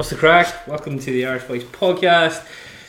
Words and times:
What's 0.00 0.08
the 0.08 0.16
crack? 0.16 0.66
Welcome 0.66 0.98
to 0.98 1.10
the 1.10 1.26
Irish 1.26 1.44
Boys 1.44 1.62
podcast. 1.62 2.46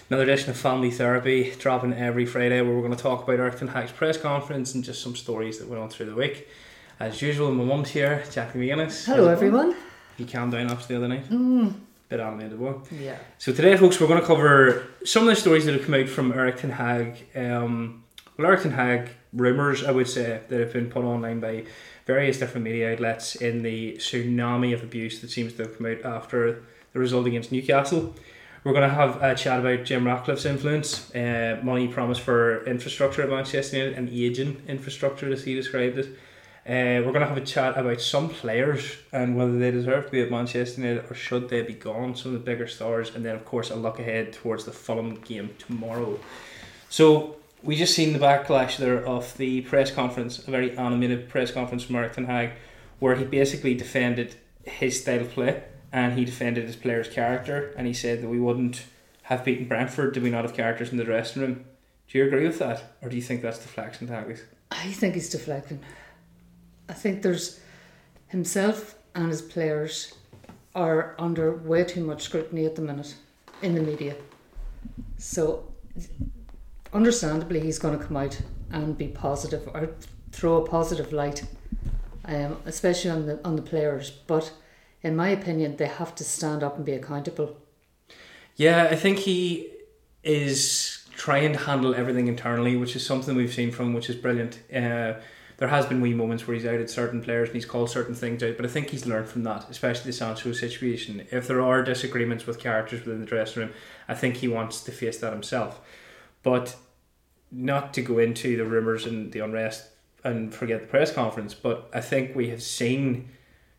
Another 0.10 0.24
edition 0.24 0.50
of 0.50 0.56
Family 0.56 0.90
Therapy, 0.90 1.54
dropping 1.60 1.92
every 1.94 2.26
Friday, 2.26 2.62
where 2.62 2.74
we're 2.74 2.80
going 2.80 2.96
to 2.96 3.04
talk 3.04 3.24
about 3.24 3.38
Erik 3.38 3.60
Ten 3.60 3.68
Hag's 3.68 3.92
press 3.92 4.16
conference 4.16 4.76
and 4.76 4.82
just 4.82 5.04
some 5.04 5.18
stories 5.18 5.60
that 5.60 5.68
went 5.68 5.82
on 5.82 5.90
through 5.90 6.06
the 6.06 6.16
week. 6.16 6.48
As 7.02 7.22
usual, 7.22 7.52
my 7.52 7.66
mum's 7.66 7.90
here, 7.90 8.24
Jackie 8.32 8.60
McGuinness. 8.60 9.04
Hello, 9.04 9.28
everyone. 9.28 9.76
You 10.16 10.26
calmed 10.26 10.54
down 10.54 10.72
after 10.72 10.88
the 10.88 10.96
other 10.96 11.10
night. 11.10 11.30
Mm, 11.30 11.74
Bit 12.08 12.22
animated, 12.22 12.58
boy. 12.58 12.76
yeah. 12.98 13.18
So 13.40 13.52
today, 13.52 13.76
folks, 13.76 14.00
we're 14.00 14.08
going 14.08 14.22
to 14.22 14.26
cover 14.26 14.88
some 15.04 15.24
of 15.24 15.28
the 15.28 15.36
stories 15.36 15.66
that 15.66 15.74
have 15.74 15.84
come 15.84 15.96
out 15.96 16.08
from 16.08 16.32
Erik 16.32 16.60
Ten 16.62 16.72
Hag. 16.72 17.26
Um, 17.36 18.06
well, 18.38 18.48
Erik 18.48 18.62
Ten 18.64 18.72
Hag 18.72 19.10
rumours, 19.34 19.84
I 19.84 19.92
would 19.92 20.08
say, 20.08 20.40
that 20.48 20.60
have 20.62 20.72
been 20.72 20.90
put 20.90 21.04
online 21.04 21.42
by 21.42 21.66
various 22.06 22.40
different 22.40 22.64
media 22.64 22.94
outlets 22.94 23.36
in 23.36 23.64
the 23.64 23.96
tsunami 23.98 24.74
of 24.74 24.82
abuse 24.82 25.20
that 25.20 25.30
seems 25.30 25.52
to 25.56 25.64
have 25.64 25.78
come 25.78 25.88
out 25.88 26.06
after 26.06 26.64
the 26.94 27.00
result 27.00 27.28
against 27.28 27.52
Newcastle. 27.52 28.14
We're 28.64 28.74
going 28.74 28.88
to 28.88 28.96
have 28.96 29.22
a 29.24 29.34
chat 29.34 29.60
about 29.60 29.86
Jim 29.86 30.06
Ratcliffe's 30.06 30.46
influence, 30.46 31.14
uh, 31.16 31.60
money 31.64 31.88
promised 31.88 32.22
for 32.22 32.64
infrastructure 32.66 33.24
at 33.24 33.30
Manchester 33.30 33.78
United, 33.78 33.98
and 33.98 34.10
aging 34.10 34.62
infrastructure, 34.68 35.32
as 35.32 35.44
he 35.44 35.56
described 35.56 35.98
it. 35.98 36.06
Uh, 36.64 37.02
we're 37.02 37.12
going 37.12 37.22
to 37.22 37.28
have 37.28 37.38
a 37.38 37.46
chat 37.46 37.76
about 37.76 38.00
some 38.00 38.30
players 38.30 38.98
and 39.12 39.36
whether 39.36 39.58
they 39.58 39.72
deserve 39.72 40.06
to 40.06 40.12
be 40.12 40.22
at 40.22 40.30
Manchester 40.30 40.80
United 40.80 41.10
or 41.10 41.16
should 41.16 41.50
they 41.50 41.64
be 41.64 41.74
gone, 41.74 42.16
some 42.16 42.36
of 42.36 42.40
the 42.40 42.46
bigger 42.46 42.68
stars, 42.68 43.16
and 43.16 43.26
then, 43.26 43.36
of 43.36 43.46
course, 43.46 43.72
a 43.72 43.76
look 43.76 44.00
ahead 44.00 44.32
towards 44.32 44.66
the 44.66 44.72
Fulham 44.72 45.16
game 45.16 45.56
tomorrow. 45.58 46.20
So, 46.88 47.38
we 47.64 47.76
just 47.76 47.96
seen 47.96 48.14
the 48.14 48.20
backlash 48.20 48.78
there 48.78 49.04
of 49.06 49.36
the 49.38 49.62
press 49.62 49.90
conference, 49.90 50.48
a 50.48 50.52
very 50.52 50.78
animated 50.78 51.30
press 51.30 51.52
conference 51.52 51.84
from 51.84 51.96
Erik 51.96 52.14
Ten 52.14 52.26
Hag, 52.26 52.52
where 53.00 53.16
he 53.16 53.26
basically 53.26 53.74
defended 53.74 54.36
his 54.64 55.02
style 55.02 55.22
of 55.22 55.32
play 55.32 55.64
and 55.92 56.18
he 56.18 56.26
defended 56.26 56.66
his 56.66 56.76
player's 56.76 57.08
character 57.08 57.74
and 57.78 57.88
he 57.88 57.94
said 57.94 58.22
that 58.22 58.30
we 58.30 58.40
wouldn't 58.40 58.84
have 59.24 59.46
beaten 59.46 59.68
Brentford 59.68 60.14
did 60.14 60.24
we 60.24 60.30
not 60.30 60.44
have 60.44 60.54
characters 60.54 60.92
in 60.92 60.98
the 60.98 61.04
dressing 61.04 61.42
room. 61.42 61.66
Do 62.08 62.18
you 62.18 62.26
agree 62.26 62.46
with 62.46 62.60
that, 62.60 62.96
or 63.02 63.08
do 63.08 63.16
you 63.16 63.22
think 63.22 63.42
that's 63.42 63.60
deflection 63.60 64.08
tactics? 64.08 64.42
I 64.70 64.92
think 64.92 65.14
he's 65.14 65.30
deflecting. 65.30 65.80
I 66.90 66.94
think 66.94 67.22
there's 67.22 67.62
himself 68.28 68.96
and 69.16 69.30
his 69.30 69.42
players 69.42 70.16
are 70.76 71.16
under 71.20 71.56
way 71.56 71.84
too 71.84 72.04
much 72.04 72.24
scrutiny 72.24 72.66
at 72.66 72.76
the 72.76 72.82
minute 72.82 73.16
in 73.62 73.76
the 73.76 73.82
media. 73.82 74.16
So, 75.18 75.72
understandably, 76.94 77.60
he's 77.60 77.80
going 77.80 77.98
to 77.98 78.04
come 78.04 78.18
out 78.18 78.42
and 78.72 78.98
be 78.98 79.08
positive 79.08 79.70
or 79.74 79.90
throw 80.32 80.64
a 80.64 80.68
positive 80.68 81.12
light, 81.14 81.44
um, 82.26 82.58
especially 82.66 83.12
on 83.12 83.26
the 83.26 83.40
on 83.46 83.56
the 83.56 83.62
players. 83.62 84.12
But 84.12 84.52
in 85.04 85.16
my 85.16 85.30
opinion, 85.30 85.78
they 85.78 85.88
have 85.88 86.16
to 86.16 86.24
stand 86.24 86.64
up 86.64 86.78
and 86.78 86.86
be 86.86 86.94
accountable. 86.94 87.58
Yeah, 88.56 88.88
I 88.92 88.96
think 88.96 89.20
he 89.20 89.72
is 90.24 91.08
trying 91.16 91.54
to 91.54 91.60
handle 91.60 91.96
everything 91.96 92.28
internally, 92.28 92.76
which 92.76 92.96
is 92.96 93.06
something 93.06 93.36
we've 93.36 93.54
seen 93.54 93.72
from, 93.72 93.94
which 93.94 94.10
is 94.10 94.16
brilliant. 94.16 94.60
Uh, 94.74 95.14
there 95.58 95.68
has 95.68 95.86
been 95.86 96.02
wee 96.02 96.14
moments 96.14 96.48
where 96.48 96.56
he's 96.56 96.66
outed 96.66 96.90
certain 96.90 97.22
players 97.22 97.50
and 97.50 97.56
he's 97.56 97.66
called 97.68 97.90
certain 97.90 98.16
things 98.16 98.42
out, 98.42 98.58
but 98.58 98.66
I 98.66 98.70
think 98.70 98.90
he's 98.90 99.06
learned 99.06 99.30
from 99.30 99.44
that, 99.44 99.70
especially 99.70 100.10
the 100.10 100.14
Sancho 100.18 100.54
situation. 100.54 101.28
If 101.32 101.48
there 101.48 101.62
are 101.62 101.84
disagreements 101.84 102.48
with 102.48 102.60
characters 102.60 103.06
within 103.06 103.20
the 103.20 103.28
dressing 103.28 103.64
room, 103.64 103.72
I 104.08 104.16
think 104.16 104.38
he 104.38 104.48
wants 104.48 104.82
to 104.84 104.92
face 104.92 105.20
that 105.20 105.34
himself. 105.34 105.80
But 106.42 106.76
not 107.52 107.94
to 107.94 108.02
go 108.02 108.18
into 108.18 108.58
the 108.58 108.66
rumours 108.66 109.06
and 109.06 109.32
the 109.32 109.40
unrest 109.40 109.90
and 110.24 110.54
forget 110.54 110.82
the 110.82 110.88
press 110.88 111.14
conference, 111.14 111.54
but 111.54 111.90
I 111.94 112.02
think 112.02 112.36
we 112.36 112.50
have 112.50 112.64
seen 112.64 113.30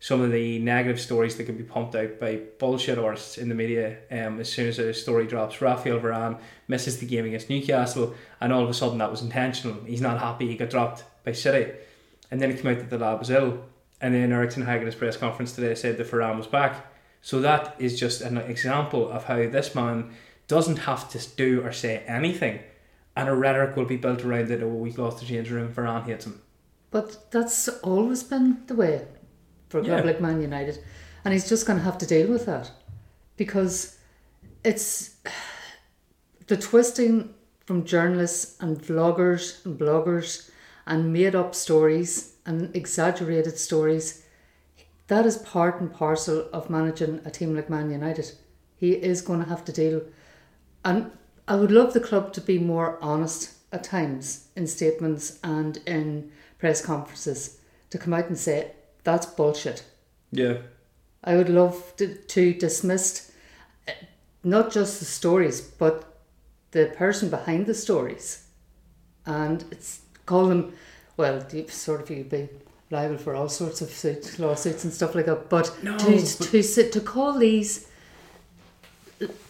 some 0.02 0.20
of 0.20 0.32
the 0.32 0.58
negative 0.58 1.00
stories 1.00 1.36
that 1.36 1.44
can 1.44 1.56
be 1.56 1.62
pumped 1.62 1.94
out 1.94 2.18
by 2.18 2.34
bullshit 2.58 2.98
artists 2.98 3.38
in 3.38 3.48
the 3.48 3.54
media. 3.54 3.98
Um, 4.10 4.40
as 4.40 4.50
soon 4.50 4.66
as 4.66 4.80
a 4.80 4.92
story 4.92 5.28
drops, 5.28 5.62
Rafael 5.62 6.00
Varane 6.00 6.40
misses 6.66 6.98
the 6.98 7.06
game 7.06 7.24
against 7.24 7.48
Newcastle, 7.48 8.12
and 8.40 8.52
all 8.52 8.64
of 8.64 8.68
a 8.68 8.74
sudden 8.74 8.98
that 8.98 9.12
was 9.12 9.22
intentional. 9.22 9.84
He's 9.84 10.00
not 10.00 10.18
happy. 10.18 10.48
He 10.48 10.56
got 10.56 10.70
dropped 10.70 11.04
by 11.22 11.30
City, 11.30 11.70
and 12.32 12.42
then 12.42 12.50
it 12.50 12.60
came 12.60 12.72
out 12.72 12.80
that 12.80 12.90
the 12.90 12.98
lad 12.98 13.20
was 13.20 13.30
ill. 13.30 13.62
And 14.00 14.12
then 14.12 14.32
Erik 14.32 14.50
Ten 14.50 14.64
Hag 14.64 14.80
at 14.80 14.86
his 14.86 14.96
press 14.96 15.16
conference 15.16 15.52
today 15.52 15.76
said 15.76 15.96
that 15.98 16.10
Varane 16.10 16.36
was 16.36 16.48
back. 16.48 16.84
So 17.20 17.40
that 17.40 17.76
is 17.78 17.96
just 17.96 18.22
an 18.22 18.38
example 18.38 19.08
of 19.08 19.26
how 19.26 19.36
this 19.36 19.72
man 19.72 20.10
doesn't 20.48 20.78
have 20.78 21.08
to 21.10 21.28
do 21.36 21.62
or 21.62 21.70
say 21.70 22.02
anything, 22.08 22.58
and 23.14 23.28
a 23.28 23.34
rhetoric 23.36 23.76
will 23.76 23.84
be 23.84 23.98
built 23.98 24.24
around 24.24 24.50
it. 24.50 24.64
Oh, 24.64 24.66
we 24.66 24.90
lost 24.90 25.20
the 25.20 25.26
change 25.26 25.48
room. 25.48 25.72
Varane 25.72 26.06
hates 26.06 26.26
him. 26.26 26.42
But 26.90 27.30
that's 27.30 27.68
always 27.84 28.24
been 28.24 28.66
the 28.66 28.74
way 28.74 29.06
for 29.72 29.78
a 29.80 29.84
club 29.84 30.00
Yeah. 30.00 30.10
like 30.10 30.20
Man 30.20 30.42
United. 30.42 30.78
And 31.24 31.32
he's 31.32 31.48
just 31.48 31.66
going 31.66 31.78
to 31.78 31.84
have 31.84 31.98
to 31.98 32.06
deal 32.06 32.28
with 32.28 32.44
that 32.46 32.70
because 33.36 33.96
it's 34.62 35.16
the 36.46 36.56
twisting 36.56 37.34
from 37.64 37.84
journalists 37.84 38.60
and 38.60 38.78
vloggers 38.78 39.64
and 39.64 39.78
bloggers 39.78 40.50
and 40.86 41.12
made 41.12 41.34
up 41.34 41.54
stories 41.54 42.34
and 42.44 42.74
exaggerated 42.76 43.56
stories. 43.58 44.24
That 45.06 45.24
is 45.26 45.38
part 45.38 45.80
and 45.80 45.92
parcel 45.92 46.48
of 46.52 46.68
managing 46.70 47.20
a 47.24 47.30
team 47.30 47.54
like 47.56 47.70
Man 47.70 47.90
United. 47.90 48.32
He 48.76 48.90
is 48.92 49.22
going 49.22 49.42
to 49.42 49.48
have 49.48 49.64
to 49.66 49.72
deal. 49.72 50.02
And 50.84 51.12
I 51.48 51.56
would 51.56 51.70
love 51.70 51.92
the 51.92 52.00
club 52.00 52.32
to 52.34 52.40
be 52.40 52.58
more 52.58 52.98
honest 53.00 53.52
at 53.72 53.84
times 53.84 54.48
in 54.56 54.66
statements 54.66 55.38
and 55.42 55.78
in 55.86 56.30
press 56.58 56.84
conferences 56.84 57.58
to 57.90 57.98
come 57.98 58.12
out 58.12 58.26
and 58.26 58.38
say 58.38 58.72
that's 59.04 59.26
bullshit. 59.26 59.84
Yeah. 60.30 60.58
I 61.24 61.36
would 61.36 61.48
love 61.48 61.94
to, 61.96 62.14
to 62.14 62.52
dismiss 62.54 63.30
uh, 63.88 63.92
not 64.42 64.72
just 64.72 64.98
the 64.98 65.04
stories, 65.04 65.60
but 65.60 66.04
the 66.72 66.86
person 66.96 67.28
behind 67.30 67.66
the 67.66 67.74
stories, 67.74 68.44
and 69.26 69.64
it's 69.70 70.00
call 70.26 70.46
them. 70.46 70.72
Well, 71.16 71.46
sort 71.68 72.00
of 72.00 72.10
you'd 72.10 72.30
be 72.30 72.48
liable 72.90 73.18
for 73.18 73.34
all 73.34 73.48
sorts 73.48 73.82
of 73.82 73.90
suit, 73.90 74.38
lawsuits 74.38 74.84
and 74.84 74.92
stuff 74.92 75.14
like 75.14 75.26
that. 75.26 75.48
But 75.50 75.72
No, 75.82 75.96
to 75.98 76.10
but- 76.12 76.48
to 76.50 76.62
sit 76.62 76.92
to 76.92 77.00
call 77.00 77.38
these 77.38 77.86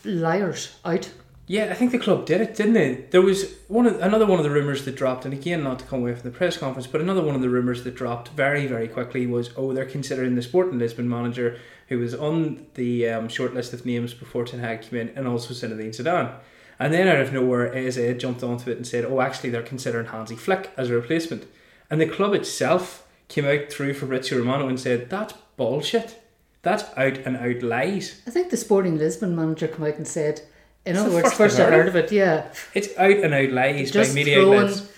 liars 0.05 0.77
out. 0.85 1.11
Yeah, 1.49 1.69
I 1.71 1.75
think 1.75 1.91
the 1.91 1.99
club 1.99 2.25
did 2.25 2.41
it, 2.41 2.55
didn't 2.55 2.75
they? 2.75 3.07
There 3.11 3.21
was 3.21 3.57
one 3.67 3.87
of, 3.87 4.01
another 4.01 4.27
one 4.27 4.39
of 4.39 4.45
the 4.45 4.51
rumours 4.51 4.85
that 4.85 4.95
dropped, 4.95 5.25
and 5.25 5.35
again, 5.35 5.65
not 5.65 5.81
to 5.81 5.85
come 5.85 6.01
away 6.01 6.15
from 6.15 6.31
the 6.31 6.37
press 6.37 6.57
conference, 6.57 6.87
but 6.87 7.01
another 7.01 7.23
one 7.23 7.35
of 7.35 7.43
the 7.43 7.51
rumours 7.51 7.83
that 7.83 7.97
dropped 7.97 8.29
very, 8.29 8.67
very 8.67 8.87
quickly 8.87 9.27
was, 9.27 9.51
oh, 9.57 9.73
they're 9.73 9.85
considering 9.85 10.37
the 10.37 10.43
Sporting 10.43 10.79
Lisbon 10.79 11.09
manager 11.09 11.59
who 11.89 11.99
was 11.99 12.15
on 12.15 12.65
the 12.75 13.09
um, 13.09 13.29
short 13.29 13.55
list 13.55 13.73
of 13.73 13.85
names 13.85 14.15
before 14.15 14.45
Ten 14.45 14.61
Hag 14.61 14.83
came 14.83 15.01
in, 15.01 15.09
and 15.17 15.27
also 15.27 15.53
Zinedine 15.53 15.91
Zidane. 15.91 16.33
And 16.79 16.95
then 16.95 17.09
out 17.09 17.21
of 17.21 17.33
nowhere, 17.33 17.75
AZ 17.75 17.97
jumped 18.19 18.43
onto 18.43 18.71
it 18.71 18.77
and 18.77 18.87
said, 18.87 19.05
oh, 19.05 19.21
actually, 19.21 19.51
they're 19.51 19.63
considering 19.63 20.07
Hansi 20.07 20.37
Flick 20.37 20.71
as 20.77 20.91
a 20.91 20.95
replacement. 20.95 21.47
And 21.91 22.01
the 22.01 22.07
club 22.07 22.35
itself 22.35 23.07
came 23.29 23.45
out 23.45 23.71
through 23.71 23.95
Fabrizio 23.95 24.39
Romano 24.39 24.69
and 24.69 24.81
said, 24.81 25.11
that's 25.11 25.35
bullshit. 25.57 26.23
That's 26.63 26.85
out 26.97 27.19
and 27.19 27.37
out 27.37 27.63
lies. 27.63 28.23
I 28.27 28.31
think 28.31 28.51
the 28.51 28.57
Sporting 28.57 28.97
Lisbon 28.97 29.37
manager 29.37 29.69
came 29.69 29.85
out 29.85 29.97
and 29.97 30.07
said, 30.07 30.43
in 30.85 30.97
other 30.97 31.11
words, 31.11 31.23
first 31.29 31.37
first 31.37 31.61
I've 31.61 31.67
heard 31.67 31.75
heard 31.75 31.89
of 31.89 31.97
it, 31.97 32.13
yeah, 32.13 32.53
It's 32.75 32.89
out 32.99 33.11
and 33.11 33.33
out 33.35 33.51
lies 33.51 33.91
just 33.91 34.11
by 34.11 34.15
media 34.15 34.37
throwing 34.37 34.59
outlets. 34.59 34.93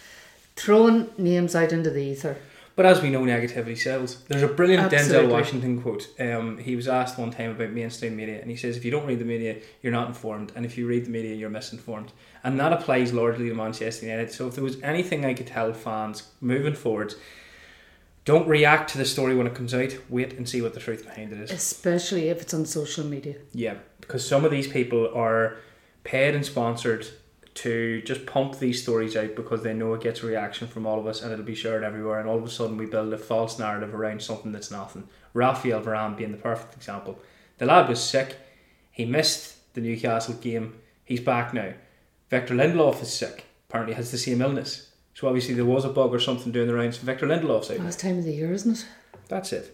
throwing 0.56 1.08
names 1.18 1.54
out 1.54 1.72
into 1.72 1.90
the 1.90 2.02
ether. 2.02 2.36
But 2.76 2.86
as 2.86 3.00
we 3.00 3.08
know, 3.10 3.20
negativity 3.20 3.78
sells. 3.78 4.24
There's 4.24 4.42
a 4.42 4.48
brilliant 4.48 4.90
Denzel 4.90 5.30
Washington 5.30 5.80
quote. 5.80 6.08
Um, 6.18 6.58
he 6.58 6.74
was 6.74 6.88
asked 6.88 7.16
one 7.16 7.30
time 7.30 7.52
about 7.52 7.70
mainstream 7.70 8.16
media, 8.16 8.40
and 8.40 8.50
he 8.50 8.56
says, 8.56 8.76
"If 8.76 8.84
you 8.84 8.90
don't 8.90 9.06
read 9.06 9.20
the 9.20 9.24
media, 9.24 9.58
you're 9.80 9.92
not 9.92 10.08
informed, 10.08 10.50
and 10.56 10.66
if 10.66 10.76
you 10.76 10.88
read 10.88 11.04
the 11.04 11.10
media, 11.10 11.36
you're 11.36 11.50
misinformed." 11.50 12.10
And 12.42 12.58
that 12.58 12.72
applies 12.72 13.12
largely 13.12 13.48
to 13.48 13.54
Manchester 13.54 14.06
United. 14.06 14.32
So 14.32 14.48
if 14.48 14.56
there 14.56 14.64
was 14.64 14.82
anything 14.82 15.24
I 15.24 15.34
could 15.34 15.46
tell 15.46 15.72
fans 15.72 16.24
moving 16.40 16.74
forward, 16.74 17.14
don't 18.24 18.48
react 18.48 18.90
to 18.90 18.98
the 18.98 19.04
story 19.04 19.36
when 19.36 19.46
it 19.46 19.54
comes 19.54 19.72
out. 19.72 19.94
Wait 20.08 20.32
and 20.32 20.48
see 20.48 20.60
what 20.60 20.74
the 20.74 20.80
truth 20.80 21.04
behind 21.04 21.32
it 21.32 21.38
is. 21.38 21.52
Especially 21.52 22.28
if 22.28 22.40
it's 22.42 22.54
on 22.54 22.64
social 22.66 23.04
media. 23.04 23.36
Yeah, 23.52 23.74
because 24.00 24.26
some 24.26 24.44
of 24.44 24.50
these 24.50 24.66
people 24.66 25.12
are 25.14 25.58
paid 26.04 26.34
and 26.34 26.46
sponsored 26.46 27.06
to 27.54 28.02
just 28.02 28.26
pump 28.26 28.58
these 28.58 28.82
stories 28.82 29.16
out 29.16 29.36
because 29.36 29.62
they 29.62 29.72
know 29.72 29.94
it 29.94 30.02
gets 30.02 30.22
a 30.22 30.26
reaction 30.26 30.66
from 30.66 30.86
all 30.86 30.98
of 30.98 31.06
us 31.06 31.22
and 31.22 31.32
it'll 31.32 31.44
be 31.44 31.54
shared 31.54 31.84
everywhere 31.84 32.18
and 32.18 32.28
all 32.28 32.36
of 32.36 32.44
a 32.44 32.50
sudden 32.50 32.76
we 32.76 32.86
build 32.86 33.12
a 33.12 33.18
false 33.18 33.58
narrative 33.58 33.94
around 33.94 34.20
something 34.20 34.52
that's 34.52 34.70
nothing. 34.70 35.08
Rafael 35.32 35.80
Varane 35.80 36.16
being 36.16 36.32
the 36.32 36.36
perfect 36.36 36.74
example. 36.74 37.18
The 37.58 37.66
lad 37.66 37.88
was 37.88 38.02
sick. 38.02 38.36
He 38.90 39.04
missed 39.04 39.72
the 39.74 39.80
Newcastle 39.80 40.34
game. 40.34 40.74
He's 41.04 41.20
back 41.20 41.54
now. 41.54 41.74
Victor 42.28 42.54
Lindelof 42.54 43.02
is 43.02 43.12
sick. 43.12 43.44
Apparently 43.68 43.94
has 43.94 44.10
the 44.10 44.18
same 44.18 44.42
illness. 44.42 44.90
So 45.14 45.28
obviously 45.28 45.54
there 45.54 45.64
was 45.64 45.84
a 45.84 45.90
bug 45.90 46.12
or 46.12 46.18
something 46.18 46.50
doing 46.50 46.66
the 46.66 46.74
rounds. 46.74 46.96
Victor 46.98 47.26
Lindelof's 47.26 47.70
out. 47.70 47.80
Last 47.80 48.00
time 48.00 48.18
of 48.18 48.24
the 48.24 48.32
year, 48.32 48.52
isn't 48.52 48.78
it? 48.78 48.86
That's 49.28 49.52
it. 49.52 49.73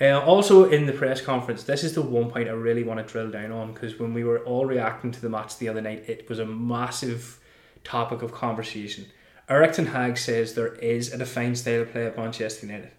Uh, 0.00 0.20
also, 0.20 0.68
in 0.68 0.86
the 0.86 0.92
press 0.92 1.22
conference, 1.22 1.62
this 1.62 1.82
is 1.82 1.94
the 1.94 2.02
one 2.02 2.30
point 2.30 2.48
I 2.48 2.52
really 2.52 2.82
want 2.82 3.04
to 3.04 3.10
drill 3.10 3.30
down 3.30 3.50
on 3.50 3.72
because 3.72 3.98
when 3.98 4.12
we 4.12 4.24
were 4.24 4.40
all 4.40 4.66
reacting 4.66 5.10
to 5.12 5.20
the 5.20 5.30
match 5.30 5.56
the 5.56 5.68
other 5.68 5.80
night, 5.80 6.04
it 6.06 6.28
was 6.28 6.38
a 6.38 6.44
massive 6.46 7.40
topic 7.82 8.20
of 8.20 8.32
conversation. 8.32 9.06
Erik 9.48 9.72
Ten 9.72 9.86
Hag 9.86 10.18
says 10.18 10.54
there 10.54 10.74
is 10.74 11.12
a 11.12 11.18
defined 11.18 11.56
style 11.56 11.82
of 11.82 11.92
play 11.92 12.06
at 12.06 12.16
Manchester 12.16 12.66
United. 12.66 12.90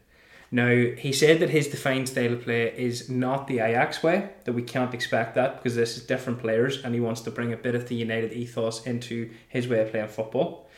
Now, 0.49 0.69
he 0.69 1.11
said 1.11 1.39
that 1.41 1.49
his 1.49 1.67
defined 1.67 2.07
style 2.07 2.33
of 2.33 2.44
play 2.44 2.73
is 2.75 3.09
not 3.09 3.47
the 3.47 3.59
Ajax 3.59 4.01
way, 4.01 4.29
that 4.45 4.53
we 4.53 4.61
can't 4.61 4.94
expect 4.94 5.35
that 5.35 5.57
because 5.57 5.75
this 5.75 5.97
is 5.97 6.03
different 6.03 6.39
players 6.39 6.83
and 6.83 6.95
he 6.95 7.01
wants 7.01 7.21
to 7.21 7.31
bring 7.31 7.51
a 7.51 7.57
bit 7.57 7.75
of 7.75 7.89
the 7.89 7.95
United 7.95 8.31
ethos 8.31 8.85
into 8.88 9.29
his 9.49 9.67
way 9.67 9.81
of 9.81 9.91
playing 9.91 10.07
football. 10.07 10.69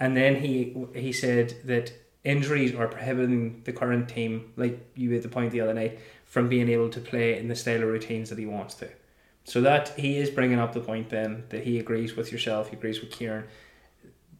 And 0.00 0.16
then 0.16 0.36
he 0.36 0.74
he 0.94 1.12
said 1.12 1.56
that 1.64 1.92
injuries 2.28 2.74
are 2.74 2.88
prohibiting 2.88 3.62
the 3.64 3.72
current 3.72 4.08
team, 4.08 4.52
like 4.56 4.78
you 4.94 5.10
made 5.10 5.22
the 5.22 5.28
point 5.28 5.50
the 5.52 5.60
other 5.60 5.74
night, 5.74 5.98
from 6.26 6.48
being 6.48 6.68
able 6.68 6.90
to 6.90 7.00
play 7.00 7.38
in 7.38 7.48
the 7.48 7.56
style 7.56 7.82
of 7.82 7.88
routines 7.88 8.28
that 8.30 8.38
he 8.38 8.46
wants 8.46 8.74
to. 8.74 8.88
So 9.44 9.60
that 9.62 9.88
he 9.98 10.18
is 10.18 10.28
bringing 10.30 10.58
up 10.58 10.74
the 10.74 10.80
point 10.80 11.08
then 11.08 11.44
that 11.48 11.64
he 11.64 11.78
agrees 11.78 12.16
with 12.16 12.30
yourself, 12.30 12.68
he 12.70 12.76
agrees 12.76 13.00
with 13.00 13.10
Kieran. 13.10 13.44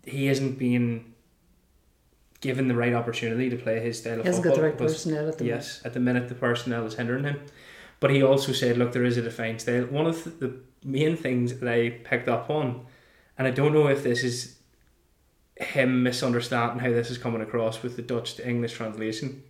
He 0.05 0.29
isn't 0.29 0.59
being 0.59 1.15
given 2.41 2.69
the 2.69 2.75
right 2.75 2.93
opportunity 2.95 3.49
to 3.51 3.57
play 3.57 3.81
his 3.81 3.99
style 3.99 4.19
of 4.21 4.21
He 4.21 4.27
hasn't 4.29 4.45
football. 4.45 4.57
got 4.57 4.63
the 4.63 4.69
right 4.69 4.79
personnel 4.79 5.29
at 5.29 5.39
the 5.39 5.45
moment. 5.45 5.63
Yes, 5.65 5.81
at 5.85 5.93
the 5.95 6.01
minute 6.01 6.29
the 6.29 6.35
personnel 6.35 6.87
is 6.87 6.95
hindering 6.95 7.25
him. 7.25 7.41
But 8.01 8.11
he 8.11 8.23
also 8.23 8.53
said, 8.53 8.77
look, 8.79 8.93
there 8.93 9.05
is 9.05 9.17
a 9.17 9.23
defined 9.23 9.61
style. 9.61 9.85
One 9.87 10.07
of 10.07 10.23
the- 10.25 10.47
the 10.47 10.55
main 10.85 11.17
things 11.17 11.59
that 11.59 11.69
I 11.69 11.91
picked 11.91 12.29
up 12.29 12.49
on, 12.51 12.87
and 13.37 13.49
I 13.49 13.51
don't 13.51 13.73
know 13.73 13.89
if 13.89 14.03
this 14.05 14.23
is 14.23 14.58
him 15.61 16.03
misunderstanding 16.03 16.79
how 16.79 16.91
this 16.91 17.11
is 17.11 17.19
coming 17.19 17.43
across 17.43 17.83
with 17.83 17.97
the 17.97 18.03
Dutch 18.03 18.35
to 18.35 18.49
English 18.49 18.75
translation. 18.75 19.43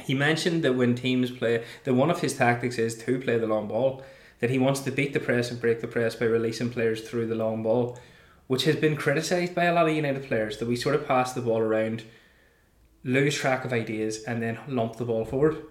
He 0.00 0.14
mentioned 0.14 0.62
that 0.64 0.74
when 0.74 0.94
teams 0.94 1.30
play, 1.30 1.64
that 1.84 1.94
one 1.94 2.10
of 2.10 2.20
his 2.20 2.36
tactics 2.36 2.78
is 2.78 2.96
to 3.04 3.20
play 3.20 3.38
the 3.38 3.46
long 3.46 3.68
ball, 3.68 4.02
that 4.40 4.50
he 4.50 4.58
wants 4.58 4.80
to 4.80 4.90
beat 4.90 5.12
the 5.12 5.20
press 5.20 5.50
and 5.50 5.60
break 5.60 5.80
the 5.80 5.86
press 5.86 6.16
by 6.16 6.24
releasing 6.24 6.70
players 6.70 7.06
through 7.06 7.26
the 7.26 7.34
long 7.34 7.62
ball, 7.62 7.98
which 8.46 8.64
has 8.64 8.76
been 8.76 8.96
criticised 8.96 9.54
by 9.54 9.64
a 9.64 9.74
lot 9.74 9.88
of 9.88 9.94
United 9.94 10.24
players, 10.24 10.58
that 10.58 10.68
we 10.68 10.76
sort 10.76 10.94
of 10.94 11.06
pass 11.06 11.32
the 11.32 11.42
ball 11.42 11.58
around, 11.58 12.04
lose 13.04 13.34
track 13.34 13.64
of 13.64 13.72
ideas, 13.72 14.24
and 14.24 14.42
then 14.42 14.58
lump 14.66 14.96
the 14.96 15.04
ball 15.04 15.24
forward. 15.24 15.62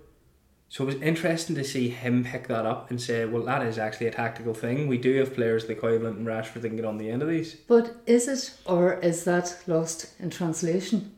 So 0.72 0.84
it 0.84 0.88
was 0.88 1.02
interesting 1.02 1.56
to 1.56 1.64
see 1.64 1.90
him 1.90 2.24
pick 2.24 2.48
that 2.48 2.66
up 2.66 2.92
and 2.92 3.02
say, 3.02 3.26
well, 3.26 3.44
that 3.44 3.66
is 3.66 3.80
actually 3.80 4.06
a 4.06 4.12
tactical 4.12 4.54
thing. 4.54 4.88
We 4.88 5.00
do 5.00 5.18
have 5.18 5.34
players 5.34 5.68
like 5.68 5.82
Højlund 5.82 6.18
and 6.18 6.28
Rashford 6.28 6.62
that 6.62 6.70
can 6.70 6.76
get 6.76 6.86
on 6.86 7.00
the 7.00 7.10
end 7.10 7.24
of 7.24 7.28
these. 7.28 7.56
But 7.56 7.96
is 8.06 8.28
it, 8.28 8.56
or 8.66 8.94
is 9.00 9.24
that 9.24 9.64
lost 9.66 10.14
in 10.20 10.30
translation? 10.30 11.16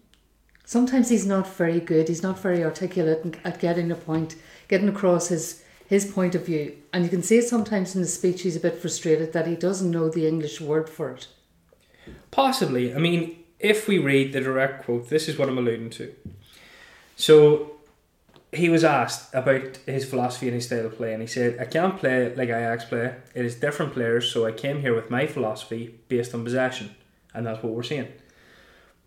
Sometimes 0.63 1.09
he's 1.09 1.25
not 1.25 1.45
very 1.55 1.81
good. 1.81 2.07
He's 2.07 2.23
not 2.23 2.39
very 2.39 2.63
articulate 2.63 3.37
at 3.43 3.59
getting 3.59 3.91
a 3.91 3.95
point, 3.95 4.37
getting 4.69 4.87
across 4.87 5.27
his 5.27 5.63
his 5.85 6.05
point 6.09 6.35
of 6.35 6.45
view. 6.45 6.73
And 6.93 7.03
you 7.03 7.09
can 7.09 7.21
see 7.21 7.41
sometimes 7.41 7.93
in 7.93 8.01
the 8.01 8.07
speech. 8.07 8.43
He's 8.43 8.55
a 8.55 8.61
bit 8.61 8.79
frustrated 8.79 9.33
that 9.33 9.45
he 9.45 9.55
doesn't 9.55 9.91
know 9.91 10.07
the 10.07 10.25
English 10.25 10.61
word 10.61 10.89
for 10.89 11.11
it. 11.11 11.27
Possibly. 12.31 12.95
I 12.95 12.97
mean, 12.97 13.35
if 13.59 13.89
we 13.89 13.97
read 13.97 14.31
the 14.31 14.39
direct 14.39 14.85
quote, 14.85 15.09
this 15.09 15.27
is 15.27 15.37
what 15.37 15.49
I'm 15.49 15.57
alluding 15.57 15.89
to. 15.89 16.15
So 17.17 17.71
he 18.53 18.69
was 18.69 18.83
asked 18.83 19.33
about 19.33 19.77
his 19.85 20.09
philosophy 20.09 20.47
and 20.47 20.55
his 20.55 20.65
style 20.65 20.85
of 20.85 20.97
play, 20.97 21.13
and 21.13 21.21
he 21.21 21.27
said, 21.27 21.57
I 21.59 21.65
can't 21.65 21.97
play 21.97 22.35
like 22.35 22.49
Ajax 22.49 22.85
play. 22.85 23.15
It 23.33 23.45
is 23.45 23.55
different 23.55 23.93
players, 23.93 24.31
so 24.31 24.45
I 24.45 24.51
came 24.51 24.81
here 24.81 24.93
with 24.93 25.09
my 25.09 25.25
philosophy 25.25 25.99
based 26.09 26.33
on 26.33 26.43
possession, 26.43 26.95
and 27.33 27.45
that's 27.45 27.63
what 27.63 27.73
we're 27.73 27.83
seeing. 27.83 28.09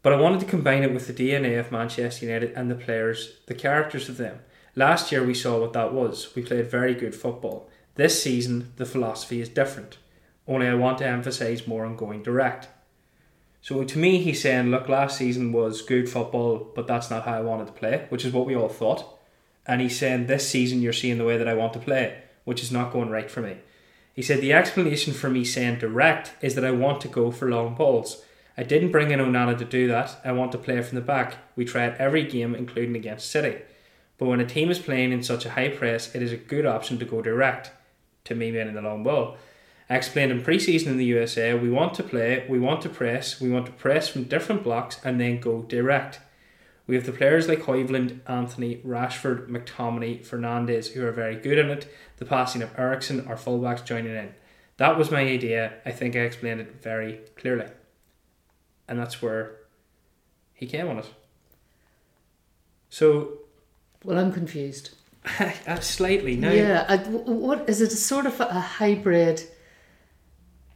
But 0.02 0.12
I 0.12 0.20
wanted 0.20 0.41
to 0.41 0.46
combine 0.46 0.82
it 0.82 0.94
with 0.94 1.06
the 1.06 1.12
DNA 1.12 1.58
of 1.58 1.73
Manchester 1.73 2.26
United 2.26 2.52
and 2.52 2.70
the 2.70 2.75
players, 2.75 3.38
the 3.46 3.55
characters 3.55 4.08
of 4.08 4.17
them. 4.17 4.41
Last 4.76 5.12
year 5.12 5.25
we 5.25 5.35
saw 5.35 5.61
what 5.61 5.73
that 5.75 5.93
was. 5.93 6.35
We 6.35 6.43
played 6.43 6.70
very 6.70 6.94
good 6.94 7.14
football. 7.14 7.70
This 7.94 8.23
season 8.23 8.73
the 8.76 8.87
philosophy 8.87 9.40
is 9.40 9.49
different. 9.49 9.99
Only 10.47 10.67
I 10.67 10.75
want 10.75 10.99
to 10.99 11.06
emphasise 11.06 11.67
more 11.67 11.87
on 11.87 11.97
going 11.97 12.23
direct. 12.23 12.69
So 13.62 13.82
to 13.82 13.99
me, 13.99 14.19
he's 14.19 14.43
saying, 14.43 14.70
look, 14.70 14.90
last 14.90 15.17
season 15.17 15.52
was 15.52 15.81
good 15.81 16.06
football, 16.08 16.70
but 16.75 16.87
that's 16.87 17.08
not 17.08 17.25
how 17.25 17.32
I 17.32 17.40
wanted 17.40 17.69
to 17.69 17.73
play, 17.73 18.05
which 18.11 18.26
is 18.26 18.32
what 18.32 18.44
we 18.44 18.55
all 18.55 18.69
thought. 18.69 19.13
And 19.66 19.81
he's 19.81 19.99
saying, 19.99 20.26
this 20.26 20.49
season 20.49 20.82
you're 20.82 20.93
seeing 20.93 21.19
the 21.19 21.25
way 21.25 21.38
that 21.38 21.49
I 21.49 21.55
want 21.55 21.72
to 21.75 21.78
play, 21.78 22.22
which 22.44 22.62
is 22.62 22.72
not 22.72 22.93
going 22.93 23.11
right 23.11 23.31
for 23.31 23.40
me. 23.40 23.56
He 24.12 24.22
said, 24.22 24.40
the 24.40 24.52
explanation 24.52 25.12
for 25.12 25.28
me 25.28 25.44
saying 25.44 25.78
direct 25.78 26.34
is 26.40 26.55
that 26.55 26.64
I 26.64 26.70
want 26.70 27.00
to 27.00 27.08
go 27.08 27.31
for 27.31 27.50
long 27.50 27.75
balls. 27.75 28.22
I 28.56 28.62
didn't 28.62 28.93
bring 28.93 29.11
in 29.11 29.19
Onana 29.19 29.58
to 29.58 29.64
do 29.64 29.88
that. 29.88 30.20
I 30.25 30.32
want 30.32 30.52
to 30.52 30.58
play 30.58 30.81
from 30.82 30.94
the 30.94 31.00
back. 31.00 31.38
We 31.56 31.64
try 31.64 31.87
it 31.87 31.96
every 31.99 32.22
game, 32.25 32.55
including 32.55 32.94
against 32.94 33.31
City. 33.31 33.62
But 34.16 34.26
when 34.26 34.40
a 34.40 34.46
team 34.46 34.70
is 34.70 34.78
playing 34.78 35.11
in 35.11 35.25
such 35.25 35.44
a 35.44 35.50
high 35.50 35.70
press, 35.70 36.14
it 36.14 36.22
is 36.22 36.31
a 36.31 36.37
good 36.37 36.64
option 36.64 36.99
to 36.99 37.05
go 37.05 37.20
direct, 37.20 37.72
to 38.25 38.37
me 38.37 38.52
meaning 38.52 38.75
the 38.75 38.82
long 38.82 39.02
ball. 39.02 39.37
I 39.90 39.96
explained 39.96 40.31
in 40.31 40.43
pre-season 40.43 40.93
in 40.93 40.99
the 40.99 41.05
USA, 41.06 41.55
we 41.55 41.69
want 41.69 41.94
to 41.94 42.02
play, 42.02 42.46
we 42.49 42.58
want 42.61 42.81
to 42.82 42.88
press, 42.88 43.40
we 43.40 43.50
want 43.50 43.66
to 43.66 43.72
press 43.72 44.08
from 44.08 44.25
different 44.25 44.62
blocks 44.62 44.99
and 45.05 45.20
then 45.20 45.40
go 45.40 45.62
direct. 45.62 46.20
We 46.87 46.97
have 46.97 47.07
the 47.07 47.13
players 47.13 47.49
like 47.49 47.63
Højlund, 47.63 48.21
Antony, 48.27 48.83
Rashford, 48.87 49.49
McTominay, 49.49 50.27
Fernandes 50.27 50.93
who 50.93 51.05
are 51.07 51.13
very 51.13 51.37
good 51.37 51.59
in 51.59 51.71
it. 51.71 51.89
The 52.19 52.27
passing 52.27 52.63
of 52.63 52.79
Eriksen, 52.79 53.27
our 53.27 53.37
fullbacks 53.37 53.85
joining 53.85 54.15
in. 54.15 54.35
That 54.77 54.99
was 54.99 55.11
my 55.11 55.21
idea. 55.21 55.75
I 55.87 55.93
think 55.93 56.15
I 56.15 56.21
explained 56.21 56.61
it 56.61 56.83
very 56.83 57.21
clearly. 57.37 57.67
And 58.87 58.99
that's 58.99 59.23
where 59.23 59.57
he 60.53 60.67
came 60.67 60.89
on 60.89 60.99
it. 60.99 61.07
So, 62.91 63.39
Well, 64.05 64.19
I'm 64.19 64.33
confused. 64.33 64.91
uh, 65.67 65.81
slightly 65.81 66.37
now. 66.37 66.51
Yeah, 66.51 66.85
I, 66.87 66.99
what 66.99 67.69
is 67.69 67.81
it? 67.81 67.93
A 67.93 67.97
sort 67.97 68.27
of 68.27 68.39
a 68.41 68.61
hybrid, 68.61 69.43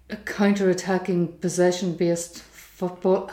a 0.09 0.17
counter-attacking 0.17 1.39
possession-based 1.39 2.41
football. 2.41 3.31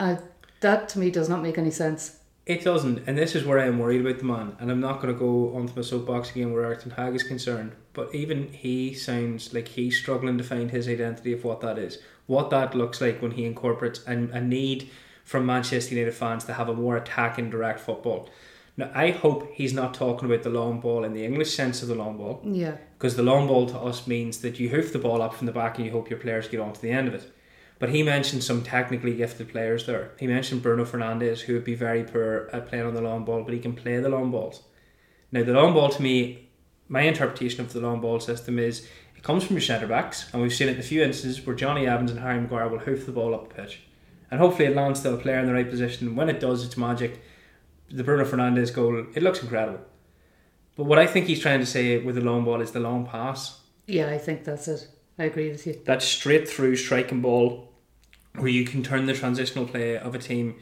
Uh, 0.00 0.16
that 0.60 0.88
to 0.90 0.98
me 0.98 1.10
does 1.10 1.28
not 1.28 1.42
make 1.42 1.58
any 1.58 1.70
sense. 1.70 2.18
It 2.46 2.64
doesn't, 2.64 3.06
and 3.06 3.18
this 3.18 3.34
is 3.34 3.44
where 3.44 3.58
I 3.58 3.66
am 3.66 3.78
worried 3.78 4.00
about 4.00 4.18
the 4.18 4.24
man. 4.24 4.56
And 4.58 4.70
I'm 4.70 4.80
not 4.80 5.02
going 5.02 5.12
to 5.12 5.18
go 5.18 5.54
onto 5.54 5.74
my 5.76 5.82
soapbox 5.82 6.30
again 6.30 6.52
where 6.52 6.74
Ten 6.74 6.92
Hag 6.92 7.14
is 7.14 7.22
concerned, 7.22 7.72
but 7.92 8.14
even 8.14 8.50
he 8.52 8.94
sounds 8.94 9.52
like 9.52 9.68
he's 9.68 9.98
struggling 9.98 10.38
to 10.38 10.44
find 10.44 10.70
his 10.70 10.88
identity 10.88 11.34
of 11.34 11.44
what 11.44 11.60
that 11.60 11.76
is, 11.76 11.98
what 12.26 12.48
that 12.48 12.74
looks 12.74 13.02
like 13.02 13.20
when 13.20 13.32
he 13.32 13.44
incorporates 13.44 14.02
an, 14.06 14.30
a 14.32 14.40
need 14.40 14.88
from 15.24 15.44
Manchester 15.44 15.94
United 15.94 16.14
fans 16.14 16.44
to 16.44 16.54
have 16.54 16.70
a 16.70 16.74
more 16.74 16.96
attacking, 16.96 17.50
direct 17.50 17.80
football. 17.80 18.30
Now, 18.78 18.90
I 18.94 19.10
hope 19.10 19.52
he's 19.52 19.74
not 19.74 19.92
talking 19.92 20.30
about 20.30 20.42
the 20.42 20.48
long 20.48 20.80
ball 20.80 21.04
in 21.04 21.12
the 21.12 21.26
English 21.26 21.54
sense 21.54 21.82
of 21.82 21.88
the 21.88 21.94
long 21.96 22.16
ball, 22.16 22.40
Yeah, 22.44 22.76
because 22.96 23.14
the 23.14 23.22
long 23.22 23.46
ball 23.46 23.66
to 23.66 23.78
us 23.78 24.06
means 24.06 24.38
that 24.38 24.58
you 24.58 24.70
hoof 24.70 24.92
the 24.94 24.98
ball 24.98 25.20
up 25.20 25.34
from 25.34 25.46
the 25.46 25.52
back 25.52 25.76
and 25.76 25.84
you 25.84 25.92
hope 25.92 26.08
your 26.08 26.18
players 26.18 26.48
get 26.48 26.60
on 26.60 26.72
to 26.72 26.80
the 26.80 26.90
end 26.92 27.08
of 27.08 27.14
it. 27.14 27.30
But 27.78 27.90
he 27.90 28.02
mentioned 28.02 28.42
some 28.42 28.62
technically 28.62 29.14
gifted 29.14 29.48
players 29.48 29.86
there. 29.86 30.10
He 30.18 30.26
mentioned 30.26 30.62
Bruno 30.62 30.84
Fernandes, 30.84 31.40
who 31.40 31.54
would 31.54 31.64
be 31.64 31.74
very 31.74 32.02
poor 32.02 32.48
at 32.52 32.68
playing 32.68 32.86
on 32.86 32.94
the 32.94 33.00
long 33.00 33.24
ball, 33.24 33.44
but 33.44 33.54
he 33.54 33.60
can 33.60 33.74
play 33.74 33.98
the 33.98 34.08
long 34.08 34.30
balls. 34.30 34.62
Now, 35.30 35.44
the 35.44 35.52
long 35.52 35.74
ball 35.74 35.88
to 35.90 36.02
me, 36.02 36.48
my 36.88 37.02
interpretation 37.02 37.60
of 37.60 37.72
the 37.72 37.80
long 37.80 38.00
ball 38.00 38.18
system 38.18 38.58
is 38.58 38.88
it 39.16 39.22
comes 39.22 39.44
from 39.44 39.56
your 39.56 39.62
centre 39.62 39.86
backs, 39.86 40.28
and 40.32 40.42
we've 40.42 40.52
seen 40.52 40.68
it 40.68 40.74
in 40.74 40.80
a 40.80 40.82
few 40.82 41.02
instances 41.02 41.44
where 41.46 41.54
Jonny 41.54 41.86
Evans 41.86 42.10
and 42.10 42.20
Harry 42.20 42.40
Maguire 42.40 42.68
will 42.68 42.78
hoof 42.78 43.06
the 43.06 43.12
ball 43.12 43.34
up 43.34 43.48
the 43.48 43.62
pitch. 43.62 43.82
And 44.30 44.40
hopefully 44.40 44.66
it 44.66 44.76
lands 44.76 45.00
to 45.00 45.14
a 45.14 45.16
player 45.16 45.38
in 45.38 45.46
the 45.46 45.54
right 45.54 45.68
position. 45.68 46.16
When 46.16 46.28
it 46.28 46.40
does, 46.40 46.64
it's 46.64 46.76
magic. 46.76 47.22
The 47.90 48.04
Bruno 48.04 48.24
Fernandes 48.24 48.74
goal, 48.74 49.06
it 49.14 49.22
looks 49.22 49.42
incredible. 49.42 49.80
But 50.76 50.84
what 50.84 50.98
I 50.98 51.06
think 51.06 51.26
he's 51.26 51.40
trying 51.40 51.60
to 51.60 51.66
say 51.66 51.98
with 51.98 52.16
the 52.16 52.20
long 52.20 52.44
ball 52.44 52.60
is 52.60 52.72
the 52.72 52.80
long 52.80 53.06
pass 53.06 53.60
yeah, 53.88 54.10
I 54.10 54.18
think 54.18 54.44
that's 54.44 54.68
it. 54.68 54.86
I 55.18 55.24
agree 55.24 55.50
with 55.50 55.66
you. 55.66 55.80
that 55.86 56.02
straight 56.02 56.48
through 56.48 56.76
striking 56.76 57.22
ball 57.22 57.67
where 58.40 58.50
you 58.50 58.64
can 58.64 58.82
turn 58.82 59.06
the 59.06 59.14
transitional 59.14 59.66
play 59.66 59.96
of 59.96 60.14
a 60.14 60.18
team 60.18 60.56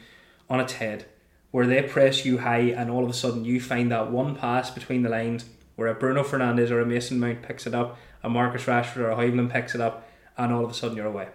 on 0.48 0.60
its 0.60 0.74
head 0.74 1.06
where 1.50 1.66
they 1.66 1.82
press 1.82 2.24
you 2.24 2.38
high 2.38 2.58
and 2.58 2.90
all 2.90 3.04
of 3.04 3.10
a 3.10 3.14
sudden 3.14 3.44
you 3.44 3.60
find 3.60 3.90
that 3.90 4.10
one 4.10 4.34
pass 4.34 4.70
between 4.70 5.02
the 5.02 5.08
lines 5.08 5.44
where 5.76 5.88
a 5.88 5.94
Bruno 5.94 6.22
Fernandes 6.22 6.70
or 6.70 6.80
a 6.80 6.86
Mason 6.86 7.18
Mount 7.20 7.42
picks 7.42 7.66
it 7.66 7.74
up 7.74 7.98
a 8.22 8.28
Marcus 8.28 8.64
Rashford 8.64 8.96
or 8.98 9.10
a 9.10 9.16
Højlund 9.16 9.50
picks 9.50 9.74
it 9.74 9.80
up 9.80 10.08
and 10.36 10.52
all 10.52 10.64
of 10.64 10.70
a 10.70 10.74
sudden 10.74 10.96
you're 10.96 11.06
away 11.06 11.28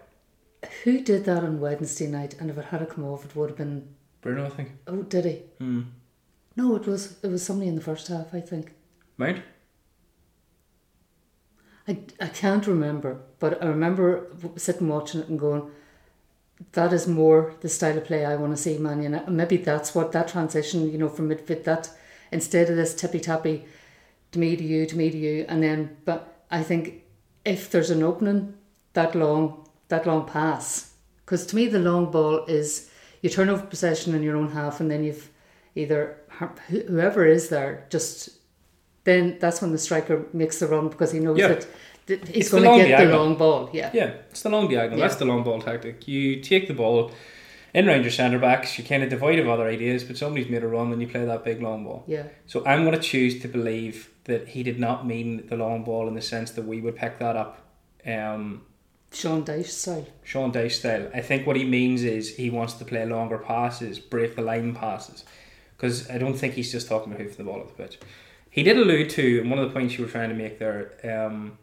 Who 0.83 1.01
did 1.01 1.25
that 1.25 1.43
on 1.43 1.59
Wednesday 1.59 2.07
night? 2.07 2.35
And 2.39 2.49
if 2.49 2.57
it 2.57 2.65
had 2.65 2.87
come 2.89 3.03
off, 3.05 3.25
it 3.25 3.35
would 3.35 3.49
have 3.49 3.57
been. 3.57 3.87
Bruno 4.21 4.45
I 4.45 4.49
think 4.49 4.71
Oh, 4.87 5.01
did 5.03 5.25
he? 5.25 5.41
hmm. 5.59 5.81
No, 6.55 6.75
it 6.75 6.85
was. 6.85 7.17
It 7.23 7.27
was 7.29 7.43
somebody 7.43 7.69
in 7.69 7.75
the 7.75 7.81
first 7.81 8.07
half. 8.09 8.33
I 8.33 8.41
think. 8.41 8.73
Mount 9.17 9.41
I, 11.87 11.97
I 12.19 12.27
can't 12.27 12.67
remember, 12.67 13.21
but 13.39 13.61
I 13.63 13.65
remember 13.67 14.27
sitting 14.55 14.87
watching 14.87 15.21
it 15.21 15.29
and 15.29 15.39
going, 15.39 15.71
that 16.73 16.93
is 16.93 17.07
more 17.07 17.55
the 17.61 17.69
style 17.69 17.97
of 17.97 18.05
play 18.05 18.25
I 18.25 18.35
want 18.35 18.55
to 18.55 18.61
see 18.61 18.77
Man 18.77 19.01
United. 19.01 19.27
And 19.27 19.37
maybe 19.37 19.57
that's 19.57 19.95
what 19.95 20.11
that 20.11 20.27
transition, 20.27 20.91
you 20.91 20.97
know, 20.97 21.09
from 21.09 21.29
midfield, 21.29 21.63
that 21.63 21.89
instead 22.31 22.69
of 22.69 22.75
this 22.75 22.95
tippy 22.95 23.19
tappy 23.19 23.65
to 24.31 24.39
me 24.39 24.55
to 24.55 24.63
you, 24.63 24.85
to 24.85 24.95
me 24.97 25.09
to 25.09 25.17
you, 25.17 25.45
and 25.49 25.61
then, 25.61 25.97
but 26.05 26.45
I 26.49 26.63
think 26.63 27.03
if 27.45 27.69
there's 27.69 27.89
an 27.89 28.03
opening, 28.03 28.53
that 28.93 29.15
long, 29.15 29.67
that 29.89 30.05
long 30.05 30.25
pass, 30.25 30.93
because 31.25 31.45
to 31.47 31.55
me 31.55 31.67
the 31.67 31.79
long 31.79 32.11
ball 32.11 32.45
is 32.45 32.89
you 33.21 33.29
turn 33.29 33.49
over 33.49 33.65
possession 33.65 34.13
in 34.15 34.23
your 34.23 34.35
own 34.37 34.51
half 34.51 34.79
and 34.79 34.89
then 34.91 35.03
you've 35.03 35.29
either 35.75 36.17
whoever 36.67 37.25
is 37.25 37.49
there 37.49 37.85
just 37.89 38.29
then 39.03 39.37
that's 39.39 39.61
when 39.61 39.71
the 39.71 39.77
striker 39.77 40.25
makes 40.33 40.59
the 40.59 40.67
run 40.67 40.89
because 40.89 41.11
he 41.11 41.19
knows 41.19 41.37
Yeah. 41.37 41.49
that, 41.49 41.67
It's 42.07 42.49
the 42.49 42.59
going 42.59 42.63
to 42.63 42.69
long 42.69 42.77
get 42.79 42.83
the 42.85 42.91
diagonal. 42.91 43.25
long 43.25 43.35
ball. 43.37 43.69
Yeah. 43.73 43.91
Yeah, 43.93 44.13
it's 44.29 44.41
the 44.41 44.49
long 44.49 44.67
diagonal. 44.69 44.99
Yeah. 44.99 45.07
That's 45.07 45.19
the 45.19 45.25
long 45.25 45.43
ball 45.43 45.61
tactic. 45.61 46.07
You 46.07 46.41
take 46.41 46.67
the 46.67 46.73
ball, 46.73 47.11
in 47.73 47.85
round 47.85 48.03
your 48.03 48.11
centre 48.11 48.39
backs, 48.39 48.77
you're 48.77 48.87
kind 48.87 49.03
of 49.03 49.09
devoid 49.09 49.39
of 49.39 49.47
other 49.47 49.67
ideas, 49.67 50.03
but 50.03 50.17
somebody's 50.17 50.49
made 50.49 50.63
a 50.63 50.67
run 50.67 50.91
and 50.91 51.01
you 51.01 51.07
play 51.07 51.23
that 51.25 51.43
big 51.45 51.61
long 51.61 51.83
ball. 51.83 52.03
Yeah. 52.07 52.23
So 52.47 52.65
I'm 52.65 52.83
going 52.83 52.95
to 52.95 53.01
choose 53.01 53.41
to 53.41 53.47
believe 53.47 54.09
that 54.25 54.49
he 54.49 54.63
did 54.63 54.79
not 54.79 55.05
mean 55.07 55.47
the 55.47 55.55
long 55.55 55.83
ball 55.83 56.07
in 56.07 56.15
the 56.15 56.21
sense 56.21 56.51
that 56.51 56.65
we 56.65 56.81
would 56.81 56.95
pick 56.95 57.19
that 57.19 57.35
up. 57.35 57.61
Um, 58.05 58.63
Sean 59.13 59.43
Dyche 59.43 59.65
style. 59.65 60.07
Sean 60.23 60.51
Dyche 60.51 60.71
style. 60.71 61.09
I 61.13 61.21
think 61.21 61.45
what 61.45 61.55
he 61.55 61.65
means 61.65 62.03
is 62.03 62.35
he 62.35 62.49
wants 62.49 62.73
to 62.73 62.85
play 62.85 63.05
longer 63.05 63.37
passes, 63.37 63.99
break 63.99 64.35
the 64.35 64.41
line 64.41 64.73
passes, 64.73 65.25
because 65.75 66.09
I 66.09 66.17
don't 66.17 66.35
think 66.35 66.53
he's 66.53 66.71
just 66.71 66.87
talking 66.87 67.11
about 67.11 67.21
hoofing 67.21 67.45
the 67.45 67.51
ball 67.51 67.61
at 67.61 67.67
the 67.67 67.83
pitch. 67.83 67.99
He 68.49 68.63
did 68.63 68.77
allude 68.77 69.09
to, 69.11 69.39
and 69.41 69.49
one 69.49 69.59
of 69.59 69.67
the 69.67 69.73
points 69.73 69.97
you 69.97 70.05
were 70.05 70.09
trying 70.11 70.29
to 70.29 70.35
make 70.35 70.59
there, 70.59 70.93
um, 71.03 71.57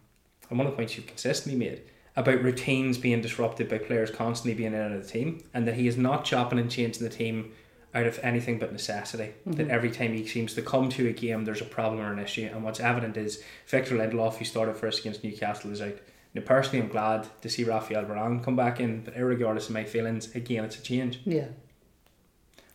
and 0.48 0.58
one 0.58 0.66
of 0.66 0.72
the 0.72 0.76
points 0.76 0.96
you've 0.96 1.06
consistently 1.06 1.58
made 1.58 1.82
about 2.16 2.42
routines 2.42 2.98
being 2.98 3.20
disrupted 3.20 3.68
by 3.68 3.78
players 3.78 4.10
constantly 4.10 4.54
being 4.54 4.72
in 4.72 4.80
and 4.80 4.92
out 4.92 4.98
of 4.98 5.04
the 5.06 5.12
team, 5.12 5.42
and 5.54 5.66
that 5.68 5.74
he 5.74 5.86
is 5.86 5.96
not 5.96 6.24
chopping 6.24 6.58
and 6.58 6.70
changing 6.70 7.04
the 7.04 7.14
team 7.14 7.52
out 7.94 8.06
of 8.06 8.18
anything 8.22 8.58
but 8.58 8.72
necessity. 8.72 9.32
That 9.46 9.68
every 9.68 9.90
time 9.90 10.12
he 10.12 10.26
seems 10.26 10.52
to 10.54 10.62
come 10.62 10.88
to 10.90 11.08
a 11.08 11.12
game, 11.12 11.44
there's 11.44 11.60
a 11.60 11.64
problem 11.66 12.00
or 12.00 12.12
an 12.12 12.18
issue, 12.18 12.50
and 12.52 12.64
what's 12.64 12.80
evident 12.80 13.16
is 13.16 13.42
Victor 13.68 13.94
Lindelof, 13.96 14.36
who 14.36 14.44
started 14.44 14.82
us 14.84 14.98
against 14.98 15.22
Newcastle, 15.22 15.70
is 15.70 15.80
out. 15.80 15.98
Now, 16.34 16.42
personally, 16.42 16.82
I'm 16.84 16.90
glad 16.90 17.28
to 17.40 17.48
see 17.48 17.64
Rafael 17.64 18.04
Varane 18.04 18.42
come 18.44 18.56
back 18.56 18.80
in, 18.80 19.02
but 19.02 19.16
regardless 19.16 19.68
of 19.68 19.74
my 19.74 19.84
feelings, 19.84 20.34
again, 20.34 20.64
it's 20.64 20.78
a 20.78 20.82
change. 20.82 21.20
Yeah. 21.24 21.46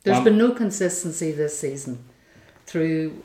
There's 0.04 0.18
Um, 0.18 0.24
been 0.24 0.38
no 0.38 0.52
consistency 0.52 1.32
this 1.32 1.58
season 1.60 2.04
through 2.66 3.22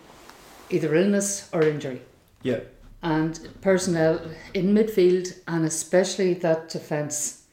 either 0.68 0.94
illness 0.94 1.48
or 1.52 1.62
injury. 1.62 2.02
Yeah. 2.42 2.60
And 3.02 3.48
personnel 3.60 4.20
in 4.54 4.74
midfield 4.74 5.38
and 5.46 5.64
especially 5.64 6.34
that 6.34 6.68
defence 6.68 7.44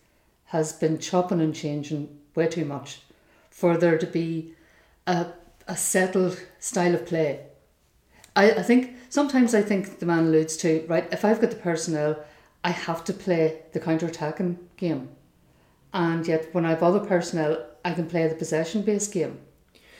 has 0.46 0.74
been 0.74 0.98
chopping 0.98 1.42
and 1.42 1.54
changing 1.54 2.18
way 2.34 2.48
too 2.48 2.66
much 2.66 3.02
for 3.50 3.78
there 3.78 3.98
to 3.98 4.08
be 4.08 4.54
a, 5.08 5.28
a 5.68 5.78
settled 5.78 6.42
style 6.60 6.96
of 6.96 7.06
play. 7.06 7.42
I, 8.36 8.52
I 8.52 8.64
think 8.64 8.96
sometimes 9.10 9.54
I 9.54 9.62
think 9.62 10.00
the 10.00 10.06
man 10.06 10.26
alludes 10.26 10.58
to, 10.58 10.86
right, 10.88 11.08
if 11.12 11.24
I've 11.24 11.42
got 11.42 11.52
the 11.52 11.58
personnel, 11.58 12.18
I 12.64 12.72
have 12.72 13.04
to 13.06 13.14
play 13.14 13.62
the 13.72 13.80
counter 13.80 14.08
attacking 14.08 14.58
game. 14.78 15.10
And 15.94 16.28
yet 16.28 16.54
when 16.54 16.66
I've 16.66 16.84
other 16.84 17.00
personnel, 17.00 17.66
I 17.86 17.94
can 17.94 18.08
play 18.08 18.28
the 18.28 18.36
possession 18.36 18.82
based 18.82 19.14
game. 19.14 19.40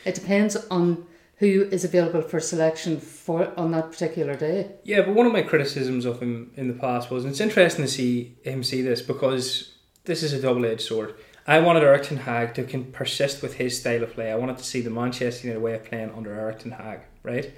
It 0.04 0.16
depends 0.16 0.56
on 0.70 1.06
who 1.38 1.68
is 1.72 1.84
available 1.84 2.22
for 2.22 2.40
selection 2.40 3.00
for 3.00 3.52
on 3.60 3.72
that 3.72 3.92
particular 3.92 4.36
day. 4.36 4.72
Yeah, 4.84 5.02
but 5.02 5.14
one 5.16 5.26
of 5.26 5.34
my 5.34 5.42
criticisms 5.42 6.06
of 6.06 6.22
him 6.22 6.52
in 6.56 6.68
the 6.68 6.74
past 6.74 7.12
was, 7.12 7.24
and 7.24 7.32
it's 7.32 7.42
interesting 7.42 7.86
to 7.86 7.92
see 7.92 8.38
him 8.44 8.64
see 8.64 8.82
this 8.82 9.02
because 9.02 9.76
this 10.06 10.24
is 10.24 10.34
a 10.34 10.42
double 10.42 10.66
edged 10.66 10.82
sword. 10.82 11.16
I 11.48 11.60
wanted 11.60 11.84
Erik 11.84 12.04
Ten 12.04 12.20
Hag 12.20 12.54
to 12.56 12.64
can 12.64 12.92
persist 12.92 13.44
with 13.44 13.56
his 13.56 13.80
style 13.80 14.04
of 14.04 14.14
play. 14.14 14.32
I 14.32 14.36
wanted 14.36 14.58
to 14.58 14.64
see 14.64 14.82
the 14.82 14.90
Manchester 14.90 15.48
United 15.48 15.64
way 15.64 15.76
of 15.76 15.84
playing 15.84 16.12
under 16.16 16.34
Erik 16.34 16.60
Ten 16.60 16.72
Hag, 16.72 17.02
right? 17.22 17.54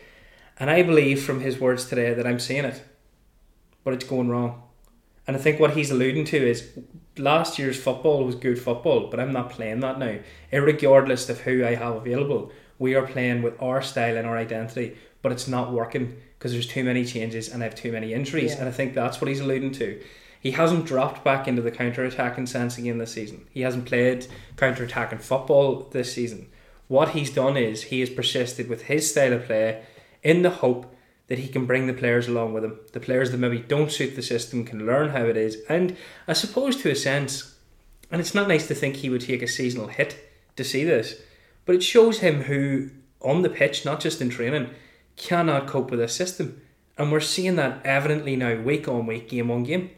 And 0.59 0.69
I 0.69 0.81
believe 0.81 1.23
from 1.23 1.39
his 1.39 1.59
words 1.59 1.85
today 1.85 2.13
that 2.13 2.25
I'm 2.25 2.39
seeing 2.39 2.65
it, 2.65 2.83
but 3.83 3.93
it's 3.93 4.05
going 4.05 4.27
wrong. 4.27 4.63
And 5.27 5.37
I 5.37 5.39
think 5.39 5.59
what 5.59 5.75
he's 5.75 5.91
alluding 5.91 6.25
to 6.25 6.37
is 6.37 6.69
last 7.17 7.59
year's 7.59 7.81
football 7.81 8.25
was 8.25 8.35
good 8.35 8.59
football, 8.59 9.09
but 9.09 9.19
I'm 9.19 9.33
not 9.33 9.51
playing 9.51 9.81
that 9.81 9.99
now. 9.99 10.17
Irregardless 10.51 11.29
of 11.29 11.41
who 11.41 11.65
I 11.65 11.75
have 11.75 11.95
available, 11.95 12.51
we 12.79 12.95
are 12.95 13.05
playing 13.05 13.41
with 13.41 13.61
our 13.61 13.81
style 13.81 14.17
and 14.17 14.27
our 14.27 14.37
identity, 14.37 14.97
but 15.21 15.31
it's 15.31 15.47
not 15.47 15.71
working 15.71 16.17
because 16.37 16.51
there's 16.51 16.67
too 16.67 16.83
many 16.83 17.03
changes 17.03 17.49
and 17.49 17.63
I 17.63 17.65
have 17.65 17.75
too 17.75 17.91
many 17.91 18.13
injuries. 18.13 18.53
Yeah. 18.53 18.59
And 18.59 18.69
I 18.69 18.71
think 18.71 18.93
that's 18.93 19.19
what 19.19 19.27
he's 19.27 19.39
alluding 19.39 19.71
to. 19.73 20.01
He 20.39 20.51
hasn't 20.51 20.85
dropped 20.85 21.23
back 21.23 21.47
into 21.47 21.61
the 21.61 21.71
counter 21.71 22.05
attacking 22.05 22.45
sense 22.45 22.77
again 22.77 22.99
this 22.99 23.13
season. 23.13 23.47
He 23.51 23.61
hasn't 23.61 23.85
played 23.85 24.27
counter 24.55 24.83
attacking 24.83 25.19
football 25.19 25.87
this 25.91 26.13
season. 26.13 26.47
What 26.87 27.09
he's 27.09 27.31
done 27.31 27.57
is 27.57 27.83
he 27.83 27.99
has 27.99 28.09
persisted 28.09 28.69
with 28.69 28.83
his 28.83 29.09
style 29.09 29.33
of 29.33 29.45
play 29.45 29.83
in 30.23 30.43
the 30.43 30.49
hope 30.49 30.95
that 31.27 31.39
he 31.39 31.47
can 31.47 31.65
bring 31.65 31.87
the 31.87 31.93
players 31.93 32.27
along 32.27 32.53
with 32.53 32.63
him. 32.63 32.79
The 32.93 32.99
players 32.99 33.31
that 33.31 33.37
maybe 33.37 33.59
don't 33.59 33.91
suit 33.91 34.15
the 34.15 34.21
system 34.21 34.63
can 34.63 34.85
learn 34.85 35.09
how 35.09 35.25
it 35.25 35.35
is. 35.35 35.57
And 35.67 35.97
I 36.27 36.33
suppose 36.33 36.77
to 36.77 36.91
a 36.91 36.95
sense, 36.95 37.55
and 38.09 38.21
it's 38.21 38.35
not 38.35 38.47
nice 38.47 38.67
to 38.67 38.75
think 38.75 38.97
he 38.97 39.09
would 39.09 39.21
take 39.21 39.41
a 39.41 39.47
seasonal 39.47 39.87
hit 39.87 40.17
to 40.55 40.63
see 40.63 40.85
this, 40.85 41.21
but 41.67 41.75
it 41.75 41.83
shows 41.83 42.19
him 42.19 42.43
who, 42.43 42.89
on 43.21 43.43
the 43.43 43.49
pitch, 43.49 43.85
not 43.85 43.99
just 43.99 44.21
in 44.21 44.29
training, 44.29 44.71
cannot 45.17 45.67
cope 45.67 45.91
with 45.91 45.99
this 45.99 46.15
system. 46.15 46.61
And 46.97 47.11
we're 47.11 47.19
seeing 47.19 47.57
that 47.57 47.85
evidently 47.85 48.35
now, 48.35 48.59
week 48.59 48.87
on 48.87 49.05
week, 49.05 49.29
game 49.29 49.51
on 49.51 49.63
game. 49.63 49.91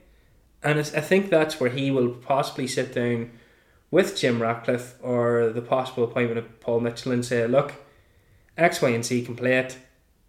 And 0.62 0.80
I 0.80 0.84
think 0.84 1.30
that's 1.30 1.60
where 1.60 1.70
he 1.70 1.92
will 1.92 2.10
possibly 2.10 2.68
sit 2.68 2.94
down 2.94 3.32
with 3.92 4.18
Jim 4.18 4.42
Ratcliffe 4.42 4.96
or 5.02 5.52
the 5.54 5.62
possible 5.62 6.04
appointment 6.04 6.40
of 6.40 6.60
Paul 6.60 6.82
Mitchell 6.82 7.12
and 7.12 7.24
say, 7.24 7.46
look, 7.48 7.74
X, 8.58 8.82
Y, 8.82 8.90
and 8.90 9.06
Z 9.06 9.24
can 9.24 9.36
play 9.36 9.58
it. 9.58 9.78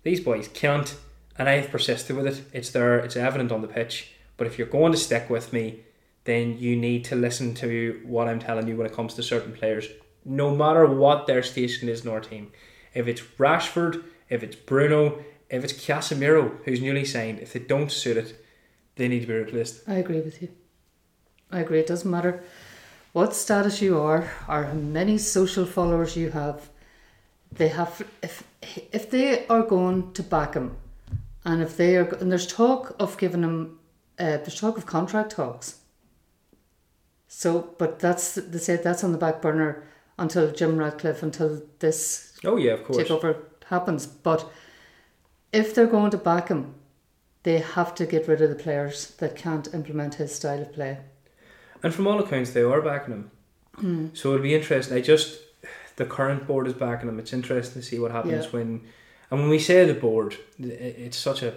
These 0.02 0.20
boys 0.20 0.46
can't. 0.48 0.94
And 1.36 1.48
I 1.48 1.52
have 1.52 1.70
persisted 1.70 2.14
with 2.14 2.26
it. 2.26 2.44
It's 2.52 2.70
there, 2.70 2.98
it's 2.98 3.16
evident 3.16 3.50
on 3.50 3.62
the 3.62 3.68
pitch. 3.68 4.12
But 4.36 4.46
if 4.46 4.58
you're 4.58 4.68
going 4.68 4.92
to 4.92 4.98
stick 4.98 5.30
with 5.30 5.52
me, 5.52 5.80
then 6.24 6.58
you 6.58 6.76
need 6.76 7.04
to 7.06 7.16
listen 7.16 7.54
to 7.54 8.00
what 8.04 8.28
I'm 8.28 8.40
telling 8.40 8.68
you 8.68 8.76
when 8.76 8.86
it 8.86 8.92
comes 8.92 9.14
to 9.14 9.22
certain 9.22 9.52
players, 9.52 9.88
no 10.24 10.54
matter 10.54 10.86
what 10.86 11.26
their 11.26 11.42
station 11.42 11.88
is 11.88 12.04
in 12.04 12.10
our 12.10 12.20
team. 12.20 12.52
If 12.94 13.06
it's 13.06 13.22
Rashford, 13.38 14.04
if 14.28 14.42
it's 14.42 14.56
Bruno, 14.56 15.24
if 15.48 15.64
it's 15.64 15.72
Casemiro, 15.72 16.56
who's 16.64 16.80
newly 16.80 17.04
signed, 17.04 17.40
if 17.40 17.52
they 17.52 17.60
don't 17.60 17.90
suit 17.90 18.16
it, 18.16 18.44
they 18.96 19.08
need 19.08 19.20
to 19.20 19.26
be 19.26 19.34
replaced. 19.34 19.88
I 19.88 19.94
agree 19.94 20.20
with 20.20 20.40
you. 20.42 20.48
I 21.50 21.60
agree. 21.60 21.80
It 21.80 21.86
doesn't 21.86 22.10
matter 22.10 22.42
what 23.12 23.34
status 23.34 23.82
you 23.82 23.98
are 23.98 24.30
or 24.48 24.64
how 24.64 24.72
many 24.72 25.18
social 25.18 25.66
followers 25.66 26.16
you 26.16 26.30
have. 26.30 26.68
They 27.52 27.68
have 27.68 28.02
if 28.22 28.44
if 28.92 29.10
they 29.10 29.46
are 29.48 29.62
going 29.62 30.12
to 30.12 30.22
back 30.22 30.54
him, 30.54 30.76
and 31.44 31.60
if 31.60 31.76
they 31.76 31.96
are 31.96 32.14
and 32.20 32.30
there's 32.30 32.46
talk 32.46 32.94
of 33.00 33.18
giving 33.18 33.42
him, 33.42 33.78
uh, 34.18 34.36
there's 34.38 34.60
talk 34.60 34.78
of 34.78 34.86
contract 34.86 35.32
talks. 35.32 35.80
So, 37.26 37.74
but 37.78 37.98
that's 37.98 38.34
they 38.34 38.58
said 38.58 38.84
that's 38.84 39.02
on 39.02 39.12
the 39.12 39.18
back 39.18 39.42
burner 39.42 39.82
until 40.20 40.52
Jim 40.52 40.76
Ratcliffe 40.78 41.22
until 41.24 41.62
this 41.80 42.38
Oh 42.44 42.56
yeah, 42.56 42.72
of 42.74 42.84
course. 42.84 42.98
takeover 42.98 43.36
happens. 43.66 44.06
But 44.06 44.48
if 45.52 45.74
they're 45.74 45.86
going 45.86 46.10
to 46.12 46.18
back 46.18 46.48
him, 46.48 46.74
they 47.42 47.58
have 47.58 47.94
to 47.96 48.06
get 48.06 48.28
rid 48.28 48.40
of 48.42 48.50
the 48.50 48.62
players 48.62 49.12
that 49.18 49.34
can't 49.34 49.72
implement 49.74 50.14
his 50.14 50.34
style 50.34 50.62
of 50.62 50.72
play. 50.72 50.98
And 51.82 51.92
from 51.94 52.06
all 52.06 52.20
accounts, 52.20 52.50
they 52.52 52.62
are 52.62 52.82
backing 52.82 53.14
him. 53.14 53.30
Hmm. 53.76 54.06
So 54.12 54.32
it'll 54.34 54.42
be 54.42 54.54
interesting. 54.54 54.96
I 54.96 55.00
just 55.00 55.38
the 55.96 56.04
current 56.04 56.46
board 56.46 56.66
is 56.66 56.74
backing 56.74 57.08
him. 57.08 57.18
It's 57.18 57.32
interesting 57.32 57.82
to 57.82 57.86
see 57.88 57.98
what 57.98 58.10
happens 58.12 58.44
Yeah. 58.46 58.50
when, 58.50 58.82
and 59.30 59.40
when 59.40 59.48
we 59.50 59.58
say 59.58 59.84
the 59.86 59.94
board, 59.94 60.36
it's 60.58 61.16
such 61.18 61.42
a 61.42 61.54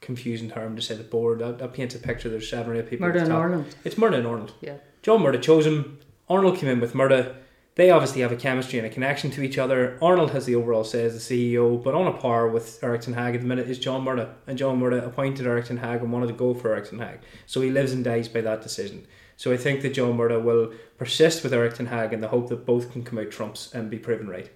confusing 0.00 0.50
term 0.50 0.76
to 0.76 0.82
say 0.82 0.94
the 0.94 1.02
board. 1.04 1.38
That, 1.40 1.58
that 1.58 1.72
paints 1.74 1.94
a 1.94 1.98
picture. 1.98 2.28
There's 2.28 2.48
seven 2.48 2.72
or 2.72 2.76
eight 2.76 2.88
people. 2.90 3.06
Murder 3.06 3.18
at 3.20 3.24
in 3.24 3.28
the 3.30 3.34
top. 3.34 3.42
Ireland. 3.44 3.74
It's 3.84 3.96
Murtough 3.96 4.18
and 4.18 4.26
Arnold. 4.26 4.52
Yeah. 4.60 4.76
John 5.02 5.20
Murtough 5.22 5.42
chose 5.42 5.66
him. 5.66 5.98
Arnold 6.28 6.56
came 6.58 6.68
in 6.70 6.80
with 6.80 6.92
Murtough. 6.94 7.34
They 7.76 7.90
obviously 7.90 8.22
have 8.22 8.32
a 8.32 8.36
chemistry 8.36 8.78
and 8.78 8.86
a 8.86 8.90
connection 8.90 9.30
to 9.32 9.42
each 9.42 9.58
other. 9.58 9.98
Arnold 10.00 10.30
has 10.30 10.46
the 10.46 10.54
overall 10.54 10.82
say 10.82 11.04
as 11.04 11.12
the 11.12 11.54
CEO, 11.54 11.82
but 11.82 11.94
on 11.94 12.06
a 12.06 12.12
par 12.12 12.48
with 12.48 12.82
Erik 12.82 13.02
Ten 13.02 13.12
Hag 13.12 13.34
at 13.34 13.42
the 13.42 13.46
minute 13.46 13.68
is 13.68 13.78
John 13.78 14.02
Murtough. 14.02 14.32
And 14.46 14.56
John 14.56 14.80
Murtough 14.80 15.06
appointed 15.06 15.46
Erik 15.46 15.66
Ten 15.66 15.76
Hag 15.76 16.00
and 16.00 16.10
wanted 16.10 16.28
to 16.28 16.32
go 16.32 16.54
for 16.54 16.72
Erik 16.72 16.88
Ten 16.88 17.00
Hag. 17.00 17.20
So 17.44 17.60
he 17.60 17.70
lives 17.70 17.92
and 17.92 18.02
dies 18.02 18.28
by 18.28 18.40
that 18.40 18.62
decision. 18.62 19.06
So 19.36 19.52
I 19.52 19.58
think 19.58 19.82
that 19.82 19.92
John 19.92 20.16
Murtough 20.16 20.42
will 20.42 20.72
persist 20.96 21.42
with 21.42 21.52
Erik 21.52 21.74
Ten 21.74 21.86
Hag 21.86 22.14
in 22.14 22.22
the 22.22 22.28
hope 22.28 22.48
that 22.48 22.64
both 22.64 22.90
can 22.92 23.04
come 23.04 23.18
out 23.18 23.30
trumps 23.30 23.74
and 23.74 23.90
be 23.90 23.98
proven 23.98 24.26
right. 24.26 24.50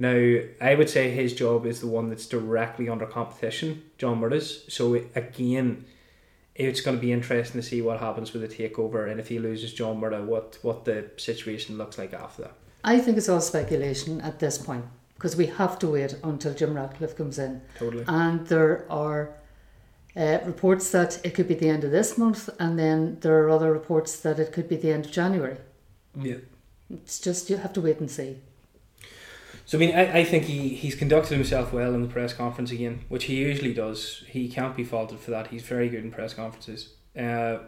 Now, 0.00 0.40
I 0.60 0.74
would 0.74 0.90
say 0.90 1.12
his 1.12 1.34
job 1.34 1.66
is 1.66 1.80
the 1.80 1.86
one 1.86 2.08
that's 2.08 2.26
directly 2.26 2.88
under 2.88 3.06
competition, 3.06 3.84
John 3.96 4.18
Murtough's. 4.18 4.64
So 4.68 4.94
again, 5.14 5.84
it's 6.58 6.80
going 6.80 6.96
to 6.96 7.00
be 7.00 7.12
interesting 7.12 7.60
to 7.60 7.66
see 7.66 7.82
what 7.82 8.00
happens 8.00 8.32
with 8.32 8.42
the 8.42 8.48
takeover 8.48 9.10
and 9.10 9.20
if 9.20 9.28
he 9.28 9.38
loses 9.38 9.72
John 9.72 10.00
Murtough, 10.00 10.24
what 10.24 10.58
what 10.62 10.84
the 10.84 11.10
situation 11.16 11.78
looks 11.78 11.98
like 11.98 12.12
after 12.14 12.42
that. 12.42 12.54
I 12.84 12.98
think 12.98 13.16
it's 13.18 13.28
all 13.28 13.40
speculation 13.40 14.20
at 14.20 14.38
this 14.38 14.58
point 14.58 14.84
because 15.14 15.36
we 15.36 15.46
have 15.46 15.78
to 15.80 15.88
wait 15.88 16.16
until 16.22 16.54
Jim 16.54 16.74
Ratcliffe 16.74 17.16
comes 17.16 17.38
in. 17.38 17.62
Totally. 17.78 18.04
And 18.06 18.46
there 18.46 18.86
are 18.90 19.34
uh, 20.16 20.38
reports 20.44 20.90
that 20.90 21.20
it 21.24 21.34
could 21.34 21.48
be 21.48 21.54
the 21.54 21.68
end 21.68 21.84
of 21.84 21.90
this 21.90 22.16
month, 22.16 22.48
and 22.58 22.78
then 22.78 23.18
there 23.20 23.42
are 23.42 23.50
other 23.50 23.72
reports 23.72 24.18
that 24.20 24.38
it 24.38 24.52
could 24.52 24.68
be 24.68 24.76
the 24.76 24.92
end 24.92 25.06
of 25.06 25.12
January. 25.12 25.56
Yeah. 26.14 26.36
It's 26.90 27.18
just 27.18 27.50
you 27.50 27.56
have 27.56 27.72
to 27.74 27.80
wait 27.80 27.98
and 27.98 28.10
see. 28.10 28.38
So 29.66 29.76
I 29.76 29.80
mean, 29.80 29.94
I, 29.94 30.18
I 30.18 30.24
think 30.24 30.44
he, 30.44 30.68
he's 30.68 30.94
conducted 30.94 31.34
himself 31.34 31.72
well 31.72 31.92
in 31.92 32.02
the 32.02 32.08
press 32.08 32.32
conference 32.32 32.70
again, 32.70 33.00
which 33.08 33.24
he 33.24 33.34
usually 33.36 33.74
does. 33.74 34.22
He 34.28 34.48
can't 34.48 34.76
be 34.76 34.84
faulted 34.84 35.18
for 35.18 35.32
that. 35.32 35.48
He's 35.48 35.62
very 35.62 35.88
good 35.88 36.04
in 36.04 36.12
press 36.12 36.34
conferences. 36.34 36.94
Uh, 37.18 37.58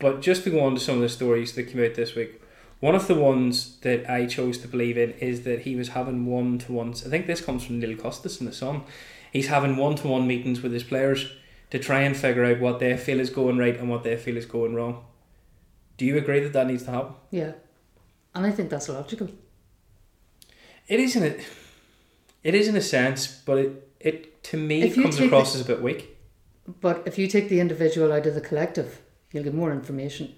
but 0.00 0.20
just 0.20 0.42
to 0.44 0.50
go 0.50 0.60
on 0.60 0.74
to 0.74 0.80
some 0.80 0.96
of 0.96 1.00
the 1.00 1.08
stories 1.08 1.54
that 1.54 1.64
came 1.64 1.82
out 1.82 1.94
this 1.94 2.16
week, 2.16 2.42
one 2.80 2.96
of 2.96 3.06
the 3.06 3.14
ones 3.14 3.78
that 3.80 4.10
I 4.10 4.26
chose 4.26 4.58
to 4.58 4.68
believe 4.68 4.98
in 4.98 5.12
is 5.12 5.44
that 5.44 5.60
he 5.60 5.76
was 5.76 5.90
having 5.90 6.26
one 6.26 6.58
to 6.58 6.72
ones. 6.72 7.06
I 7.06 7.08
think 7.08 7.26
this 7.26 7.40
comes 7.40 7.64
from 7.64 7.78
Neil 7.78 7.96
Custis 7.96 8.40
in 8.40 8.46
the 8.46 8.52
Sun. 8.52 8.82
He's 9.32 9.48
having 9.48 9.76
one 9.76 9.94
to 9.96 10.08
one 10.08 10.26
meetings 10.26 10.60
with 10.60 10.72
his 10.72 10.84
players 10.84 11.30
to 11.70 11.78
try 11.78 12.00
and 12.00 12.16
figure 12.16 12.44
out 12.44 12.60
what 12.60 12.80
they 12.80 12.96
feel 12.96 13.20
is 13.20 13.30
going 13.30 13.58
right 13.58 13.78
and 13.78 13.88
what 13.88 14.02
they 14.02 14.16
feel 14.16 14.36
is 14.36 14.46
going 14.46 14.74
wrong. 14.74 15.04
Do 15.96 16.04
you 16.04 16.16
agree 16.16 16.40
that 16.40 16.52
that 16.52 16.66
needs 16.66 16.84
to 16.84 16.90
happen? 16.90 17.14
Yeah. 17.30 17.52
And 18.34 18.46
I 18.46 18.50
think 18.50 18.70
that's 18.70 18.88
logical. 18.88 19.28
It 20.88 21.00
is 21.00 21.16
in 21.16 21.22
a, 21.24 21.36
it 22.42 22.54
is 22.54 22.68
in 22.68 22.76
a 22.76 22.80
sense, 22.80 23.26
but 23.44 23.58
it, 23.58 23.88
it 24.00 24.42
to 24.44 24.56
me 24.56 24.82
If 24.82 24.94
comes 24.94 25.20
across 25.20 25.52
the- 25.52 25.58
as 25.60 25.64
a 25.64 25.68
bit 25.68 25.82
weak. 25.82 26.16
But 26.80 27.02
if 27.06 27.18
you 27.18 27.28
take 27.28 27.48
the 27.48 27.60
individual 27.60 28.12
out 28.12 28.26
of 28.26 28.34
the 28.34 28.40
collective, 28.42 29.00
you'll 29.32 29.44
get 29.44 29.54
more 29.54 29.72
information. 29.72 30.34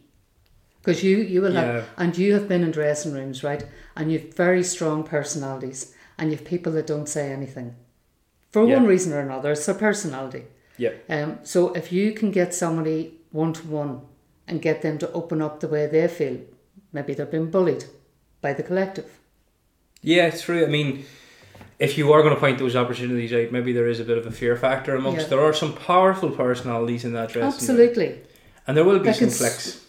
Because 0.80 1.02
you, 1.02 1.16
you 1.18 1.42
will 1.42 1.52
Yeah. 1.52 1.72
have, 1.72 1.88
and 1.96 2.16
you 2.16 2.32
have 2.34 2.48
been 2.48 2.62
in 2.64 2.70
dressing 2.70 3.12
rooms, 3.12 3.42
right? 3.42 3.64
And 3.96 4.10
you've 4.12 4.32
very 4.34 4.62
strong 4.62 5.02
personalities, 5.02 5.92
and 6.18 6.30
you've 6.30 6.44
people 6.44 6.72
that 6.72 6.86
don't 6.86 7.08
say 7.08 7.32
anything. 7.32 7.74
For 8.50 8.64
Yeah. 8.66 8.76
one 8.76 8.86
reason 8.86 9.12
or 9.12 9.18
another, 9.20 9.52
it's 9.52 9.66
their 9.66 9.74
personality. 9.74 10.44
Yeah. 10.78 10.92
Um, 11.08 11.38
so 11.42 11.72
if 11.74 11.92
you 11.92 12.12
can 12.12 12.30
get 12.30 12.54
somebody 12.54 13.18
one 13.32 13.52
to 13.54 13.66
one 13.66 14.02
and 14.48 14.62
get 14.62 14.82
them 14.82 14.98
to 14.98 15.12
open 15.12 15.42
up 15.42 15.60
the 15.60 15.68
way 15.68 15.86
they 15.86 16.08
feel, 16.08 16.38
maybe 16.92 17.12
they're 17.14 17.26
being 17.26 17.50
bullied 17.50 17.84
by 18.40 18.52
the 18.52 18.62
collective. 18.62 19.19
Yeah, 20.02 20.26
it's 20.26 20.42
true. 20.42 20.64
I 20.64 20.68
mean, 20.68 21.04
if 21.78 21.96
you 21.98 22.12
are 22.12 22.22
going 22.22 22.34
to 22.34 22.40
point 22.40 22.58
those 22.58 22.76
opportunities 22.76 23.32
out, 23.32 23.52
maybe 23.52 23.72
there 23.72 23.86
is 23.86 24.00
a 24.00 24.04
bit 24.04 24.18
of 24.18 24.26
a 24.26 24.30
fear 24.30 24.56
factor 24.56 24.94
amongst. 24.96 25.22
Yeah. 25.22 25.28
There 25.28 25.40
are 25.44 25.52
some 25.54 25.74
powerful 25.74 26.30
personalities 26.30 27.04
in 27.04 27.12
that 27.12 27.28
dressing 27.30 27.40
room, 27.42 27.52
Absolutely. 27.54 28.20
and 28.66 28.76
there 28.76 28.84
will 28.84 28.98
be 28.98 29.06
That 29.06 29.16
some 29.16 29.28
s- 29.28 29.84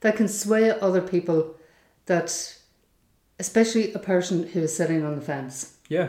That 0.00 0.16
can 0.16 0.28
sway 0.28 0.70
other 0.70 1.00
people 1.00 1.56
that, 2.06 2.56
especially 3.38 3.92
a 3.92 3.98
person 3.98 4.48
who 4.48 4.60
is 4.60 4.76
sitting 4.76 5.04
on 5.04 5.16
the 5.16 5.22
fence. 5.22 5.76
Yeah, 5.88 6.08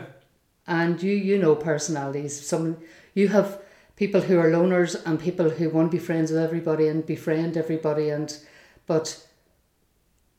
and 0.66 1.02
you 1.02 1.12
you 1.12 1.36
know 1.38 1.54
personalities 1.54 2.46
some 2.46 2.78
you 3.12 3.28
have 3.28 3.60
people 3.96 4.22
who 4.22 4.38
are 4.38 4.50
loners 4.50 4.96
and 5.06 5.20
people 5.20 5.50
who 5.50 5.68
want 5.68 5.90
to 5.90 5.96
be 5.98 6.02
friends 6.02 6.30
with 6.32 6.40
everybody 6.42 6.88
and 6.88 7.04
befriend 7.04 7.56
everybody 7.56 8.08
and 8.08 8.34
but 8.86 9.26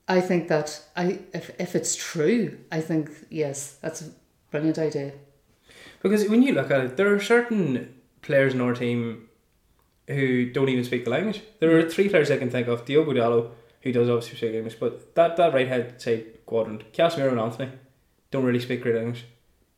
i 0.08 0.22
think 0.22 0.48
that 0.48 0.82
i 0.96 1.20
if, 1.34 1.52
if 1.60 1.76
it's 1.76 1.96
true 1.96 2.58
i 2.72 2.80
think 2.80 3.10
yes 3.30 3.78
that's 3.82 4.02
a 4.02 4.06
brilliant 4.52 4.78
idea 4.78 5.12
because 6.06 6.30
when 6.30 6.44
you 6.44 6.54
look 6.54 6.70
at 6.70 6.82
it, 6.82 6.98
there 6.98 7.12
are 7.12 7.20
certain 7.20 7.92
players 8.22 8.54
in 8.54 8.62
our 8.62 8.76
team 8.76 9.28
who 10.08 10.52
don't 10.52 10.70
even 10.70 10.84
speak 10.84 11.04
the 11.04 11.10
language. 11.10 11.42
There 11.60 11.76
are 11.80 11.90
three 11.90 12.10
players 12.10 12.30
I 12.30 12.38
can 12.38 12.52
think 12.52 12.68
of: 12.68 12.86
Diogo 12.86 13.12
Dalot, 13.12 13.50
who 13.82 13.92
does 13.92 14.08
obviously 14.08 14.38
speak 14.38 14.54
English, 14.54 14.76
but 14.76 15.16
that 15.16 15.36
that 15.38 15.56
right 15.56 15.68
hand 15.68 15.96
side 15.98 16.46
quadrant, 16.46 16.94
Casemiro 16.94 17.32
and 17.32 17.40
Antony, 17.40 17.72
don't 18.30 18.44
really 18.44 18.60
speak 18.60 18.84
great 18.84 18.98
English, 18.98 19.26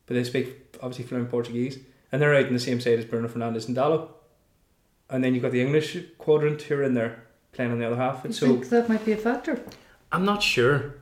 but 0.06 0.16
they 0.16 0.26
speak 0.26 0.76
obviously 0.82 1.06
fluent 1.06 1.32
Portuguese, 1.32 1.80
and 2.12 2.22
they're 2.22 2.36
out 2.36 2.48
in 2.48 2.54
the 2.54 2.60
same 2.60 2.82
side 2.82 3.00
as 3.00 3.06
Bruno 3.06 3.30
Fernandes 3.30 3.70
and 3.70 3.78
Dalot. 3.78 4.10
And 5.10 5.24
then 5.24 5.34
you've 5.34 5.44
got 5.44 5.54
the 5.54 5.62
English 5.62 5.98
quadrant 6.18 6.64
who 6.64 6.76
are 6.76 6.84
in 6.84 6.94
there 6.94 7.24
playing 7.54 7.72
on 7.72 7.80
the 7.80 7.88
other 7.88 7.96
half. 7.96 8.26
And 8.26 8.36
so 8.36 8.48
think 8.48 8.68
that 8.68 8.90
might 8.90 9.06
be 9.06 9.14
a 9.14 9.18
factor 9.18 9.62
I'm 10.12 10.26
not 10.26 10.42
sure 10.42 10.96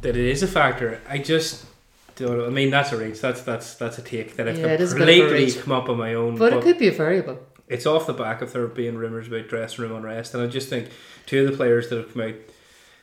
that 0.00 0.16
it 0.16 0.24
is 0.24 0.42
a 0.42 0.48
factor. 0.48 1.00
I 1.08 1.18
just 1.18 1.64
don't 2.16 2.38
know. 2.38 2.46
I 2.46 2.50
mean, 2.50 2.70
that's 2.70 2.92
a 2.92 2.96
reach. 2.96 3.20
That's 3.20 3.42
that's 3.42 3.74
that's 3.74 3.98
a 3.98 4.02
take 4.02 4.36
that 4.36 4.48
I've 4.48 4.58
Yeah, 4.58 4.66
it 4.66 4.80
is 4.80 4.92
a 4.92 4.96
bit 4.96 5.08
of 5.08 5.08
a 5.08 5.20
completely 5.20 5.62
come 5.62 5.72
up 5.72 5.88
on 5.88 5.98
my 5.98 6.14
own. 6.14 6.36
but 6.36 6.52
it 6.52 6.62
could 6.62 6.78
be 6.78 6.88
a 6.88 6.92
variable 6.92 7.38
it's 7.68 7.86
off 7.86 8.06
the 8.06 8.12
back 8.12 8.42
of 8.42 8.52
there 8.52 8.66
being 8.66 8.96
rumours 8.96 9.28
about 9.28 9.48
dressing 9.48 9.84
room 9.84 9.96
unrest, 9.96 10.34
and 10.34 10.42
I 10.42 10.46
just 10.46 10.68
think 10.68 10.90
two 11.26 11.44
of 11.44 11.50
the 11.50 11.56
players 11.56 11.88
that 11.88 11.96
have 11.96 12.12
come 12.12 12.22
out 12.22 12.34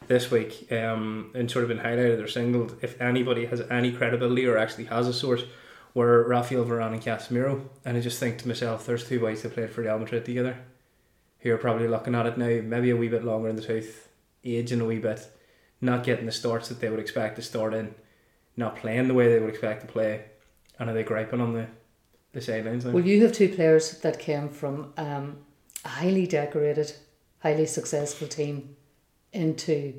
this 0.07 0.29
week 0.29 0.71
um, 0.71 1.31
and 1.33 1.49
sort 1.49 1.63
of 1.63 1.69
been 1.69 1.79
highlighted 1.79 2.23
or 2.23 2.27
singled, 2.27 2.77
if 2.81 2.99
anybody 3.01 3.45
has 3.45 3.61
any 3.61 3.91
credibility 3.91 4.45
or 4.45 4.57
actually 4.57 4.85
has 4.85 5.07
a 5.07 5.13
source, 5.13 5.43
were 5.93 6.27
Rafael 6.27 6.65
Varane 6.65 6.93
and 6.93 7.01
Casemiro. 7.01 7.67
And 7.85 7.97
I 7.97 8.01
just 8.01 8.19
think 8.19 8.37
to 8.39 8.47
myself, 8.47 8.85
there's 8.85 9.07
two 9.07 9.19
boys 9.19 9.41
that 9.41 9.53
played 9.53 9.69
for 9.71 9.81
Real 9.81 9.99
Madrid 9.99 10.25
together, 10.25 10.57
who 11.39 11.51
are 11.53 11.57
probably 11.57 11.87
looking 11.87 12.15
at 12.15 12.25
it 12.25 12.37
now, 12.37 12.61
maybe 12.61 12.91
a 12.91 12.95
wee 12.95 13.09
bit 13.09 13.23
longer 13.23 13.49
in 13.49 13.55
the 13.55 13.61
tooth, 13.61 14.09
aging 14.43 14.81
a 14.81 14.85
wee 14.85 14.99
bit, 14.99 15.27
not 15.81 16.03
getting 16.03 16.25
the 16.27 16.31
starts 16.31 16.69
that 16.69 16.79
they 16.79 16.89
would 16.89 16.99
expect 16.99 17.35
to 17.37 17.41
start 17.41 17.73
in, 17.73 17.95
not 18.55 18.75
playing 18.75 19.07
the 19.07 19.13
way 19.13 19.27
they 19.27 19.39
would 19.39 19.49
expect 19.49 19.81
to 19.81 19.87
play, 19.87 20.25
and 20.79 20.89
are 20.89 20.93
they 20.93 21.03
griping 21.03 21.41
on 21.41 21.53
the 21.53 21.67
the 22.33 22.39
sidelines 22.39 22.85
well 22.85 23.05
you 23.05 23.21
have 23.23 23.33
two 23.33 23.49
players 23.49 23.97
that 23.99 24.17
came 24.17 24.47
from 24.47 24.93
um, 24.95 25.35
a 25.83 25.89
highly 25.89 26.25
decorated 26.25 26.93
highly 27.39 27.65
successful 27.65 28.25
team 28.25 28.77
into 29.33 29.95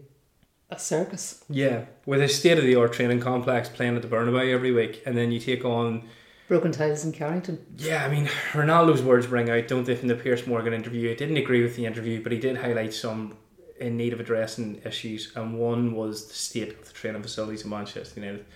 a 0.71 0.79
circus 0.79 1.45
Yeah, 1.51 1.85
with 2.07 2.23
a 2.23 2.29
state 2.29 2.57
of 2.57 2.65
the 2.65 2.75
art 2.77 2.95
training 2.95 3.21
complex 3.21 3.69
playing 3.69 3.97
at 3.97 4.03
the 4.03 4.09
Bernabeu 4.09 4.51
every 4.51 4.73
week, 4.73 5.03
and 5.05 5.15
then 5.15 5.31
you 5.31 5.39
take 5.41 5.63
on. 5.67 6.09
broken 6.49 6.73
tiles 6.73 7.05
in 7.05 7.13
carrington 7.13 7.59
Yeah, 7.77 8.03
I 8.03 8.09
mean, 8.09 8.27
Ronaldo's 8.53 9.03
words 9.03 9.27
ring 9.27 9.51
out, 9.51 9.69
don't 9.69 9.85
they, 9.85 9.95
from 9.95 10.09
the 10.09 10.15
Piers 10.15 10.47
Morgan 10.47 10.73
interview? 10.73 11.11
I 11.11 11.15
didn't 11.15 11.37
agree 11.37 11.63
with 11.63 11.77
the 11.77 11.85
interview, 11.85 12.23
but 12.23 12.33
he 12.33 12.39
did 12.39 12.57
highlight 12.57 12.95
some 12.95 13.37
in 13.83 13.97
need 13.97 14.13
of 14.13 14.21
addressing 14.21 14.81
issues, 14.85 15.33
and 15.37 15.59
one 15.59 15.95
was 15.95 16.29
the 16.29 16.35
state 16.35 16.71
of 16.71 16.87
the 16.87 16.95
training 16.95 17.23
facilities 17.23 17.65
in 17.65 17.71
Manchester 17.71 18.21
United. 18.21 18.47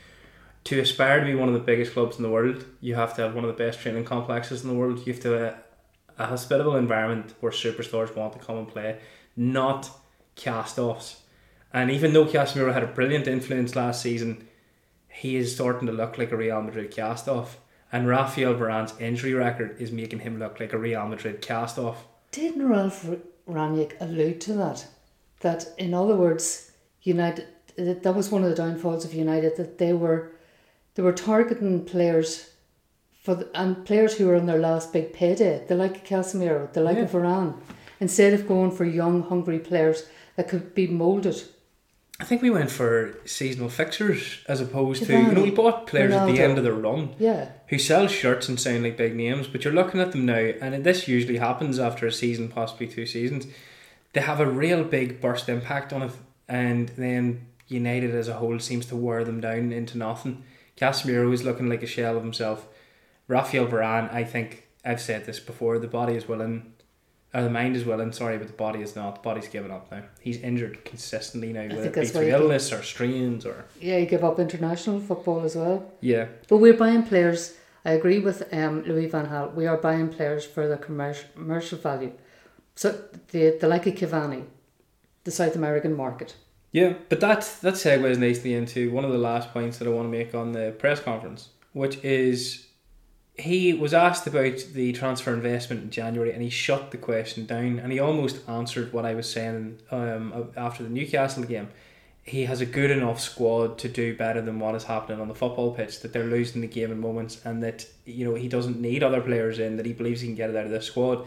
To 0.65 0.81
aspire 0.81 1.21
to 1.21 1.27
be 1.27 1.35
one 1.35 1.49
of 1.49 1.55
the 1.55 1.61
biggest 1.61 1.93
clubs 1.93 2.17
in 2.17 2.23
the 2.23 2.31
world, 2.31 2.65
you 2.81 2.95
have 2.95 3.15
to 3.17 3.23
have 3.23 3.35
one 3.35 3.45
of 3.45 3.49
the 3.49 3.65
best 3.65 3.81
training 3.81 4.05
complexes 4.05 4.63
in 4.63 4.69
the 4.69 4.75
world. 4.75 5.07
You 5.07 5.13
have 5.13 5.23
to 5.23 5.31
have 5.31 5.59
a, 6.19 6.27
hospitable 6.27 6.77
environment 6.77 7.35
where 7.41 7.53
superstars 7.53 8.17
want 8.17 8.33
to 8.33 8.39
come 8.39 8.57
and 8.57 8.69
play, 8.69 8.99
not 9.37 9.91
cast 10.35 10.79
offs. 10.79 11.23
And 11.73 11.91
even 11.91 12.13
though 12.13 12.25
Casemiro 12.25 12.73
had 12.73 12.83
a 12.83 12.89
brilliant 12.89 13.29
influence 13.29 13.77
last 13.77 14.03
season, 14.03 14.49
he 15.09 15.37
is 15.37 15.55
starting 15.55 15.87
to 15.87 15.93
look 15.93 16.19
like 16.19 16.33
a 16.33 16.37
Real 16.37 16.63
Madrid 16.63 16.91
cast 16.91 17.29
off. 17.29 17.59
And 17.93 18.09
Rafael 18.09 18.55
Varane's 18.55 18.99
injury 18.99 19.35
record 19.35 19.77
is 19.81 19.93
making 19.93 20.21
him 20.21 20.39
look 20.39 20.59
like 20.59 20.73
a 20.73 20.79
Real 20.79 21.07
Madrid 21.07 21.43
cast 21.43 21.79
off. 21.79 22.07
Didn't 22.33 22.69
Ralf 22.69 23.07
Rangnick 23.49 23.93
allude 24.01 24.41
to 24.43 24.55
that? 24.55 24.87
That, 25.41 25.67
in 25.79 25.95
other 25.95 26.17
words, 26.17 26.73
United 27.03 27.47
that 27.77 28.03
that 28.03 28.15
was 28.15 28.31
one 28.31 28.43
of 28.43 28.51
the 28.51 28.57
downfalls 28.57 29.05
of 29.05 29.15
United 29.15 29.57
that 29.57 29.79
they 29.79 29.93
were 29.93 30.33
they 30.95 31.03
were 31.03 31.13
targeting 31.13 31.85
players 31.85 32.51
for 33.23 33.35
the, 33.35 33.51
and 33.55 33.85
players 33.85 34.17
who 34.17 34.27
were 34.27 34.37
on 34.37 34.47
their 34.47 34.59
last 34.59 34.93
big 34.93 35.13
payday, 35.13 35.65
the 35.67 35.75
like 35.75 35.97
of 35.97 36.05
Casemiro, 36.05 36.73
the 36.73 36.81
like 36.81 36.99
of 36.99 37.11
Varane, 37.11 37.55
instead 38.01 38.33
of 38.33 38.47
going 38.47 38.71
for 38.71 38.85
young, 38.85 39.23
hungry 39.23 39.59
players 39.59 40.05
that 40.37 40.49
could 40.49 40.75
be 40.75 40.87
moulded. 40.87 41.43
I 42.19 42.25
think 42.25 42.41
we 42.41 42.51
went 42.51 42.71
for 42.71 43.19
seasonal 43.27 43.69
fixtures 43.69 44.39
as 44.49 44.63
opposed 44.63 45.05
to 45.05 45.13
you 45.13 45.33
know 45.33 45.43
we 45.43 45.51
bought 45.51 45.87
players 45.87 46.15
at 46.15 46.27
the 46.27 46.41
end 46.41 46.57
of 46.57 46.65
their 46.65 46.73
run 46.73 47.15
Yeah, 47.19 47.51
who 47.69 47.79
sell 47.79 48.07
shirts 48.07 48.49
and 48.49 48.59
sound 48.59 48.85
like 48.85 48.97
big 48.97 49.15
names, 49.15 49.49
but 49.49 49.65
you're 49.65 49.75
looking 49.75 50.01
at 50.01 50.13
them 50.13 50.25
now, 50.25 50.35
and 50.63 50.83
this 50.83 51.09
usually 51.09 51.37
happens 51.37 51.79
after 51.79 52.07
a 52.07 52.13
season, 52.13 52.49
possibly 52.49 52.87
two 52.87 53.05
seasons. 53.07 53.47
They 54.17 54.23
have 54.23 54.41
a 54.41 54.47
real 54.47 54.83
big 54.83 55.21
burst 55.21 55.47
impact 55.51 55.93
on 55.93 56.01
it, 56.01 56.13
and 56.49 56.89
then 56.97 57.49
United 57.69 58.15
as 58.15 58.29
a 58.29 58.33
whole 58.33 58.59
seems 58.59 58.87
to 58.87 58.97
wear 58.97 59.25
them 59.25 59.43
down 59.43 59.73
into 59.73 59.99
nothing. 59.99 60.43
Casemiro 60.75 61.35
is 61.35 61.45
looking 61.45 61.69
like 61.69 61.83
a 61.83 61.87
shell 61.87 62.17
of 62.17 62.23
himself. 62.23 62.67
Rafael 63.29 63.67
Varane, 63.67 64.11
I 64.11 64.25
think 64.25 64.69
I've 64.87 65.03
said 65.03 65.27
this 65.27 65.39
before. 65.39 65.79
The 65.79 65.87
body 65.87 66.15
is 66.15 66.27
willing, 66.27 66.73
or 67.35 67.43
the 67.43 67.51
mind 67.51 67.77
is 67.77 67.85
willing. 67.85 68.11
Sorry, 68.11 68.39
but 68.39 68.47
the 68.47 68.55
body 68.55 68.81
is 68.81 68.97
not. 68.97 69.17
The 69.17 69.21
body's 69.21 69.49
given 69.49 69.71
up 69.71 69.93
now. 69.93 70.05
He's 70.19 70.39
injured 70.39 70.83
consistently 70.87 71.53
now, 71.53 71.69
whether 71.69 71.89
it 71.89 71.95
be 71.95 72.07
through 72.07 72.29
illness 72.29 72.73
or 72.73 72.83
strains 72.83 73.45
or 73.45 73.67
yeah, 73.83 73.99
you 73.99 74.07
give 74.07 74.25
up 74.25 74.39
international 74.39 74.99
football 74.99 75.43
as 75.43 75.57
well. 75.57 75.93
yeah. 76.01 76.29
But 76.49 76.57
we're 76.57 76.73
buying 76.73 77.03
players. 77.03 77.53
I 77.85 77.91
agree 77.91 78.21
with 78.21 78.49
um, 78.51 78.83
Louis 78.85 79.09
Van 79.09 79.27
Gaal. 79.27 79.53
We 79.53 79.67
are 79.67 79.77
buying 79.77 80.09
players 80.09 80.47
for 80.47 80.67
the 80.67 80.79
commercial 80.79 81.29
commercial 81.35 81.77
value. 81.77 82.13
So 82.77 82.93
the 83.29 83.57
the 83.61 83.67
like 83.67 83.87
of 83.87 83.95
Cavani, 83.95 84.45
the 85.25 85.31
South 85.31 85.57
American 85.57 85.97
market. 85.97 86.37
Yeah, 86.73 86.95
but 87.09 87.21
that 87.21 87.41
that 87.63 87.75
segues 87.75 88.19
nicely 88.19 88.55
into 88.55 88.91
one 88.93 89.05
of 89.05 89.11
the 89.11 89.19
last 89.19 89.53
points 89.53 89.79
that 89.79 89.89
I 89.89 89.91
want 89.91 90.07
to 90.07 90.17
make 90.17 90.35
on 90.35 90.53
the 90.53 90.75
press 90.79 91.01
conference, 91.01 91.49
which 91.73 91.97
is 92.05 92.67
he 93.39 93.73
was 93.73 93.93
asked 93.93 94.27
about 94.27 94.59
the 94.73 94.93
transfer 94.93 95.33
investment 95.33 95.83
in 95.83 95.91
January, 95.91 96.33
and 96.33 96.43
he 96.43 96.51
shut 96.51 96.91
the 96.91 96.99
question 96.99 97.47
down, 97.47 97.79
and 97.79 97.93
he 97.93 97.99
almost 97.99 98.47
answered 98.49 98.93
what 98.93 99.05
I 99.05 99.15
was 99.15 99.31
saying 99.31 99.79
um, 99.91 100.51
after 100.57 100.83
the 100.83 100.91
Newcastle 100.91 101.45
game. 101.45 101.69
He 102.23 102.45
has 102.47 102.61
a 102.61 102.67
good 102.67 102.91
enough 102.91 103.21
squad 103.21 103.79
to 103.79 103.89
do 103.89 104.17
better 104.17 104.43
than 104.43 104.59
what 104.59 104.75
is 104.75 104.85
happening 104.85 105.21
on 105.21 105.29
the 105.29 105.35
football 105.35 105.73
pitch. 105.73 106.01
That 106.01 106.13
they're 106.13 106.25
losing 106.25 106.61
the 106.61 106.67
game 106.67 106.91
in 106.91 106.99
moments, 106.99 107.41
and 107.45 107.63
that 107.63 107.87
you 108.05 108.27
know 108.27 108.35
he 108.35 108.49
doesn't 108.49 108.81
need 108.81 109.03
other 109.03 109.21
players 109.21 109.61
in. 109.61 109.77
That 109.77 109.87
he 109.87 109.93
believes 109.93 110.21
he 110.21 110.27
can 110.27 110.37
get 110.37 110.51
it 110.51 110.57
out 110.57 110.65
of 110.65 110.71
this 110.71 110.87
squad. 110.87 111.27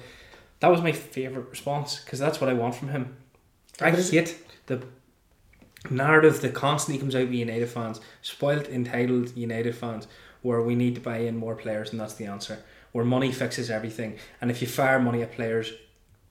That 0.60 0.72
was 0.72 0.82
my 0.82 0.92
favorite 0.92 1.50
response 1.50 2.00
because 2.00 2.20
that's 2.20 2.42
what 2.42 2.50
I 2.50 2.54
want 2.54 2.76
from 2.76 2.90
him. 2.90 3.16
I 3.82 3.92
hate 3.92 4.38
the 4.68 4.84
narrative 5.90 6.42
that 6.42 6.54
constantly 6.54 7.00
comes 7.00 7.16
out 7.16 7.28
with 7.28 7.34
United 7.34 7.70
fans, 7.70 8.02
spoilt, 8.22 8.68
entitled 8.68 9.36
United 9.38 9.76
fans, 9.76 10.08
where 10.42 10.62
we 10.62 10.76
need 10.76 10.96
to 10.96 11.02
buy 11.02 11.20
in 11.20 11.38
more 11.38 11.56
players, 11.56 11.92
and 11.92 12.00
that's 12.00 12.16
the 12.16 12.26
answer. 12.26 12.60
Where 12.92 13.06
money 13.06 13.32
fixes 13.32 13.70
everything, 13.70 14.18
and 14.42 14.52
if 14.52 14.62
you 14.62 14.68
fire 14.68 15.00
money 15.00 15.22
at 15.22 15.32
players, 15.32 15.72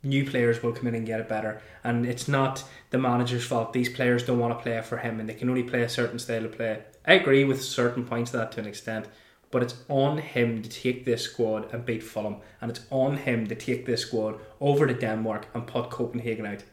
new 0.02 0.28
players 0.28 0.62
will 0.62 0.72
come 0.72 0.88
in 0.88 0.94
and 0.94 1.06
get 1.06 1.20
it 1.20 1.28
better. 1.28 1.62
And 1.84 2.04
it's 2.04 2.28
not 2.28 2.64
the 2.90 2.98
manager's 2.98 3.46
fault. 3.46 3.72
These 3.72 3.90
players 3.90 4.24
don't 4.24 4.38
want 4.38 4.58
to 4.58 4.62
play 4.62 4.80
for 4.82 4.98
him, 4.98 5.20
and 5.20 5.28
they 5.28 5.34
can 5.34 5.48
only 5.48 5.62
play 5.62 5.82
a 5.82 5.88
certain 5.88 6.18
style 6.18 6.44
of 6.44 6.52
play. 6.52 6.82
I 7.06 7.14
agree 7.14 7.44
with 7.44 7.62
certain 7.62 8.04
points 8.04 8.34
of 8.34 8.40
that 8.40 8.52
to 8.52 8.60
an 8.60 8.66
extent. 8.66 9.06
But 9.50 9.62
it's 9.62 9.76
on 9.88 10.18
him 10.18 10.62
to 10.62 10.68
take 10.68 11.04
this 11.04 11.22
squad 11.22 11.72
and 11.72 11.84
beat 11.84 12.02
Fulham, 12.02 12.36
and 12.60 12.70
it's 12.70 12.84
on 12.90 13.16
him 13.16 13.46
to 13.46 13.54
take 13.54 13.86
this 13.86 14.02
squad 14.02 14.38
over 14.60 14.86
to 14.86 14.94
Denmark 14.94 15.46
and 15.54 15.66
put 15.66 15.90
Copenhagen 15.90 16.46
out. 16.46 16.64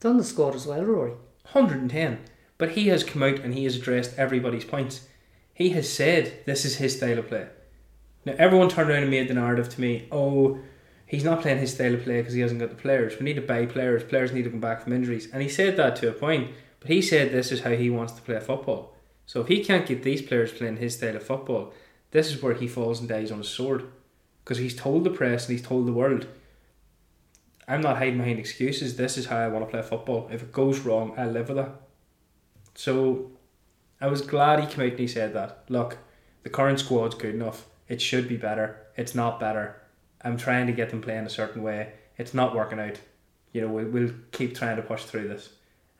Done 0.00 0.16
the 0.16 0.24
squad 0.24 0.54
as 0.54 0.66
well, 0.66 0.84
Rory. 0.84 1.12
110. 1.52 2.18
But 2.58 2.70
he 2.70 2.88
has 2.88 3.04
come 3.04 3.22
out 3.22 3.40
and 3.40 3.54
he 3.54 3.64
has 3.64 3.76
addressed 3.76 4.18
everybody's 4.18 4.64
points. 4.64 5.06
He 5.52 5.70
has 5.70 5.92
said 5.92 6.44
this 6.46 6.64
is 6.64 6.76
his 6.76 6.96
style 6.96 7.18
of 7.18 7.28
play. 7.28 7.48
Now 8.24 8.34
everyone 8.38 8.68
turned 8.68 8.90
around 8.90 9.02
and 9.02 9.10
made 9.10 9.28
the 9.28 9.34
narrative 9.34 9.68
to 9.70 9.80
me, 9.80 10.08
oh, 10.10 10.58
he's 11.06 11.24
not 11.24 11.42
playing 11.42 11.58
his 11.58 11.74
style 11.74 11.94
of 11.94 12.02
play 12.02 12.20
because 12.20 12.34
he 12.34 12.40
hasn't 12.40 12.60
got 12.60 12.70
the 12.70 12.76
players. 12.76 13.18
We 13.18 13.24
need 13.24 13.36
to 13.36 13.42
buy 13.42 13.66
players. 13.66 14.04
Players 14.04 14.32
need 14.32 14.44
to 14.44 14.50
come 14.50 14.60
back 14.60 14.82
from 14.82 14.92
injuries. 14.92 15.28
And 15.32 15.42
he 15.42 15.48
said 15.48 15.76
that 15.76 15.96
to 15.96 16.08
a 16.08 16.12
point. 16.12 16.50
But 16.80 16.90
he 16.90 17.00
said 17.02 17.30
this 17.30 17.52
is 17.52 17.62
how 17.62 17.70
he 17.70 17.90
wants 17.90 18.12
to 18.14 18.22
play 18.22 18.40
football. 18.40 18.94
So 19.26 19.40
if 19.40 19.48
he 19.48 19.64
can't 19.64 19.86
get 19.86 20.02
these 20.02 20.22
players 20.22 20.52
playing 20.52 20.76
his 20.76 20.94
style 20.94 21.16
of 21.16 21.22
football, 21.22 21.72
this 22.10 22.32
is 22.32 22.42
where 22.42 22.54
he 22.54 22.68
falls 22.68 23.00
and 23.00 23.08
dies 23.08 23.30
on 23.30 23.38
his 23.38 23.48
sword. 23.48 23.84
Because 24.44 24.58
he's 24.58 24.76
told 24.76 25.04
the 25.04 25.10
press 25.10 25.48
and 25.48 25.58
he's 25.58 25.66
told 25.66 25.86
the 25.86 25.92
world, 25.92 26.26
I'm 27.68 27.80
not 27.80 27.98
hiding 27.98 28.18
behind 28.18 28.38
excuses. 28.38 28.96
This 28.96 29.18
is 29.18 29.26
how 29.26 29.38
I 29.38 29.48
want 29.48 29.64
to 29.64 29.70
play 29.70 29.82
football. 29.82 30.28
If 30.30 30.42
it 30.42 30.52
goes 30.52 30.80
wrong, 30.80 31.14
I'll 31.18 31.30
live 31.30 31.48
with 31.48 31.58
it. 31.58 31.68
So 32.76 33.32
I 34.00 34.06
was 34.06 34.22
glad 34.22 34.60
he 34.60 34.66
came 34.66 34.84
out 34.84 34.90
and 34.90 35.00
he 35.00 35.08
said 35.08 35.34
that. 35.34 35.64
Look, 35.68 35.98
the 36.44 36.50
current 36.50 36.78
squad's 36.78 37.16
good 37.16 37.34
enough. 37.34 37.66
It 37.88 38.00
should 38.00 38.28
be 38.28 38.36
better. 38.36 38.78
It's 38.96 39.14
not 39.14 39.40
better. 39.40 39.80
I'm 40.22 40.36
trying 40.36 40.66
to 40.68 40.72
get 40.72 40.90
them 40.90 41.02
playing 41.02 41.26
a 41.26 41.30
certain 41.30 41.62
way. 41.62 41.92
It's 42.18 42.34
not 42.34 42.54
working 42.54 42.78
out. 42.78 43.00
You 43.52 43.62
know, 43.62 43.68
we'll, 43.68 43.88
we'll 43.88 44.14
keep 44.30 44.54
trying 44.54 44.76
to 44.76 44.82
push 44.82 45.04
through 45.04 45.28
this. 45.28 45.50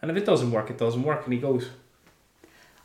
And 0.00 0.10
if 0.10 0.16
it 0.16 0.26
doesn't 0.26 0.50
work, 0.52 0.70
it 0.70 0.78
doesn't 0.78 1.02
work. 1.02 1.24
And 1.24 1.32
he 1.32 1.40
goes. 1.40 1.70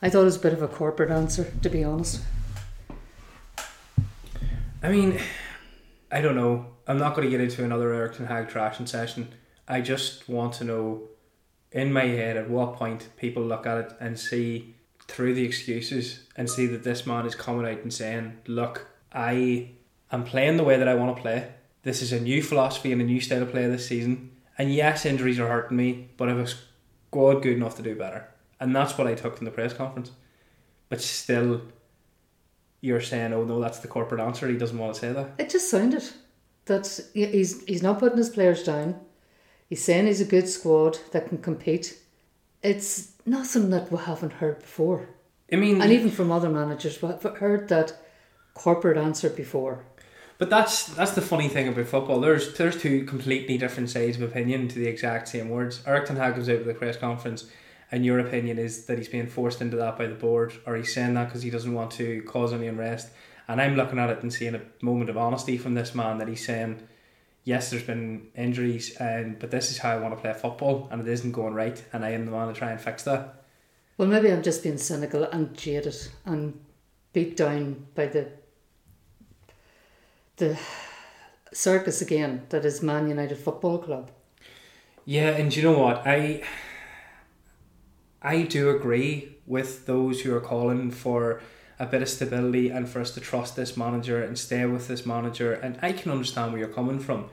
I 0.01 0.09
thought 0.09 0.21
it 0.21 0.25
was 0.25 0.37
a 0.37 0.41
bit 0.41 0.53
of 0.53 0.61
a 0.63 0.67
corporate 0.67 1.11
answer, 1.11 1.53
to 1.61 1.69
be 1.69 1.83
honest. 1.83 2.21
I 4.83 4.89
mean, 4.89 5.19
I 6.11 6.21
don't 6.21 6.35
know. 6.35 6.65
I'm 6.87 6.97
not 6.97 7.15
going 7.15 7.27
to 7.27 7.31
get 7.31 7.39
into 7.39 7.63
another 7.63 7.93
Erik 7.93 8.17
Ten 8.17 8.25
Hag 8.25 8.49
trashing 8.49 8.87
session. 8.87 9.31
I 9.67 9.79
just 9.79 10.27
want 10.27 10.53
to 10.55 10.63
know, 10.63 11.03
in 11.71 11.93
my 11.93 12.05
head, 12.05 12.35
at 12.35 12.49
what 12.49 12.77
point 12.77 13.09
people 13.15 13.43
look 13.43 13.67
at 13.67 13.77
it 13.77 13.93
and 13.99 14.19
see 14.19 14.75
through 15.07 15.35
the 15.35 15.45
excuses 15.45 16.23
and 16.35 16.49
see 16.49 16.65
that 16.65 16.83
this 16.83 17.05
man 17.05 17.27
is 17.27 17.35
coming 17.35 17.71
out 17.71 17.83
and 17.83 17.93
saying, 17.93 18.39
"Look, 18.47 18.87
I 19.13 19.69
am 20.11 20.23
playing 20.23 20.57
the 20.57 20.63
way 20.63 20.77
that 20.77 20.87
I 20.87 20.95
want 20.95 21.15
to 21.15 21.21
play. 21.21 21.51
This 21.83 22.01
is 22.01 22.11
a 22.11 22.19
new 22.19 22.41
philosophy 22.41 22.91
and 22.91 23.01
a 23.01 23.05
new 23.05 23.21
style 23.21 23.43
of 23.43 23.51
play 23.51 23.67
this 23.67 23.87
season. 23.87 24.31
And 24.57 24.73
yes, 24.73 25.05
injuries 25.05 25.39
are 25.39 25.47
hurting 25.47 25.77
me, 25.77 26.09
but 26.17 26.27
I 26.27 26.31
have 26.31 26.39
a 26.39 26.47
squad 26.47 27.43
good 27.43 27.57
enough 27.57 27.75
to 27.77 27.83
do 27.83 27.95
better." 27.95 28.27
And 28.59 28.75
that's 28.75 28.97
what 28.97 29.05
I 29.05 29.13
took 29.13 29.37
from 29.37 29.45
the 29.45 29.51
press 29.51 29.73
conference. 29.73 30.11
But 30.89 31.01
still, 31.01 31.61
you're 32.81 33.01
saying, 33.01 33.33
"Oh 33.33 33.43
no, 33.45 33.59
that's 33.59 33.79
the 33.79 33.87
corporate 33.87 34.21
answer." 34.21 34.47
He 34.47 34.57
doesn't 34.57 34.77
want 34.77 34.93
to 34.95 34.99
say 34.99 35.13
that. 35.13 35.31
It 35.37 35.49
just 35.49 35.69
sounded 35.69 36.03
that 36.65 36.99
he's 37.13 37.63
he's 37.63 37.83
not 37.83 37.99
putting 37.99 38.17
his 38.17 38.29
players 38.29 38.63
down. 38.63 38.99
He's 39.69 39.83
saying 39.83 40.07
he's 40.07 40.21
a 40.21 40.25
good 40.25 40.49
squad 40.49 40.99
that 41.11 41.29
can 41.29 41.37
compete. 41.37 41.97
It's 42.61 43.13
nothing 43.25 43.69
that 43.69 43.91
we 43.91 43.97
haven't 43.99 44.33
heard 44.33 44.59
before. 44.59 45.07
I 45.51 45.55
mean, 45.55 45.81
And 45.81 45.91
even 45.91 46.11
from 46.11 46.31
other 46.31 46.49
managers, 46.49 47.01
we've 47.01 47.21
heard 47.37 47.69
that 47.69 47.93
corporate 48.53 48.97
answer 48.97 49.29
before. 49.29 49.85
But 50.37 50.49
that's 50.49 50.87
that's 50.87 51.11
the 51.11 51.21
funny 51.21 51.47
thing 51.49 51.67
about 51.67 51.85
football. 51.85 52.19
There's 52.19 52.57
there's 52.57 52.81
two 52.81 53.03
completely 53.05 53.57
different 53.57 53.89
sides 53.89 54.17
of 54.17 54.23
opinion 54.23 54.67
to 54.69 54.79
the 54.79 54.87
exact 54.87 55.27
same 55.27 55.49
words. 55.49 55.83
Erik 55.85 56.07
Ten 56.07 56.15
Hag 56.17 56.35
goes 56.35 56.49
out 56.49 56.57
with 56.59 56.67
the 56.67 56.73
press 56.73 56.97
conference, 56.97 57.45
and 57.91 58.05
your 58.05 58.19
opinion 58.19 58.57
is 58.57 58.85
that 58.85 58.97
he's 58.97 59.09
being 59.09 59.27
forced 59.27 59.61
into 59.61 59.77
that 59.77 59.97
by 59.97 60.07
the 60.07 60.15
board, 60.15 60.53
or 60.65 60.75
he's 60.75 60.93
saying 60.93 61.13
that 61.15 61.25
because 61.25 61.43
he 61.43 61.49
doesn't 61.49 61.73
want 61.73 61.91
to 61.91 62.21
cause 62.23 62.53
any 62.53 62.67
unrest. 62.67 63.09
And 63.47 63.61
I'm 63.61 63.75
looking 63.75 63.99
at 63.99 64.09
it 64.09 64.21
and 64.21 64.31
seeing 64.31 64.55
a 64.55 64.61
moment 64.81 65.09
of 65.09 65.17
honesty 65.17 65.57
from 65.57 65.73
this 65.73 65.93
man 65.93 66.17
that 66.19 66.27
he's 66.29 66.45
saying, 66.45 66.81
yes, 67.43 67.69
there's 67.69 67.83
been 67.83 68.27
injuries, 68.35 68.95
and 68.97 69.37
but 69.39 69.51
this 69.51 69.71
is 69.71 69.79
how 69.79 69.91
I 69.91 69.97
want 69.97 70.15
to 70.15 70.21
play 70.21 70.33
football, 70.33 70.87
and 70.91 71.01
it 71.01 71.07
isn't 71.07 71.33
going 71.33 71.53
right, 71.53 71.83
and 71.91 72.05
I 72.05 72.11
am 72.11 72.25
the 72.25 72.31
man 72.31 72.47
to 72.47 72.53
try 72.53 72.71
and 72.71 72.79
fix 72.79 73.03
that. 73.03 73.43
Well, 73.97 74.07
maybe 74.07 74.31
I'm 74.31 74.41
just 74.41 74.63
being 74.63 74.77
cynical 74.77 75.23
and 75.25 75.55
jaded 75.55 75.95
and 76.25 76.59
beat 77.13 77.35
down 77.35 77.87
by 77.93 78.07
the 78.07 78.31
the 80.37 80.57
circus 81.53 82.01
again 82.01 82.43
that 82.49 82.65
is 82.65 82.81
Man 82.81 83.09
United 83.09 83.37
Football 83.37 83.79
Club. 83.79 84.11
Yeah, 85.05 85.29
and 85.31 85.55
you 85.55 85.61
know 85.61 85.77
what? 85.77 86.07
I 86.07 86.43
I 88.21 88.43
do 88.43 88.69
agree 88.69 89.37
with 89.45 89.85
those 89.85 90.21
who 90.21 90.35
are 90.35 90.41
calling 90.41 90.91
for 90.91 91.41
a 91.79 91.85
bit 91.87 92.03
of 92.03 92.09
stability 92.09 92.69
and 92.69 92.87
for 92.87 93.01
us 93.01 93.11
to 93.15 93.19
trust 93.19 93.55
this 93.55 93.75
manager 93.75 94.21
and 94.23 94.37
stay 94.37 94.65
with 94.65 94.87
this 94.87 95.05
manager. 95.05 95.53
And 95.53 95.79
I 95.81 95.93
can 95.93 96.11
understand 96.11 96.51
where 96.51 96.59
you're 96.59 96.69
coming 96.69 96.99
from. 96.99 97.29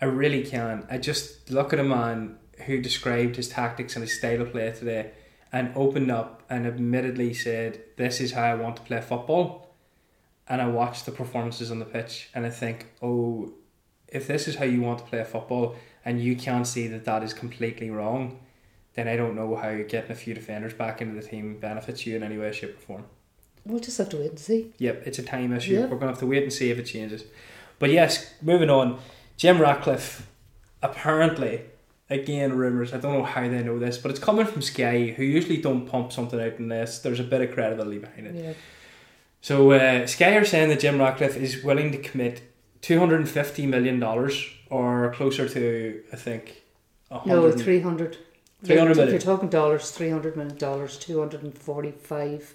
I 0.00 0.04
really 0.04 0.44
can. 0.44 0.86
I 0.88 0.98
just 0.98 1.50
look 1.50 1.72
at 1.72 1.80
a 1.80 1.84
man 1.84 2.38
who 2.66 2.80
described 2.80 3.34
his 3.34 3.48
tactics 3.48 3.96
and 3.96 4.04
his 4.04 4.16
style 4.16 4.42
of 4.42 4.52
play 4.52 4.70
today 4.70 5.10
and 5.52 5.72
opened 5.74 6.10
up 6.10 6.42
and 6.48 6.66
admittedly 6.66 7.34
said, 7.34 7.82
This 7.96 8.20
is 8.20 8.32
how 8.32 8.44
I 8.44 8.54
want 8.54 8.76
to 8.76 8.82
play 8.82 9.00
football. 9.00 9.74
And 10.48 10.62
I 10.62 10.68
watch 10.68 11.04
the 11.04 11.12
performances 11.12 11.70
on 11.70 11.80
the 11.80 11.84
pitch 11.84 12.30
and 12.34 12.46
I 12.46 12.50
think, 12.50 12.86
Oh, 13.02 13.52
if 14.06 14.28
this 14.28 14.46
is 14.46 14.56
how 14.56 14.64
you 14.64 14.80
want 14.80 15.00
to 15.00 15.04
play 15.04 15.24
football 15.24 15.74
and 16.04 16.22
you 16.22 16.36
can't 16.36 16.66
see 16.66 16.86
that 16.88 17.04
that 17.06 17.24
is 17.24 17.34
completely 17.34 17.90
wrong, 17.90 18.38
then 18.94 19.08
I 19.08 19.16
don't 19.16 19.34
know 19.34 19.56
how 19.56 19.74
getting 19.82 20.10
a 20.10 20.14
few 20.14 20.34
defenders 20.34 20.74
back 20.74 21.00
into 21.00 21.20
the 21.20 21.26
team 21.26 21.58
benefits 21.58 22.06
you 22.06 22.16
in 22.16 22.22
any 22.22 22.38
way, 22.38 22.52
shape, 22.52 22.76
or 22.76 22.80
form. 22.80 23.04
We'll 23.64 23.80
just 23.80 23.98
have 23.98 24.08
to 24.10 24.16
wait 24.18 24.30
and 24.30 24.38
see. 24.38 24.72
Yep, 24.78 25.02
it's 25.06 25.18
a 25.18 25.22
time 25.22 25.52
issue. 25.52 25.74
Yeah. 25.74 25.80
We're 25.82 25.98
going 25.98 26.00
to 26.00 26.06
have 26.08 26.18
to 26.18 26.26
wait 26.26 26.42
and 26.42 26.52
see 26.52 26.70
if 26.70 26.78
it 26.78 26.84
changes. 26.84 27.24
But 27.78 27.90
yes, 27.90 28.34
moving 28.42 28.70
on. 28.70 28.98
Jim 29.36 29.60
Ratcliffe, 29.60 30.26
apparently, 30.82 31.62
again, 32.10 32.52
rumours, 32.52 32.92
I 32.92 32.98
don't 32.98 33.12
know 33.14 33.24
how 33.24 33.42
they 33.42 33.62
know 33.62 33.78
this, 33.78 33.98
but 33.98 34.10
it's 34.10 34.20
coming 34.20 34.46
from 34.46 34.62
Sky, 34.62 35.14
who 35.16 35.22
usually 35.22 35.56
don't 35.56 35.86
pump 35.86 36.12
something 36.12 36.40
out 36.40 36.58
unless 36.58 37.00
there's 37.00 37.20
a 37.20 37.24
bit 37.24 37.40
of 37.40 37.52
credibility 37.52 37.98
behind 37.98 38.26
it. 38.26 38.34
Yeah. 38.34 38.52
So 39.40 39.72
uh, 39.72 40.06
Sky 40.06 40.36
are 40.36 40.44
saying 40.44 40.68
that 40.68 40.80
Jim 40.80 40.98
Ratcliffe 40.98 41.36
is 41.36 41.64
willing 41.64 41.92
to 41.92 41.98
commit 41.98 42.42
$250 42.82 43.68
million 43.68 44.02
or 44.70 45.12
closer 45.14 45.48
to, 45.48 46.02
I 46.12 46.16
think, 46.16 46.62
No, 47.10 47.42
100 47.42 47.60
300. 47.60 48.18
300 48.64 48.98
If 48.98 49.10
you're 49.10 49.18
talking 49.18 49.48
dollars, 49.48 49.90
300 49.90 50.36
million 50.36 50.56
dollars, 50.56 50.96
245 50.98 52.54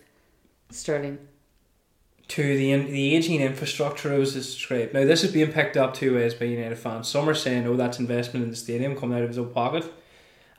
sterling. 0.70 1.17
to 2.30 2.41
the 2.58 2.76
the 2.91 3.15
aging 3.15 3.41
infrastructure 3.41 4.13
as 4.13 4.36
it's 4.36 4.54
described. 4.54 4.93
Now, 4.93 5.06
this 5.06 5.24
is 5.24 5.32
being 5.32 5.52
picked 5.52 5.78
up 5.78 5.93
two 5.93 6.15
ways 6.15 6.34
by 6.34 6.46
United 6.46 6.78
fans. 6.78 7.08
Some 7.08 7.30
are 7.30 7.34
saying, 7.36 7.65
oh, 7.67 7.76
that's 7.78 8.00
investment 8.00 8.43
in 8.43 8.50
the 8.50 8.56
stadium 8.58 8.96
coming 8.98 9.17
out 9.17 9.24
of 9.24 9.30
his 9.30 9.38
own 9.38 9.50
pocket. 9.54 9.86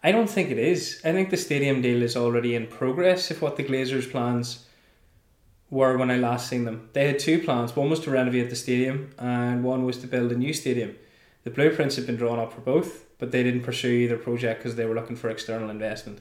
I 0.03 0.13
don't 0.13 0.31
think 0.31 0.51
it 0.51 0.59
is. 0.59 1.01
I 1.05 1.13
think 1.13 1.31
the 1.31 1.37
stadium 1.37 1.83
deal 1.83 2.03
is 2.03 2.17
already 2.17 2.55
in 2.55 2.67
progress 2.69 3.31
if 3.31 3.43
what 3.43 3.57
the 3.57 3.65
Glazers' 3.65 4.11
plans 4.11 4.65
were 5.71 5.99
when 5.99 6.11
I 6.11 6.17
last 6.17 6.49
seen 6.49 6.65
them. 6.65 6.89
They 6.95 7.09
had 7.09 7.19
two 7.19 7.41
plans. 7.43 7.75
One 7.77 7.91
was 7.91 8.01
to 8.01 8.11
renovate 8.11 8.49
the 8.49 8.57
stadium 8.57 9.11
and 9.19 9.63
one 9.65 9.85
was 9.85 9.99
to 9.99 10.07
build 10.07 10.33
a 10.33 10.37
new 10.37 10.53
stadium. 10.55 10.95
The 11.45 11.51
blueprints 11.51 11.97
have 11.97 12.07
been 12.07 12.17
drawn 12.17 12.39
up 12.39 12.53
for 12.53 12.61
both, 12.63 13.05
but 13.18 13.33
they 13.33 13.42
didn't 13.42 13.62
pursue 13.62 13.88
either 13.88 14.16
project 14.16 14.61
because 14.61 14.76
they 14.76 14.87
were 14.87 14.94
looking 14.94 15.16
for 15.16 15.28
external 15.28 15.70
investment. 15.70 16.20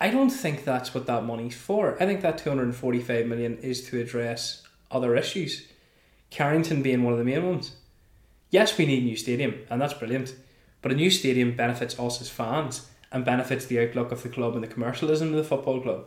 I 0.00 0.10
don't 0.10 0.30
think 0.30 0.64
that's 0.64 0.94
what 0.94 1.06
that 1.06 1.24
money's 1.24 1.56
for. 1.56 2.00
I 2.00 2.06
think 2.06 2.20
that 2.20 2.38
245 2.38 3.26
million 3.26 3.58
is 3.58 3.88
to 3.88 4.00
address 4.00 4.62
other 4.90 5.16
issues. 5.16 5.66
Carrington 6.30 6.82
being 6.82 7.02
one 7.02 7.12
of 7.12 7.18
the 7.18 7.24
main 7.24 7.46
ones. 7.46 7.76
Yes, 8.50 8.76
we 8.76 8.86
need 8.86 9.02
a 9.02 9.06
new 9.06 9.16
stadium, 9.16 9.54
and 9.70 9.80
that's 9.80 9.94
brilliant. 9.94 10.34
But 10.82 10.92
a 10.92 10.96
new 10.96 11.10
stadium 11.10 11.56
benefits 11.56 11.98
us 11.98 12.20
as 12.20 12.28
fans 12.28 12.88
and 13.10 13.24
benefits 13.24 13.66
the 13.66 13.80
outlook 13.80 14.12
of 14.12 14.22
the 14.22 14.28
club 14.28 14.54
and 14.54 14.62
the 14.62 14.68
commercialism 14.68 15.28
of 15.30 15.36
the 15.36 15.44
football 15.44 15.80
club. 15.80 16.04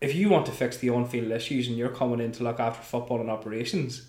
If 0.00 0.14
you 0.14 0.28
want 0.28 0.46
to 0.46 0.52
fix 0.52 0.76
the 0.76 0.90
on-field 0.90 1.32
issues 1.32 1.66
and 1.66 1.76
you're 1.76 1.88
coming 1.88 2.20
in 2.20 2.30
to 2.32 2.44
look 2.44 2.60
after 2.60 2.82
football 2.82 3.20
and 3.20 3.30
operations, 3.30 4.06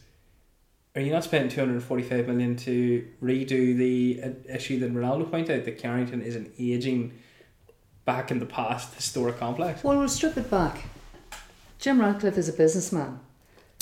are 0.95 1.02
you 1.02 1.12
not 1.12 1.23
spending 1.23 1.49
245 1.49 2.28
million 2.28 2.56
to 2.58 3.08
redo 3.21 3.78
the 3.78 4.21
uh, 4.23 4.56
issue 4.56 4.80
that 4.80 4.93
Ronaldo 4.93 5.30
pointed 5.30 5.60
out 5.60 5.65
that 5.65 5.78
Carrington 5.78 6.21
is 6.21 6.36
an 6.36 6.52
aging, 6.58 7.13
back 8.06 8.32
in 8.32 8.39
the 8.39 8.45
past 8.45 8.95
historic 8.95 9.38
complex? 9.38 9.84
Well, 9.84 9.97
we'll 9.99 10.10
strip 10.10 10.36
it 10.36 10.49
back. 10.49 10.86
Jim 11.78 12.02
Ratcliffe 12.02 12.38
is 12.39 12.49
a 12.49 12.54
businessman. 12.54 13.19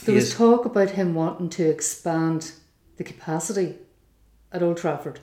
There 0.04 0.14
He 0.14 0.16
was 0.16 0.30
is. 0.32 0.36
talk 0.36 0.66
about 0.66 0.92
him 0.92 1.16
wanting 1.16 1.50
to 1.52 1.64
expand 1.70 2.52
the 2.98 3.04
capacity 3.06 3.76
at 4.52 4.62
Old 4.62 4.78
Trafford. 4.78 5.22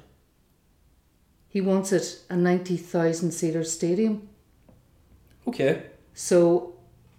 He 1.49 1.61
wants 1.61 1.93
it 1.93 2.23
a 2.31 2.37
90,000 2.37 3.31
seater 3.31 3.63
stadium. 3.63 4.27
Okay. 5.47 5.83
So, 6.15 6.75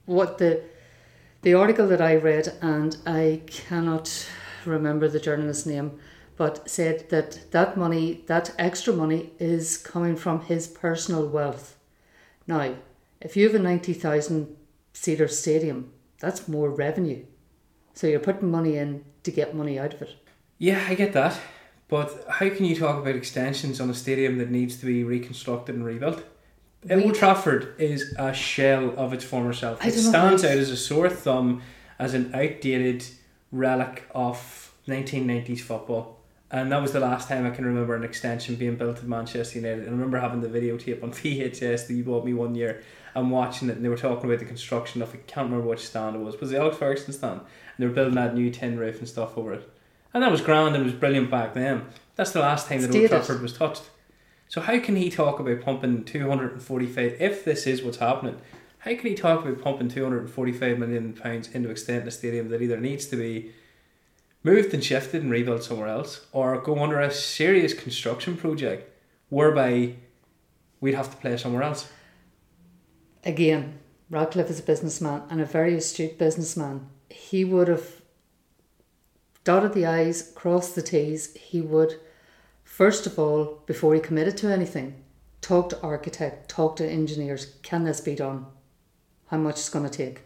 what 0.05 0.39
the 0.39 0.61
the 1.43 1.53
article 1.53 1.87
that 1.87 2.01
I 2.01 2.15
read, 2.15 2.51
and 2.61 2.97
I 3.05 3.41
cannot 3.45 4.27
remember 4.69 5.07
the 5.07 5.19
journalist's 5.19 5.65
name, 5.65 5.99
but 6.37 6.69
said 6.69 7.09
that 7.09 7.51
that 7.51 7.77
money, 7.77 8.23
that 8.27 8.53
extra 8.57 8.93
money, 8.93 9.31
is 9.39 9.77
coming 9.77 10.15
from 10.15 10.41
his 10.41 10.67
personal 10.67 11.27
wealth. 11.27 11.77
Now, 12.47 12.75
if 13.21 13.35
you 13.35 13.45
have 13.45 13.55
a 13.55 13.63
ninety 13.63 13.93
thousand 13.93 14.55
seater 14.93 15.27
stadium, 15.27 15.91
that's 16.19 16.47
more 16.47 16.69
revenue. 16.69 17.25
So 17.93 18.07
you're 18.07 18.19
putting 18.19 18.51
money 18.51 18.77
in 18.77 19.05
to 19.23 19.31
get 19.31 19.55
money 19.55 19.79
out 19.79 19.93
of 19.93 20.01
it. 20.01 20.15
Yeah, 20.57 20.83
I 20.87 20.95
get 20.95 21.13
that. 21.13 21.39
But 21.87 22.25
how 22.29 22.49
can 22.49 22.65
you 22.65 22.75
talk 22.75 22.99
about 22.99 23.15
extensions 23.15 23.79
on 23.79 23.89
a 23.89 23.93
stadium 23.93 24.37
that 24.39 24.49
needs 24.49 24.77
to 24.77 24.85
be 24.85 25.03
reconstructed 25.03 25.75
and 25.75 25.85
rebuilt? 25.85 26.23
We- 26.83 27.03
Old 27.03 27.15
Trafford 27.15 27.79
is 27.79 28.13
a 28.17 28.33
shell 28.33 28.93
of 28.97 29.13
its 29.13 29.23
former 29.23 29.53
self. 29.53 29.83
It 29.85 29.93
stands 29.93 30.43
out 30.43 30.51
as 30.51 30.69
a 30.69 30.77
sore 30.77 31.09
thumb, 31.09 31.61
as 31.99 32.13
an 32.13 32.31
outdated 32.33 33.05
relic 33.55 34.03
of 34.13 34.71
1990s 34.87 35.59
football. 35.59 36.19
And 36.51 36.71
that 36.71 36.81
was 36.81 36.91
the 36.91 36.99
last 36.99 37.27
time 37.27 37.45
I 37.45 37.49
can 37.49 37.65
remember 37.65 37.95
an 37.95 38.03
extension 38.03 38.55
being 38.55 38.75
built 38.75 38.97
at 38.97 39.05
Manchester 39.05 39.59
United. 39.59 39.79
And 39.79 39.89
I 39.89 39.91
remember 39.91 40.19
having 40.19 40.41
the 40.41 40.47
videotape 40.47 41.03
on 41.03 41.11
VHS 41.13 41.87
that 41.87 41.93
you 41.93 42.03
bought 42.03 42.25
me 42.25 42.33
one 42.33 42.55
year 42.55 42.83
and 43.15 43.31
watching 43.31 43.69
it. 43.69 43.77
And 43.77 43.85
they 43.85 43.89
were 43.89 43.97
talking 43.97 44.29
about 44.29 44.39
the 44.39 44.45
construction 44.45 45.01
of, 45.01 45.13
I 45.13 45.17
can't 45.27 45.49
remember 45.49 45.67
which 45.67 45.85
stand 45.85 46.15
it 46.15 46.19
was. 46.19 46.39
Was 46.39 46.51
it 46.51 46.55
the 46.55 46.61
Alex 46.61 46.77
Ferguson 46.77 47.13
stand? 47.13 47.39
And 47.39 47.49
they 47.79 47.87
were 47.87 47.93
building 47.93 48.15
that 48.15 48.35
new 48.35 48.51
tin 48.51 48.77
roof 48.77 48.99
and 48.99 49.07
stuff 49.07 49.37
over 49.37 49.53
it. 49.53 49.69
And 50.13 50.23
that 50.23 50.31
was 50.31 50.41
grand 50.41 50.75
and 50.75 50.83
it 50.83 50.85
was 50.85 50.93
brilliant 50.93 51.31
back 51.31 51.53
then. 51.53 51.85
That's 52.15 52.31
the 52.31 52.39
last 52.39 52.69
time 52.69 52.81
that 52.81 52.95
Old. 52.95 53.09
Trafford 53.09 53.41
was 53.41 53.53
touched. 53.53 53.83
So 54.47 54.61
how 54.61 54.79
can 54.79 54.95
he 54.95 55.09
talk 55.09 55.39
about 55.39 55.61
pumping 55.61 56.03
245 56.03 57.17
if 57.19 57.43
this 57.43 57.65
is 57.67 57.81
what's 57.81 57.97
happening? 57.97 58.39
How 58.85 58.91
can 58.91 59.09
he 59.09 59.15
talk 59.15 59.43
about 59.43 59.61
pumping 59.61 59.89
245 59.89 60.77
million 60.77 61.13
pounds 61.13 61.49
into 61.49 61.69
extending 61.69 62.07
a 62.07 62.11
stadium 62.11 62.49
that 62.49 62.61
either 62.61 62.79
needs 62.79 63.07
to 63.07 63.15
be 63.15 63.51
moved 64.43 64.73
and 64.75 64.83
shifted 64.83 65.23
and 65.23 65.31
rebuilt 65.31 65.63
somewhere 65.63 65.87
else 65.87 66.27
or 66.31 66.61
go 66.61 66.81
under 66.81 66.99
a 66.99 67.11
serious 67.11 67.73
construction 67.73 68.37
project 68.37 68.87
whereby 69.29 69.95
we'd 70.79 70.93
have 70.93 71.09
to 71.09 71.17
play 71.17 71.35
somewhere 71.35 71.63
else? 71.63 71.91
again, 73.25 73.79
Ratcliffe 74.09 74.51
is 74.51 74.59
a 74.59 74.63
businessman 74.63 75.23
and 75.29 75.41
a 75.41 75.45
very 75.45 75.75
astute 75.75 76.17
businessman. 76.17 76.87
He 77.09 77.43
would 77.43 77.67
have 77.67 78.01
dotted 79.43 79.73
the 79.73 79.85
I's, 79.85 80.31
crossed 80.35 80.75
the 80.75 80.83
T's. 80.83 81.33
He 81.33 81.59
would, 81.59 81.99
first 82.63 83.07
of 83.07 83.17
all, 83.17 83.63
before 83.65 83.95
he 83.95 83.99
committed 83.99 84.37
to 84.37 84.53
anything, 84.53 85.03
talk 85.41 85.69
to 85.69 85.81
architect, 85.81 86.49
talk 86.49 86.75
to 86.75 86.87
engineers. 86.87 87.55
Can 87.63 87.83
this 87.83 87.99
be 87.99 88.15
done? 88.15 88.45
How 89.27 89.37
much 89.37 89.55
it's 89.55 89.69
going 89.69 89.89
to 89.89 89.97
take? 89.97 90.21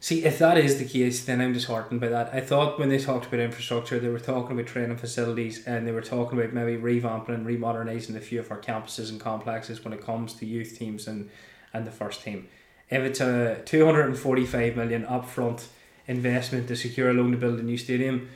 See, 0.00 0.24
if 0.24 0.38
that 0.38 0.56
is 0.56 0.78
the 0.78 0.84
case, 0.84 1.24
then 1.24 1.40
I'm 1.40 1.52
disheartened 1.52 2.00
by 2.00 2.08
that. 2.08 2.32
I 2.32 2.40
thought 2.40 2.78
when 2.78 2.88
they 2.88 2.98
talked 2.98 3.26
about 3.26 3.40
infrastructure, 3.40 3.98
they 3.98 4.08
were 4.08 4.20
talking 4.20 4.52
about 4.52 4.68
training 4.68 4.96
facilities 4.96 5.66
and 5.66 5.86
they 5.86 5.92
were 5.92 6.02
talking 6.02 6.38
about 6.38 6.52
maybe 6.52 6.80
revamping 6.80 7.30
and 7.30 7.44
remodernising 7.44 8.14
a 8.14 8.20
few 8.20 8.38
of 8.38 8.50
our 8.52 8.60
campuses 8.60 9.10
and 9.10 9.20
complexes 9.20 9.82
when 9.82 9.92
it 9.92 10.04
comes 10.04 10.34
to 10.34 10.46
youth 10.46 10.78
teams 10.78 11.08
and, 11.08 11.28
and 11.72 11.84
the 11.84 11.90
first 11.90 12.22
team. 12.22 12.46
If 12.90 13.02
it's 13.02 13.20
a 13.20 13.60
245 13.64 14.76
million 14.76 15.04
upfront 15.04 15.66
investment 16.06 16.68
to 16.68 16.76
secure 16.76 17.10
a 17.10 17.12
loan 17.12 17.32
to 17.32 17.36
build 17.36 17.58
a 17.58 17.62
new 17.64 17.76
stadium, 17.76 18.28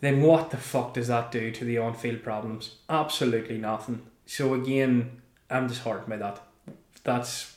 then 0.00 0.20
what 0.20 0.50
the 0.50 0.56
fuck 0.56 0.94
does 0.94 1.06
that 1.06 1.30
do 1.30 1.52
to 1.52 1.64
the 1.64 1.78
on 1.78 1.94
field 1.94 2.24
problems? 2.24 2.76
Absolutely 2.88 3.58
nothing. 3.58 4.02
So 4.26 4.54
again, 4.54 5.22
I'm 5.48 5.68
disheartened 5.68 6.08
by 6.08 6.16
that. 6.16 6.40
That's 7.04 7.56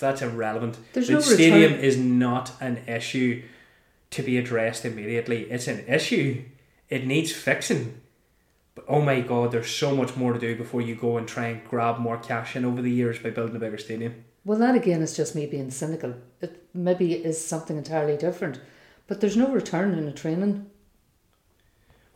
that's 0.00 0.22
irrelevant. 0.22 0.78
There's 0.92 1.08
the 1.08 1.14
no 1.14 1.20
stadium 1.20 1.72
return. 1.72 1.84
is 1.84 1.96
not 1.96 2.52
an 2.60 2.78
issue 2.86 3.42
to 4.10 4.22
be 4.22 4.38
addressed 4.38 4.84
immediately. 4.84 5.50
It's 5.50 5.66
an 5.66 5.84
issue. 5.88 6.44
It 6.88 7.06
needs 7.06 7.32
fixing. 7.32 8.00
But 8.74 8.84
oh 8.88 9.00
my 9.00 9.20
god, 9.20 9.52
there's 9.52 9.70
so 9.70 9.94
much 9.94 10.16
more 10.16 10.32
to 10.32 10.38
do 10.38 10.56
before 10.56 10.80
you 10.80 10.94
go 10.94 11.16
and 11.16 11.26
try 11.26 11.46
and 11.46 11.64
grab 11.68 11.98
more 11.98 12.18
cash 12.18 12.56
in 12.56 12.64
over 12.64 12.82
the 12.82 12.90
years 12.90 13.18
by 13.18 13.30
building 13.30 13.56
a 13.56 13.60
bigger 13.60 13.78
stadium. 13.78 14.24
Well, 14.44 14.58
that 14.58 14.74
again 14.74 15.00
is 15.00 15.16
just 15.16 15.34
me 15.34 15.46
being 15.46 15.70
cynical. 15.70 16.14
It 16.40 16.66
maybe 16.74 17.14
is 17.14 17.44
something 17.44 17.76
entirely 17.76 18.16
different. 18.16 18.60
But 19.06 19.20
there's 19.20 19.36
no 19.36 19.50
return 19.50 19.94
in 19.94 20.08
a 20.08 20.12
training. 20.12 20.70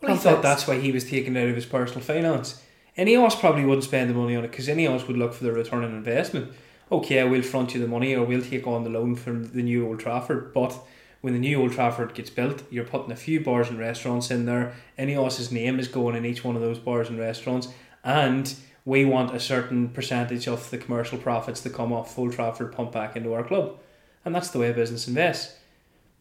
Well, 0.01 0.13
I 0.13 0.17
thought 0.17 0.41
that's 0.41 0.67
why 0.67 0.79
he 0.79 0.91
was 0.91 1.09
taking 1.09 1.35
it 1.35 1.41
out 1.41 1.49
of 1.49 1.55
his 1.55 1.65
personal 1.65 2.01
finance. 2.01 2.61
Ineos 2.97 3.39
probably 3.39 3.65
wouldn't 3.65 3.83
spend 3.83 4.09
the 4.09 4.13
money 4.13 4.35
on 4.35 4.43
it 4.43 4.51
because 4.51 4.67
Ineos 4.67 5.07
would 5.07 5.17
look 5.17 5.33
for 5.33 5.43
the 5.43 5.51
return 5.51 5.83
on 5.83 5.93
investment. 5.93 6.51
Okay, 6.91 7.23
we'll 7.23 7.43
front 7.43 7.75
you 7.75 7.81
the 7.81 7.87
money 7.87 8.15
or 8.15 8.25
we'll 8.25 8.41
take 8.41 8.65
on 8.65 8.83
the 8.83 8.89
loan 8.89 9.15
from 9.15 9.43
the 9.43 9.61
new 9.61 9.87
Old 9.87 9.99
Trafford, 9.99 10.51
but 10.55 10.75
when 11.21 11.33
the 11.33 11.39
new 11.39 11.61
Old 11.61 11.73
Trafford 11.73 12.15
gets 12.15 12.31
built, 12.31 12.63
you're 12.71 12.83
putting 12.83 13.11
a 13.11 13.15
few 13.15 13.39
bars 13.41 13.69
and 13.69 13.77
restaurants 13.77 14.31
in 14.31 14.47
there. 14.47 14.73
Ineos's 14.97 15.51
name 15.51 15.79
is 15.79 15.87
going 15.87 16.15
in 16.15 16.25
each 16.25 16.43
one 16.43 16.55
of 16.55 16.63
those 16.63 16.79
bars 16.79 17.07
and 17.07 17.19
restaurants, 17.19 17.67
and 18.03 18.55
we 18.85 19.05
want 19.05 19.35
a 19.35 19.39
certain 19.39 19.89
percentage 19.89 20.47
of 20.47 20.71
the 20.71 20.79
commercial 20.79 21.19
profits 21.19 21.61
that 21.61 21.75
come 21.75 21.93
off 21.93 22.17
Old 22.17 22.33
Trafford 22.33 22.73
pumped 22.73 22.93
back 22.93 23.15
into 23.15 23.33
our 23.33 23.43
club. 23.43 23.77
And 24.25 24.33
that's 24.33 24.49
the 24.49 24.57
way 24.57 24.71
a 24.71 24.73
business 24.73 25.07
invests. 25.07 25.57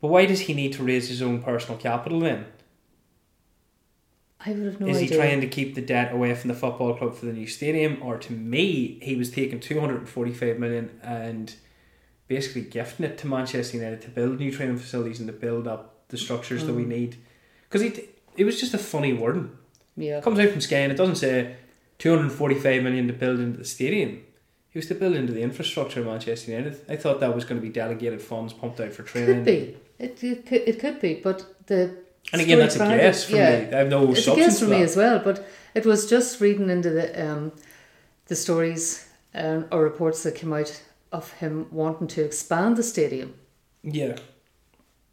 But 0.03 0.09
why 0.09 0.27
does 0.27 0.41
he 0.41 0.53
need 0.53 0.75
to 0.75 0.85
raise 0.85 1.09
his 1.09 1.23
own 1.23 1.43
personal 1.43 1.79
capital 1.79 2.21
then? 2.21 2.45
I 4.45 4.53
would 4.53 4.65
have 4.67 4.81
no 4.81 4.87
is 4.87 4.99
idea. 4.99 5.09
he 5.09 5.17
trying 5.17 5.41
to 5.41 5.49
keep 5.49 5.75
the 5.75 5.81
debt 5.81 6.13
away 6.13 6.35
from 6.35 6.49
the 6.49 6.55
football 6.55 6.95
club 6.95 7.17
for 7.17 7.27
the 7.27 7.33
new 7.33 7.47
stadium, 7.47 7.99
or 8.03 8.17
to 8.19 8.33
me, 8.33 8.99
he 9.03 9.17
was 9.17 9.31
taking 9.31 9.59
two 9.61 9.81
hundred 9.81 9.99
and 9.99 10.09
forty-five 10.09 10.59
million 10.59 10.99
and 11.03 11.55
basically 12.29 12.63
gifting 12.63 13.07
it 13.07 13.19
to 13.19 13.27
Manchester 13.27 13.77
United 13.79 14.01
to 14.03 14.09
build 14.11 14.39
new 14.39 14.53
training 14.53 14.79
facilities 14.79 15.19
and 15.19 15.27
to 15.27 15.33
build 15.33 15.67
up 15.67 15.95
the 16.09 16.17
structures 16.17 16.65
that 16.67 16.75
we 16.75 16.85
Mm. 16.85 16.89
need. 16.89 17.17
Because 17.69 17.83
it 17.83 18.17
it 18.37 18.45
was 18.45 18.61
just 18.61 18.75
a 18.75 18.79
funny 18.79 19.13
wording. 19.13 19.51
yeah. 19.97 20.21
Comes 20.21 20.39
out 20.39 20.51
from 20.51 20.61
Sky 20.61 20.77
and 20.79 20.93
it 20.93 20.97
doesn't 20.97 21.17
say 21.17 21.57
two 21.99 22.11
hundred 22.11 22.23
and 22.25 22.33
forty-five 22.33 22.83
million 22.83 23.07
to 23.09 23.13
build 23.13 23.41
into 23.41 23.59
the 23.59 23.65
stadium. 23.65 24.23
It 24.73 24.79
was 24.79 24.87
to 24.87 24.95
build 24.95 25.17
into 25.17 25.33
the 25.33 25.43
infrastructure 25.43 26.01
of 26.01 26.07
Manchester 26.07 26.53
United. 26.53 26.81
I 26.89 26.95
thought 26.97 27.19
that 27.21 27.35
was 27.35 27.45
going 27.45 27.61
to 27.61 27.67
be 27.67 27.73
delegated 27.73 28.21
funds 28.23 28.53
pumped 28.53 28.79
out 28.79 28.93
for 28.93 29.03
training. 29.03 29.37
Could 29.37 29.45
be. 29.47 29.77
It, 29.99 30.23
it, 30.23 30.47
could, 30.47 30.63
it 30.69 30.79
could 30.79 31.01
be, 31.01 31.15
but 31.15 31.67
the. 31.67 31.97
And 32.33 32.43
again, 32.43 32.59
that's 32.59 32.77
a 32.77 32.79
guess 32.79 33.25
from 33.25 33.37
yeah, 33.37 33.61
me. 33.61 33.73
I 33.73 33.79
have 33.79 33.89
no 33.89 34.13
It's 34.13 34.27
a 34.27 34.35
guess 34.37 34.61
for 34.61 34.67
me 34.67 34.83
as 34.83 34.97
well, 34.97 35.19
but 35.19 35.47
it 35.75 35.87
was 35.87 36.09
just 36.11 36.41
reading 36.41 36.69
into 36.71 36.91
the 36.91 37.07
um, 37.31 37.53
the 38.27 38.37
stories 38.37 39.09
um, 39.35 39.67
or 39.73 39.83
reports 39.83 40.23
that 40.25 40.35
came 40.35 40.53
out 40.53 40.83
of 41.11 41.33
him 41.33 41.67
wanting 41.71 42.07
to 42.09 42.23
expand 42.25 42.77
the 42.77 42.83
stadium 42.83 43.35
Yeah. 43.83 44.17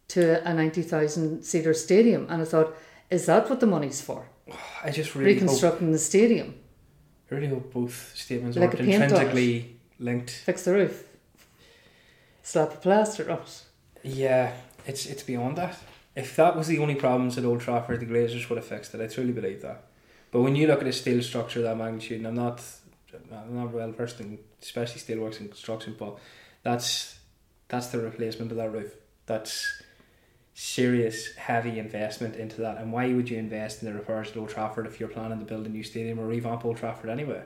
to 0.10 0.46
a 0.46 0.54
90,000 0.54 1.44
seater 1.44 1.74
stadium. 1.74 2.28
And 2.30 2.42
I 2.42 2.46
thought, 2.46 2.76
is 3.10 3.26
that 3.28 3.50
what 3.50 3.60
the 3.62 3.66
money's 3.68 4.02
for? 4.02 4.26
I 4.84 4.92
just 4.92 5.16
really 5.16 5.34
hope 5.34 5.42
Reconstructing 5.44 5.92
the 5.94 6.00
stadium, 6.00 6.56
I 7.32 7.36
really 7.36 7.48
hope 7.48 7.72
both 7.74 8.12
statements 8.16 8.58
Like 8.58 8.70
aren't 8.70 8.82
a 8.82 8.84
paint 8.84 8.96
on 8.96 9.02
it. 9.02 9.04
intrinsically 9.12 9.76
linked. 10.00 10.32
fix 10.32 10.64
the 10.66 10.74
roof, 10.74 11.04
slap 12.44 12.74
a 12.74 12.78
plaster 12.78 13.32
on 13.32 13.38
it. 13.40 13.64
Yeah, 14.04 14.52
it's 14.86 15.06
it's 15.06 15.24
beyond 15.24 15.58
that. 15.58 15.78
If 16.16 16.36
that 16.38 16.56
was 16.56 16.68
the 16.68 16.80
only 16.80 16.96
problems 16.96 17.38
at 17.38 17.46
Old 17.46 17.62
Trafford, 17.62 18.00
the 18.00 18.06
Glazers 18.06 18.50
would 18.50 18.58
have 18.58 18.66
fixed 18.66 18.94
it. 18.94 19.02
I 19.02 19.08
truly 19.08 19.34
believe 19.34 19.62
that. 19.62 19.84
But 20.32 20.42
when 20.42 20.56
you 20.56 20.68
look 20.68 20.82
at 20.82 20.88
a 20.88 20.94
steel 20.94 21.22
structure 21.22 21.60
of 21.60 21.66
that 21.66 21.78
magnitude, 21.78 22.20
and 22.20 22.28
I'm 22.28 22.36
not, 22.36 22.62
I'm 23.32 23.56
not 23.56 23.72
well 23.72 23.92
versed 23.92 24.20
in, 24.20 24.40
especially 24.62 25.02
steelworks 25.02 25.40
and 25.40 25.50
construction, 25.50 25.96
but 25.98 26.18
that's 26.64 27.20
that's 27.68 27.88
the 27.88 28.00
replacement 28.00 28.52
of 28.52 28.58
that 28.58 28.72
roof. 28.72 28.94
That's 29.26 29.82
serious, 30.54 31.36
heavy 31.36 31.80
investment 31.80 32.36
into 32.36 32.62
that. 32.62 32.78
And 32.78 32.94
why 32.94 33.14
would 33.14 33.30
you 33.30 33.38
invest 33.38 33.82
in 33.82 33.88
the 33.92 33.94
repairs 33.94 34.32
at 34.32 34.38
Old 34.38 34.50
Trafford 34.50 34.88
if 34.88 35.00
you're 35.00 35.10
planning 35.10 35.40
to 35.40 35.46
build 35.46 35.66
a 35.66 35.70
new 35.70 35.84
stadium 35.84 36.20
or 36.20 36.28
revamp 36.28 36.64
Old 36.64 36.78
Trafford 36.78 37.10
anyway? 37.10 37.44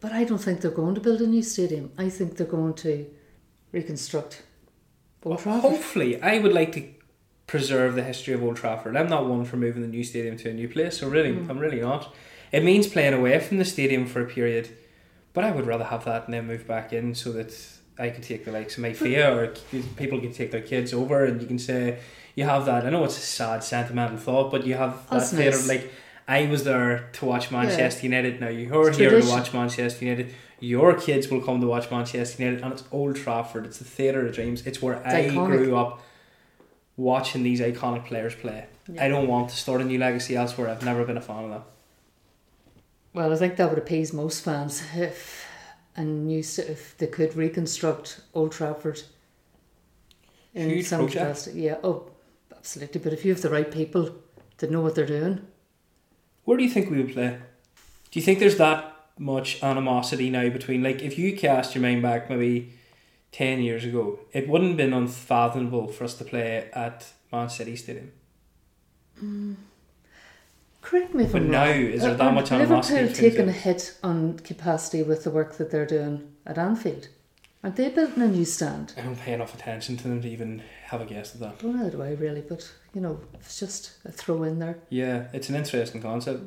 But 0.00 0.12
I 0.12 0.24
don't 0.24 0.38
think 0.38 0.60
they're 0.60 0.70
going 0.70 0.94
to 0.94 1.00
build 1.00 1.20
a 1.20 1.26
new 1.26 1.42
stadium. 1.42 1.92
I 1.96 2.10
think 2.10 2.36
they're 2.36 2.46
going 2.46 2.74
to 2.74 3.06
reconstruct 3.72 4.42
Old 5.24 5.38
Trafford. 5.38 5.62
Hopefully, 5.62 6.20
I 6.20 6.38
would 6.38 6.52
like 6.52 6.72
to 6.72 6.80
preserve 7.46 7.94
the 7.94 8.02
history 8.02 8.34
of 8.34 8.42
Old 8.42 8.56
Trafford. 8.56 8.96
I'm 8.96 9.08
not 9.08 9.26
one 9.26 9.44
for 9.44 9.56
moving 9.56 9.82
the 9.82 9.88
new 9.88 10.02
stadium 10.04 10.36
to 10.38 10.50
a 10.50 10.52
new 10.52 10.68
place, 10.68 10.98
so 10.98 11.08
really, 11.08 11.32
Mm. 11.32 11.48
I'm 11.50 11.58
really 11.58 11.80
not. 11.80 12.14
It 12.52 12.64
means 12.64 12.86
playing 12.86 13.14
away 13.14 13.38
from 13.40 13.58
the 13.58 13.64
stadium 13.64 14.06
for 14.06 14.20
a 14.20 14.26
period, 14.26 14.68
but 15.32 15.44
I 15.44 15.50
would 15.52 15.66
rather 15.66 15.84
have 15.84 16.04
that 16.04 16.24
and 16.26 16.34
then 16.34 16.46
move 16.46 16.66
back 16.66 16.92
in 16.92 17.14
so 17.14 17.32
that 17.32 17.54
I 17.98 18.10
could 18.10 18.22
take 18.24 18.44
the 18.44 18.52
likes 18.52 18.76
of 18.76 18.82
my 18.82 18.92
Fia 18.92 19.34
or 19.36 19.54
people 19.96 20.20
can 20.20 20.32
take 20.32 20.50
their 20.50 20.60
kids 20.62 20.92
over 20.92 21.24
and 21.24 21.40
you 21.40 21.46
can 21.46 21.58
say 21.58 21.98
you 22.34 22.44
have 22.44 22.66
that. 22.66 22.84
I 22.86 22.90
know 22.90 23.04
it's 23.04 23.16
a 23.16 23.20
sad, 23.20 23.64
sentimental 23.64 24.18
thought, 24.18 24.50
but 24.50 24.66
you 24.66 24.74
have 24.74 25.06
That's 25.10 25.30
that 25.30 25.36
theatre 25.36 25.56
nice. 25.58 25.68
like. 25.68 25.92
I 26.28 26.46
was 26.46 26.64
there 26.64 27.08
to 27.14 27.24
watch 27.24 27.52
Manchester 27.52 28.02
United. 28.02 28.40
Now 28.40 28.48
you're 28.48 28.88
It's 28.88 28.98
here 28.98 29.20
to 29.20 29.28
watch 29.28 29.54
Manchester 29.54 30.04
United. 30.04 30.34
Your 30.58 30.94
kids 30.98 31.28
will 31.30 31.40
come 31.40 31.60
to 31.60 31.68
watch 31.68 31.88
Manchester 31.88 32.42
United, 32.42 32.64
and 32.64 32.72
it's 32.72 32.82
Old 32.90 33.14
Trafford. 33.14 33.64
It's 33.64 33.78
the 33.78 33.84
theatre 33.84 34.26
of 34.26 34.34
dreams. 34.34 34.66
It's 34.66 34.82
where 34.82 34.96
I 35.06 35.28
iconic. 35.28 35.46
grew 35.46 35.76
up 35.76 36.02
watching 36.96 37.42
these 37.42 37.60
iconic 37.60 38.06
players 38.06 38.34
play. 38.34 38.66
Yeah. 38.88 39.04
I 39.04 39.08
don't 39.08 39.26
want 39.28 39.50
to 39.50 39.56
start 39.56 39.80
a 39.80 39.84
new 39.84 39.98
legacy 39.98 40.36
elsewhere. 40.36 40.68
I've 40.68 40.84
never 40.84 41.04
been 41.04 41.16
a 41.16 41.20
fan 41.20 41.44
of 41.44 41.50
that. 41.50 41.62
Well, 43.12 43.32
I 43.32 43.36
think 43.36 43.56
that 43.56 43.68
would 43.70 43.78
appease 43.78 44.12
most 44.12 44.44
fans 44.44 44.82
if 44.94 45.44
a 45.96 46.04
new 46.04 46.42
st- 46.42 46.68
if 46.68 46.96
they 46.98 47.06
could 47.06 47.34
reconstruct 47.34 48.20
Old 48.34 48.52
Trafford 48.52 49.02
in 50.54 50.70
Huge 50.70 50.86
some 50.86 51.00
project. 51.00 51.18
capacity. 51.22 51.60
Yeah, 51.62 51.76
oh, 51.82 52.10
absolutely. 52.54 53.00
But 53.00 53.12
if 53.12 53.24
you 53.24 53.32
have 53.32 53.42
the 53.42 53.50
right 53.50 53.70
people 53.70 54.10
that 54.58 54.70
know 54.70 54.80
what 54.80 54.94
they're 54.94 55.06
doing, 55.06 55.40
Where 56.44 56.56
do 56.56 56.64
you 56.64 56.70
think 56.70 56.90
we 56.90 56.98
would 56.98 57.12
play? 57.12 57.38
Do 58.10 58.20
you 58.20 58.24
think 58.24 58.38
there's 58.38 58.56
that 58.58 58.92
much 59.18 59.62
animosity 59.62 60.28
now 60.30 60.48
between 60.50 60.82
like 60.82 61.00
if 61.02 61.18
you 61.18 61.34
cast 61.36 61.74
your 61.74 61.80
mind 61.82 62.02
back 62.02 62.28
maybe 62.28 62.70
ten 63.36 63.60
years 63.60 63.84
ago, 63.84 64.18
it 64.32 64.48
wouldn't 64.48 64.70
have 64.70 64.76
been 64.76 64.92
unfathomable 64.92 65.88
for 65.88 66.04
us 66.04 66.14
to 66.14 66.24
play 66.24 66.68
at 66.72 67.06
Man 67.32 67.48
City 67.50 67.76
Stadium. 67.76 68.12
Mm. 69.22 69.56
Correct 70.80 71.14
me 71.14 71.24
if 71.24 71.32
But 71.32 71.42
I'm 71.42 71.50
now, 71.50 71.64
wrong. 71.66 71.80
is 71.96 72.02
there 72.02 72.14
that 72.14 72.34
much 72.34 72.52
animosity 72.52 73.02
Liverpool 73.02 73.46
the- 73.46 73.50
a 73.50 73.52
hit 73.52 73.98
on 74.02 74.38
capacity 74.38 75.02
with 75.02 75.24
the 75.24 75.30
work 75.30 75.56
that 75.58 75.70
they're 75.70 75.86
doing 75.86 76.32
at 76.46 76.58
Anfield? 76.58 77.08
Aren't 77.64 77.76
they 77.76 77.88
building 77.88 78.22
a 78.22 78.28
new 78.28 78.44
stand? 78.44 78.92
I 78.96 79.00
don't 79.00 79.18
pay 79.18 79.32
enough 79.32 79.52
attention 79.54 79.96
to 79.96 80.04
them 80.08 80.22
to 80.22 80.28
even 80.28 80.62
have 80.84 81.00
a 81.00 81.04
guess 81.04 81.34
at 81.34 81.40
that. 81.40 81.62
Well, 81.62 81.72
neither 81.72 81.90
do 81.90 82.02
I 82.02 82.10
really, 82.12 82.42
but 82.42 82.70
you 82.94 83.00
know, 83.00 83.18
it's 83.34 83.58
just 83.58 83.92
a 84.04 84.12
throw 84.12 84.44
in 84.44 84.60
there. 84.60 84.78
Yeah, 84.88 85.26
it's 85.32 85.48
an 85.48 85.56
interesting 85.56 86.00
concept. 86.00 86.42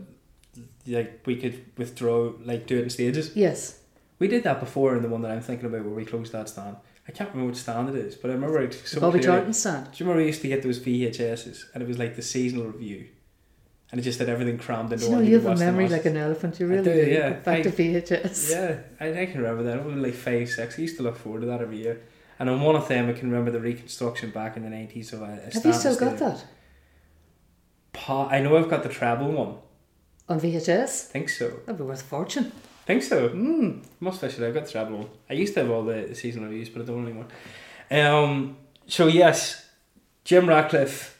Like 0.88 1.22
we 1.26 1.36
could 1.36 1.66
withdraw, 1.78 2.32
like 2.46 2.66
do 2.68 2.78
it 2.78 2.84
in 2.84 2.90
stages. 2.90 3.36
Yes, 3.36 3.79
We 4.20 4.28
did 4.28 4.44
that 4.44 4.60
before 4.60 4.96
in 4.96 5.02
the 5.02 5.10
one 5.10 5.22
that 5.22 5.32
I'm 5.32 5.42
thinking 5.42 5.66
about 5.66 5.84
where 5.86 5.94
we 5.94 6.06
closed 6.06 6.32
that 6.34 6.50
stand. 6.50 6.76
I 7.08 7.12
can't 7.12 7.30
remember 7.32 7.52
which 7.52 7.60
stand 7.62 7.90
it 7.90 7.96
is, 7.96 8.16
but 8.16 8.30
I 8.30 8.34
remember 8.36 8.62
it 8.62 8.74
so 8.74 9.00
Bobby 9.00 9.20
clearly. 9.20 9.26
Charlton 9.26 9.54
stand. 9.54 9.86
Do 9.86 9.92
you 10.04 10.06
remember 10.06 10.22
we 10.22 10.28
used 10.28 10.42
to 10.42 10.48
get 10.50 10.62
those 10.62 10.80
VHSs 10.80 11.64
and 11.74 11.82
it 11.82 11.88
was 11.88 11.98
like 11.98 12.16
the 12.16 12.22
seasonal 12.22 12.66
review, 12.66 13.08
and 13.92 14.00
it 14.00 14.04
just 14.04 14.20
had 14.20 14.30
everything 14.30 14.58
crammed 14.60 14.92
into 14.94 15.06
you 15.06 15.12
know 15.12 15.18
one. 15.18 15.26
you 15.26 15.40
have 15.40 15.46
a 15.46 15.56
memory 15.56 15.88
like 15.90 16.06
an 16.06 16.18
elephant? 16.18 16.60
You 16.60 16.68
really 16.68 16.84
do, 16.84 17.06
do. 17.06 17.12
yeah. 17.12 17.30
Back 17.34 17.64
to 17.64 17.72
VHS. 17.72 18.52
Yeah, 18.52 18.78
I, 19.00 19.22
I 19.22 19.26
can 19.26 19.42
remember 19.42 19.64
that. 19.64 19.78
It 19.78 19.86
was 19.86 19.96
like 19.96 20.14
five, 20.14 20.50
six. 20.50 20.78
I 20.78 20.82
used 20.84 20.98
to 20.98 21.04
look 21.04 21.18
forward 21.18 21.42
to 21.42 21.48
that 21.48 21.62
every 21.62 21.78
year. 21.78 22.02
And 22.38 22.50
on 22.50 22.62
one 22.62 22.76
of 22.76 22.88
them, 22.88 23.10
I 23.10 23.14
can 23.14 23.30
remember 23.32 23.52
the 23.52 23.60
reconstruction 23.60 24.30
back 24.32 24.56
in 24.58 24.64
the 24.64 24.70
nineties 24.70 25.12
of 25.14 25.22
a. 25.22 25.26
a 25.26 25.54
Have 25.54 25.66
you 25.66 25.74
still 25.74 25.96
got 25.98 26.18
stadium. 26.18 26.18
that 26.38 26.46
Pa- 27.94 28.28
I 28.30 28.40
know 28.42 28.56
I've 28.58 28.70
got 28.70 28.84
the 28.84 28.90
treble 28.90 29.32
one. 29.32 29.56
on 30.28 30.40
VHS? 30.40 31.10
I 31.10 31.12
think 31.12 31.30
so. 31.30 31.50
That'd 31.66 31.78
be 31.78 31.84
worth 31.84 32.02
a 32.02 32.06
fortune. 32.06 32.52
Think 32.90 33.04
so. 33.04 33.30
Mm. 33.30 33.86
Must 34.00 34.24
actually. 34.24 34.48
I've 34.48 34.56
got 34.56 34.66
the. 34.66 35.06
I 35.30 35.34
used 35.34 35.54
to 35.54 35.62
have 35.62 35.70
all 35.70 35.84
the 35.84 36.16
seasonal 36.16 36.50
reviews, 36.50 36.70
but 36.70 36.82
I 36.82 36.86
don't 36.86 37.06
anymore. 37.06 37.28
Um. 37.92 38.58
So 38.88 39.08
yes, 39.08 39.70
Jim 40.24 40.50
Ratcliffe. 40.50 41.16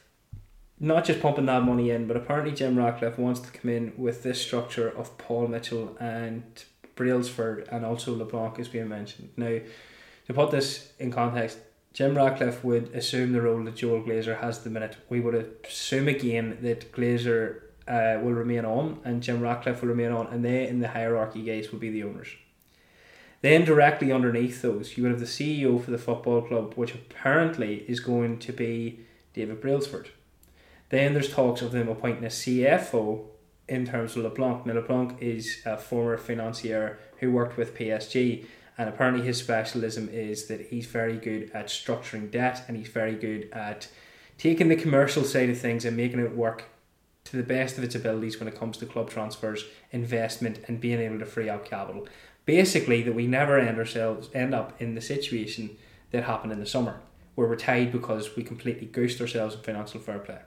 Not 0.82 1.04
just 1.04 1.20
pumping 1.22 1.48
that 1.48 1.64
money 1.64 1.92
in, 1.92 2.08
but 2.08 2.16
apparently 2.16 2.54
Jim 2.54 2.78
Ratcliffe 2.78 3.20
wants 3.20 3.42
to 3.42 3.52
come 3.52 3.70
in 3.70 3.94
with 3.98 4.24
this 4.24 4.42
structure 4.42 4.88
of 4.88 5.18
Paul 5.18 5.48
Mitchell 5.48 5.98
and 6.00 6.44
Brailsford 6.96 7.68
and 7.70 7.86
also 7.86 8.16
LeBlanc 8.16 8.60
is 8.60 8.70
being 8.70 8.88
mentioned. 8.88 9.30
Now, 9.36 9.60
to 10.28 10.34
put 10.34 10.52
this 10.52 10.94
in 10.98 11.12
context, 11.12 11.58
Jim 11.92 12.16
Ratcliffe 12.16 12.64
would 12.64 12.96
assume 12.96 13.34
the 13.34 13.42
role 13.42 13.62
that 13.66 13.76
Joel 13.76 14.04
Glazer 14.04 14.40
has 14.40 14.60
the 14.60 14.70
minute. 14.70 14.96
We 15.10 15.20
would 15.20 15.36
assume 15.66 16.08
again 16.08 16.60
that 16.62 16.94
Glazer 16.94 17.60
uh, 17.90 18.20
will 18.22 18.34
remain 18.34 18.66
on 18.66 19.00
and 19.04 19.24
Jim 19.24 19.42
Ratcliffe 19.42 19.82
will 19.82 19.90
remain 19.90 20.12
on, 20.12 20.28
and 20.28 20.46
they 20.46 20.68
in 20.68 20.80
the 20.80 20.90
hierarchy 20.90 21.42
guys 21.42 21.72
will 21.72 21.80
be 21.80 21.90
the 21.90 22.04
owners. 22.04 22.30
Then 23.42 23.66
directly 23.66 24.12
underneath 24.12 24.62
those, 24.62 24.98
you 24.98 25.04
would 25.04 25.14
have 25.14 25.22
the 25.22 25.26
CEO 25.26 25.84
for 25.84 25.92
the 25.92 25.98
football 25.98 26.42
club, 26.42 26.74
which 26.76 26.94
apparently 26.94 27.86
is 27.88 28.00
going 28.00 28.40
to 28.40 28.52
be 28.52 29.00
David 29.34 29.62
Brailsford. 29.62 30.10
Then 30.90 31.14
there's 31.14 31.32
talks 31.32 31.62
of 31.62 31.72
them 31.72 31.88
appointing 31.88 32.26
a 32.26 32.28
CFO 32.28 33.26
in 33.68 33.86
terms 33.86 34.16
of 34.16 34.24
LeBlanc. 34.24 34.66
Now 34.66 34.74
LeBlanc 34.74 35.22
is 35.22 35.62
a 35.66 35.78
former 35.78 36.18
financier 36.18 37.00
who 37.20 37.32
worked 37.32 37.58
with 37.58 37.76
PSG 37.76 38.46
and 38.78 38.88
apparently 38.88 39.26
his 39.26 39.38
specialism 39.38 40.10
is 40.10 40.48
that 40.48 40.68
he's 40.68 40.86
very 40.86 41.18
good 41.18 41.52
at 41.54 41.68
structuring 41.68 42.32
debt 42.32 42.64
and 42.68 42.78
he's 42.78 42.88
very 42.88 43.16
good 43.16 43.50
at 43.52 43.90
taking 44.38 44.70
the 44.70 44.76
commercial 44.76 45.24
side 45.24 45.50
of 45.50 45.60
things 45.60 45.86
and 45.86 45.96
making 45.96 46.20
it 46.20 46.36
work 46.36 46.64
to 47.30 47.38
the 47.38 47.44
best 47.44 47.78
of 47.78 47.84
its 47.84 47.96
abilities 47.96 48.40
when 48.40 48.48
it 48.48 48.58
comes 48.58 48.78
to 48.78 48.86
club 48.86 49.10
transfers, 49.10 49.66
investment 49.92 50.60
and 50.68 50.82
being 50.82 51.00
able 51.00 51.20
to 51.20 51.26
free 51.26 51.50
up 51.50 51.66
capital. 51.66 52.08
Basically 52.46 53.02
that 53.04 53.16
we 53.16 53.28
never 53.28 53.60
end 53.60 53.78
ourselves 53.78 54.30
end 54.34 54.54
up 54.56 54.82
in 54.82 54.96
the 54.96 55.02
situation 55.02 55.78
that 56.12 56.24
happened 56.24 56.52
in 56.52 56.60
the 56.60 56.66
summer 56.66 57.02
where 57.40 57.48
we're 57.48 57.56
tied 57.56 57.90
because 57.90 58.36
we 58.36 58.44
completely 58.44 58.86
goosed 58.86 59.22
ourselves 59.22 59.56
in 59.56 59.62
financial 59.62 60.00
fair 60.00 60.20
play. 60.20 60.40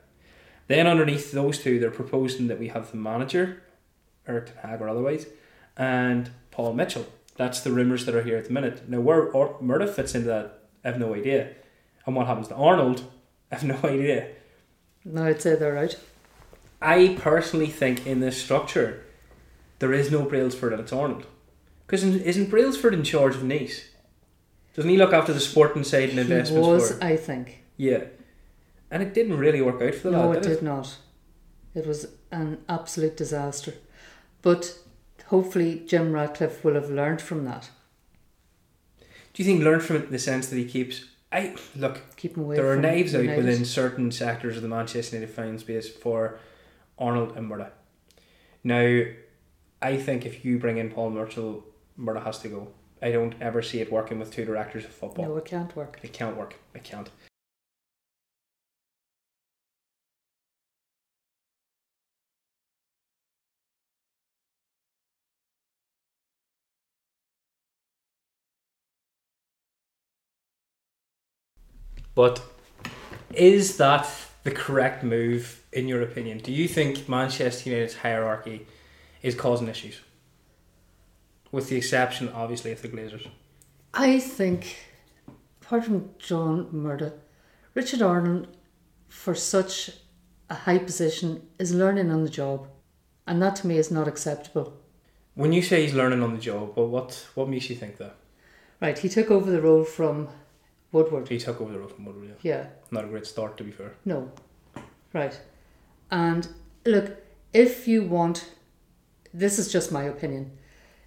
Then 0.67 0.85
underneath 0.85 1.31
those 1.31 1.57
two, 1.57 1.79
they're 1.79 1.89
proposing 1.89 2.47
that 2.47 2.59
we 2.59 2.67
have 2.67 2.91
the 2.91 2.97
manager, 2.97 3.63
Erik 4.27 4.45
Ten 4.47 4.57
Hag 4.57 4.79
or 4.79 4.89
otherwise, 4.89 5.25
and 5.75 6.29
Paul 6.51 6.73
Mitchell. 6.73 7.07
That's 7.35 7.61
the 7.61 7.71
rumours 7.71 8.05
that 8.05 8.13
are 8.13 8.21
here 8.21 8.37
at 8.37 8.45
the 8.45 8.53
minute. 8.53 8.87
Now, 8.87 8.99
where 8.99 9.31
Murtough 9.31 9.89
fits 9.89 10.13
into 10.13 10.27
that, 10.27 10.59
I 10.85 10.89
have 10.89 10.99
no 10.99 11.15
idea. 11.15 11.55
And 12.05 12.15
what 12.15 12.27
happens 12.27 12.49
to 12.49 12.55
Arnold, 12.55 13.03
I 13.51 13.55
have 13.55 13.63
no 13.63 13.79
idea. 13.89 14.27
No, 15.03 15.25
I'd 15.25 15.41
say 15.41 15.55
they're 15.55 15.77
out. 15.77 15.97
I 16.83 17.15
personally 17.19 17.67
think 17.67 18.05
in 18.05 18.19
this 18.19 18.41
structure, 18.41 19.03
there 19.79 19.93
is 19.93 20.11
no 20.11 20.23
Brailsford 20.25 20.73
and 20.73 20.81
it's 20.81 20.93
Arnold. 20.93 21.25
Because 21.87 22.03
isn't 22.03 22.49
Brailsford 22.49 22.93
in 22.93 23.03
charge 23.03 23.35
of 23.35 23.43
Nice? 23.43 23.89
Doesn't 24.75 24.89
he 24.89 24.97
look 24.97 25.13
after 25.13 25.33
the 25.33 25.39
sporting 25.39 25.83
side 25.83 26.09
and 26.09 26.13
He 26.13 26.21
investments 26.21 26.67
was, 26.67 26.91
for 26.91 26.97
it? 26.97 27.03
I 27.03 27.15
think. 27.15 27.63
Yeah. 27.77 28.05
And 28.91 29.01
it 29.01 29.13
didn't 29.13 29.37
really 29.37 29.61
work 29.61 29.81
out 29.81 29.95
for 29.95 30.09
the 30.09 30.17
No, 30.17 30.27
lad, 30.29 30.37
it 30.37 30.43
did 30.43 30.51
it? 30.51 30.55
did 30.55 30.63
not. 30.63 30.97
It 31.73 31.87
was 31.87 32.07
an 32.31 32.59
absolute 32.67 33.17
disaster. 33.17 33.73
But 34.41 34.77
hopefully 35.27 35.83
Jim 35.87 36.11
Ratcliffe 36.11 36.63
will 36.63 36.75
have 36.75 36.89
learned 36.89 37.21
from 37.21 37.45
that. 37.45 37.69
Do 38.99 39.41
you 39.41 39.45
think 39.45 39.63
learn 39.63 39.79
from 39.79 39.95
it 39.95 40.05
in 40.05 40.11
the 40.11 40.19
sense 40.19 40.47
that 40.47 40.57
he 40.57 40.65
keeps? 40.65 41.05
I 41.31 41.55
look. 41.75 42.01
Keep 42.15 42.37
him 42.37 42.43
away 42.43 42.55
There 42.57 42.71
are 42.71 42.77
knives 42.77 43.15
out 43.15 43.25
within 43.25 43.65
certain 43.65 44.11
sectors 44.11 44.55
of 44.55 44.61
the 44.61 44.67
Manchester 44.69 45.15
United 45.15 45.33
fan 45.33 45.57
space 45.57 45.89
for 45.89 46.39
Arnold 46.97 47.35
and 47.35 47.49
Murtough. 47.49 47.71
Now, 48.63 49.03
I 49.81 49.97
think 49.97 50.25
if 50.25 50.45
you 50.45 50.57
bring 50.57 50.77
in 50.77 50.89
Paul 50.89 51.09
Mitchell, 51.09 51.65
Murtough 51.99 52.23
has 52.23 52.39
to 52.39 52.47
go. 52.47 52.67
I 53.01 53.11
don't 53.11 53.35
ever 53.41 53.61
see 53.61 53.81
it 53.81 53.91
working 53.91 54.19
with 54.19 54.31
two 54.31 54.45
directors 54.45 54.85
of 54.85 54.91
football. 54.91 55.25
No, 55.25 55.37
it 55.37 55.45
can't 55.45 55.75
work. 55.75 55.99
It 56.01 56.13
can't 56.13 56.37
work. 56.37 56.55
It 56.73 56.83
can't. 56.83 57.09
But 72.15 72.41
is 73.33 73.77
that 73.77 74.07
the 74.43 74.51
correct 74.51 75.03
move 75.03 75.63
in 75.71 75.87
your 75.87 76.01
opinion? 76.01 76.37
Do 76.39 76.51
you 76.51 76.67
think 76.67 77.07
Manchester 77.07 77.69
United's 77.69 77.95
hierarchy 77.95 78.67
is 79.21 79.35
causing 79.35 79.67
issues? 79.67 80.01
With 81.51 81.69
the 81.69 81.77
exception, 81.77 82.29
obviously, 82.29 82.71
of 82.71 82.81
the 82.81 82.89
Glazers. 82.89 83.27
I 83.93 84.19
think, 84.19 84.77
apart 85.61 85.85
from 85.85 86.09
John 86.17 86.69
Murtough, 86.73 87.13
Richard 87.75 88.01
Arnold, 88.01 88.47
for 89.07 89.35
such 89.35 89.91
a 90.49 90.55
high 90.55 90.79
position, 90.79 91.47
is 91.59 91.73
learning 91.73 92.11
on 92.11 92.23
the 92.23 92.29
job. 92.29 92.67
And 93.27 93.41
that 93.41 93.55
to 93.57 93.67
me 93.67 93.77
is 93.77 93.91
not 93.91 94.07
acceptable. 94.07 94.73
When 95.35 95.53
you 95.53 95.61
say 95.61 95.83
he's 95.83 95.93
learning 95.93 96.21
on 96.21 96.33
the 96.33 96.39
job, 96.39 96.73
well, 96.75 96.87
what 96.87 97.27
what 97.35 97.49
makes 97.49 97.69
you 97.69 97.75
think 97.75 97.97
that? 97.97 98.15
Right, 98.81 98.97
he 98.97 99.07
took 99.07 99.31
over 99.31 99.49
the 99.49 99.61
role 99.61 99.83
from 99.83 100.27
Woodward. 100.93 101.27
He 101.27 101.37
took 101.37 101.59
over 101.59 101.71
the 101.73 101.79
role 101.79 101.89
from 101.89 102.05
Woodward. 102.05 102.29
Yeah. 102.41 102.55
Yeah, 102.55 102.65
Not 102.91 103.03
a 103.03 103.07
great 103.07 103.25
start, 103.27 103.57
to 103.57 103.63
be 103.65 103.71
fair. 103.71 103.93
no. 104.05 104.31
Right. 105.11 105.39
And 106.09 106.47
look, 106.85 107.17
if 107.53 107.87
you 107.87 108.03
want, 108.03 108.49
this 109.33 109.59
is 109.59 109.71
just 109.71 109.91
my 109.91 110.03
opinion, 110.03 110.57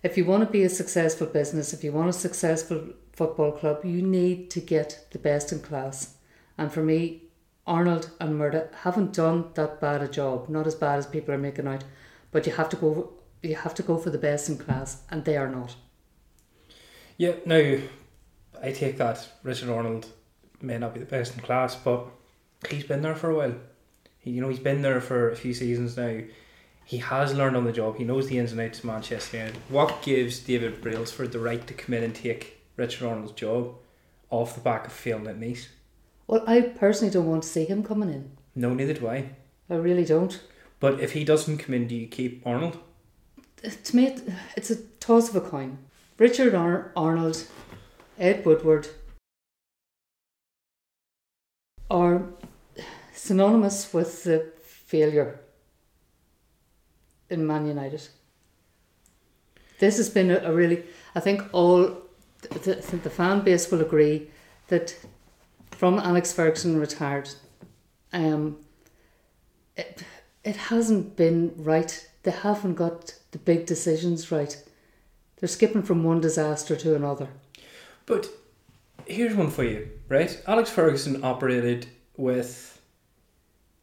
if 0.03 0.17
you 0.17 0.25
want 0.25 0.45
to 0.45 0.51
be 0.51 0.63
a 0.63 0.69
successful 0.69 1.27
business, 1.27 1.73
if 1.73 1.83
you 1.83 1.91
want 1.93 2.09
a 2.11 2.13
successful 2.13 2.91
football 3.13 3.51
club, 3.53 3.85
you 3.85 4.03
need 4.03 4.51
to 4.51 4.61
get 4.61 5.07
the 5.11 5.19
best 5.19 5.51
in 5.53 5.61
class. 5.61 6.15
And 6.59 6.71
for 6.73 6.83
me, 6.83 7.23
Arnold 7.67 8.11
and 8.21 8.35
Murtough 8.39 8.73
haven't 8.85 9.13
done 9.13 9.51
that 9.55 9.81
bad 9.81 10.03
a 10.03 10.09
job. 10.09 10.49
Not 10.49 10.67
as 10.69 10.77
bad 10.77 10.99
as 11.01 11.07
people 11.07 11.35
are 11.35 11.39
making 11.39 11.67
out, 11.67 11.83
but 12.31 12.47
you 12.47 12.53
have 12.53 12.69
to 12.69 12.77
go. 12.77 13.13
You 13.43 13.57
have 13.57 13.75
to 13.75 13.83
go 13.83 13.99
for 13.99 14.11
the 14.11 14.19
best 14.19 14.49
in 14.49 14.57
class, 14.59 15.03
and 15.11 15.25
they 15.25 15.37
are 15.37 15.49
not. 15.49 15.75
Yeah, 17.17 17.33
now 17.45 17.79
I 18.63 18.73
take 18.73 18.99
that 18.99 19.29
Richard 19.43 19.69
Arnold 19.69 20.07
may 20.61 20.79
not 20.79 20.95
be 20.95 21.01
the 21.01 21.07
best 21.07 21.35
in 21.35 21.41
class, 21.41 21.75
but 21.77 22.07
he's 22.69 22.85
been 22.85 23.03
there 23.03 23.15
for 23.15 23.31
a 23.31 23.35
while. 23.35 23.55
He, 24.19 24.31
you 24.33 24.41
know, 24.41 24.49
he's 24.49 24.59
been 24.59 24.83
there 24.83 25.01
for 25.01 25.31
a 25.31 25.37
few 25.37 25.55
seasons 25.55 25.97
now. 25.97 26.21
He 26.85 26.99
has 26.99 27.35
learned 27.35 27.57
on 27.57 27.65
the 27.65 27.73
job. 27.73 27.97
He 27.97 28.05
knows 28.05 28.29
the 28.29 28.39
ins 28.39 28.53
and 28.53 28.61
outs 28.61 28.79
of 28.79 28.85
Manchester 28.85 29.39
United. 29.39 29.57
What 29.69 30.03
gives 30.03 30.39
David 30.39 30.81
Brailsford 30.81 31.33
the 31.33 31.41
right 31.41 31.67
to 31.67 31.75
come 31.75 31.95
in 31.95 32.05
and 32.05 32.15
take 32.15 32.63
Richard 32.77 33.09
Arnold's 33.09 33.33
job 33.33 33.75
off 34.31 34.55
the 34.55 34.61
back 34.61 34.87
of 34.87 34.93
failing 34.93 35.27
at 35.27 35.39
Nice? 35.39 35.69
Well, 36.27 36.45
I 36.47 36.61
personally 36.61 37.13
don't 37.13 37.27
want 37.27 37.43
to 37.43 37.49
see 37.49 37.65
him 37.65 37.83
coming 37.83 38.11
in. 38.11 38.31
No, 38.55 38.73
neither 38.73 38.95
do 38.95 39.09
I. 39.09 39.31
I 39.69 39.75
really 39.75 40.05
don't. 40.05 40.41
But 40.79 41.01
if 41.01 41.13
he 41.13 41.25
doesn't 41.25 41.59
come 41.59 41.75
in, 41.75 41.89
do 41.89 41.95
you 41.95 42.07
keep 42.07 42.47
Arnold? 42.47 42.79
to 43.85 43.97
me, 43.97 44.17
it's 44.57 44.71
a 44.71 44.77
toss 45.01 45.29
of 45.29 45.37
a 45.37 45.41
coin. 45.41 45.79
Richard 46.19 46.55
Ar- 46.55 46.93
Arnold, 46.97 47.47
Ed 48.19 48.45
Woodward 48.47 48.89
are 51.91 52.23
synonymous 53.15 53.93
with 53.93 54.25
the 54.25 54.53
failure 54.63 55.41
in 57.29 57.47
Man 57.47 57.67
United. 57.67 58.09
This 59.79 59.99
has 59.99 60.09
been 60.09 60.31
a, 60.31 60.53
really, 60.53 60.85
I 61.15 61.21
think 61.21 61.43
all 61.53 62.03
the, 62.41 62.59
the, 62.59 62.97
the 62.97 63.11
fan 63.11 63.41
base 63.43 63.71
will 63.71 63.83
agree 63.83 64.31
that 64.69 64.97
from 65.73 65.99
Alex 65.99 66.33
Ferguson 66.33 66.81
retired, 66.81 67.29
um, 68.13 68.57
it, 69.77 70.05
it 70.43 70.57
hasn't 70.57 71.17
been 71.17 71.53
right. 71.59 72.09
They 72.23 72.31
haven't 72.31 72.75
got 72.75 73.15
the 73.33 73.39
big 73.39 73.67
decisions 73.67 74.33
right. 74.33 74.57
They're 75.39 75.49
skipping 75.49 75.83
from 75.83 76.03
one 76.03 76.21
disaster 76.21 76.75
to 76.77 76.95
another. 76.95 77.29
But 78.07 78.29
here's 79.07 79.35
one 79.35 79.51
for 79.51 79.65
you, 79.65 79.89
right? 80.09 80.41
Alex 80.47 80.71
Ferguson 80.71 81.23
operated 81.25 81.87
with 82.17 82.81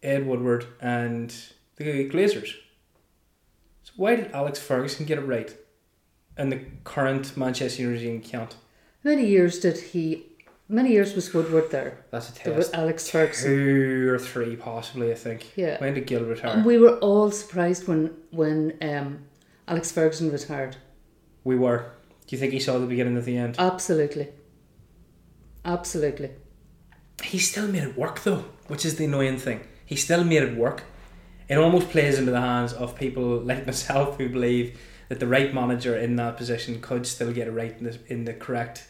Ed 0.01 0.26
Woodward 0.26 0.65
and 0.82 1.34
the 1.76 2.09
Glazers. 2.09 2.53
So 3.84 3.91
why 3.97 4.15
did 4.15 4.32
Alex 4.32 4.59
Ferguson 4.59 5.05
get 5.05 5.17
it 5.17 5.21
right, 5.21 5.53
and 6.38 6.51
the 6.51 6.61
current 6.84 7.36
Manchester 7.36 7.84
United 7.84 8.24
can't? 8.24 8.55
Many 9.03 9.26
years 9.28 9.59
did 9.59 9.78
he? 9.78 10.28
Many 10.69 10.91
years 10.91 11.13
was 11.13 11.34
Woodward 11.34 11.69
there. 11.71 12.05
That's 12.09 12.30
a 12.30 12.43
There 12.43 12.55
test. 12.55 12.74
Alex 12.74 13.09
Ferguson. 13.09 13.49
Two 13.49 14.09
or 14.09 14.17
three, 14.17 14.55
possibly. 14.55 15.11
I 15.11 15.15
think. 15.15 15.51
Yeah. 15.57 15.78
When 15.80 15.93
did 15.93 16.07
Gill 16.07 16.24
retire? 16.24 16.51
And 16.55 16.65
we 16.65 16.78
were 16.78 16.97
all 16.99 17.30
surprised 17.32 17.88
when 17.88 18.15
when 18.32 18.78
um, 18.82 19.26
Alex 19.67 19.91
Ferguson 19.91 20.32
retired. 20.32 20.78
We 21.43 21.57
were. 21.57 21.91
Do 22.34 22.38
you 22.38 22.39
think 22.39 22.53
he 22.53 22.59
saw 22.59 22.79
the 22.79 22.88
beginning 22.88 23.15
of 23.15 23.25
the 23.25 23.38
end? 23.38 23.57
Absolutely. 23.59 24.29
Absolutely. 25.63 26.31
he 27.21 27.38
still 27.38 27.67
made 27.67 27.84
it 27.84 27.95
work 27.95 28.23
though, 28.23 28.45
which 28.65 28.86
is 28.86 28.95
the 28.95 29.05
annoying 29.05 29.38
thing. 29.38 29.67
He 29.86 29.95
still 29.95 30.23
made 30.23 30.41
it 30.41 30.57
work. 30.57 30.81
It 31.47 31.59
almost 31.59 31.91
plays 31.91 32.17
into 32.17 32.31
the 32.31 32.41
hands 32.41 32.73
of 32.73 32.95
people 32.95 33.38
like 33.38 33.67
myself 33.67 34.17
who 34.17 34.29
believe 34.29 34.79
that 35.09 35.19
the 35.19 35.27
right 35.27 35.53
manager 35.53 35.95
in 35.95 36.15
that 36.15 36.36
position 36.38 36.81
could 36.81 37.05
still 37.05 37.31
get 37.31 37.47
it 37.47 37.51
right 37.51 37.77
in 37.77 37.84
the, 37.84 37.99
in 38.07 38.25
the 38.25 38.34
correct, 38.34 38.88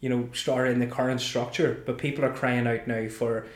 you 0.00 0.10
know, 0.10 0.28
star 0.34 0.66
in 0.66 0.80
the 0.80 0.86
current 0.86 1.22
structure. 1.22 1.82
But 1.86 1.96
people 1.96 2.26
are 2.26 2.34
crying 2.34 2.66
out 2.66 2.86
now 2.86 3.08
for 3.08 3.46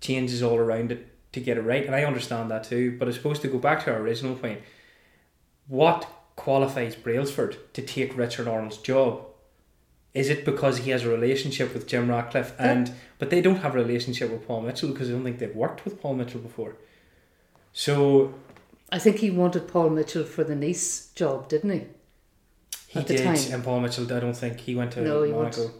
changes 0.00 0.42
all 0.42 0.56
around 0.56 0.90
it 0.90 1.06
to 1.30 1.38
get 1.38 1.58
it 1.58 1.62
right, 1.62 1.86
and 1.86 1.94
I 1.94 2.02
understand 2.02 2.50
that 2.50 2.64
too. 2.64 2.96
But 2.98 3.06
I 3.06 3.12
suppose 3.12 3.38
to 3.38 3.46
go 3.46 3.58
back 3.58 3.84
to 3.84 3.92
our 3.92 4.00
original 4.00 4.34
point, 4.34 4.62
what 5.68 6.08
qualifies 6.38 6.94
Brailsford 6.94 7.56
to 7.74 7.82
take 7.82 8.16
Richard 8.16 8.46
Arnold's 8.48 8.78
job? 8.78 9.24
Is 10.14 10.30
it 10.30 10.44
because 10.44 10.78
he 10.78 10.90
has 10.92 11.04
a 11.04 11.08
relationship 11.08 11.74
with 11.74 11.86
Jim 11.86 12.08
Ratcliffe 12.08 12.52
and 12.58 12.92
but 13.18 13.30
they 13.30 13.40
don't 13.42 13.56
have 13.64 13.74
a 13.74 13.78
relationship 13.78 14.30
with 14.30 14.46
Paul 14.46 14.62
Mitchell 14.62 14.90
because 14.90 15.08
I 15.08 15.12
don't 15.12 15.24
think 15.24 15.38
they've 15.38 15.54
worked 15.54 15.84
with 15.84 16.00
Paul 16.00 16.14
Mitchell 16.14 16.40
before. 16.40 16.76
So 17.72 18.34
I 18.90 18.98
think 18.98 19.16
he 19.18 19.30
wanted 19.30 19.68
Paul 19.68 19.90
Mitchell 19.90 20.24
for 20.24 20.44
the 20.44 20.54
Nice 20.54 21.10
job, 21.14 21.48
didn't 21.48 21.70
he? 21.70 21.82
he 22.88 23.00
At 23.00 23.06
did, 23.06 23.20
and 23.20 23.62
Paul 23.64 23.80
Mitchell. 23.80 24.10
I 24.12 24.20
don't 24.20 24.36
think 24.36 24.60
he 24.60 24.74
went 24.74 24.92
to 24.92 25.02
No, 25.02 25.22
he 25.24 25.32
Monaco. 25.32 25.62
went- 25.62 25.74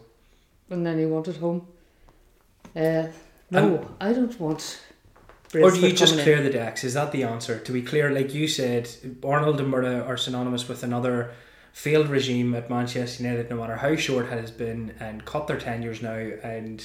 And 0.69 0.85
then 0.85 0.99
he 0.99 1.05
wanted 1.05 1.37
home. 1.37 1.67
Uh, 2.75 3.07
no, 3.49 3.95
I 3.99 4.13
don't 4.13 4.39
want. 4.39 4.79
Or 5.55 5.71
do 5.71 5.79
you 5.79 5.93
just 5.93 6.13
coming 6.13 6.19
in. 6.19 6.23
clear 6.23 6.43
the 6.43 6.49
decks? 6.51 6.83
Is 6.83 6.93
that 6.93 7.11
the 7.11 7.23
answer? 7.23 7.59
To 7.59 7.71
be 7.71 7.81
clear, 7.81 8.11
like 8.11 8.33
you 8.33 8.47
said, 8.47 8.89
Arnold 9.23 9.59
and 9.59 9.73
Murtough 9.73 10.07
are 10.07 10.17
synonymous 10.17 10.67
with 10.67 10.83
another 10.83 11.31
failed 11.73 12.09
regime 12.09 12.53
at 12.55 12.69
Manchester 12.69 13.23
United, 13.23 13.49
no 13.49 13.55
matter 13.57 13.77
how 13.77 13.95
short 13.95 14.25
it 14.25 14.31
has 14.39 14.51
been, 14.51 14.93
and 14.99 15.25
cut 15.25 15.47
their 15.47 15.57
tenures 15.59 16.01
now 16.01 16.13
and. 16.43 16.83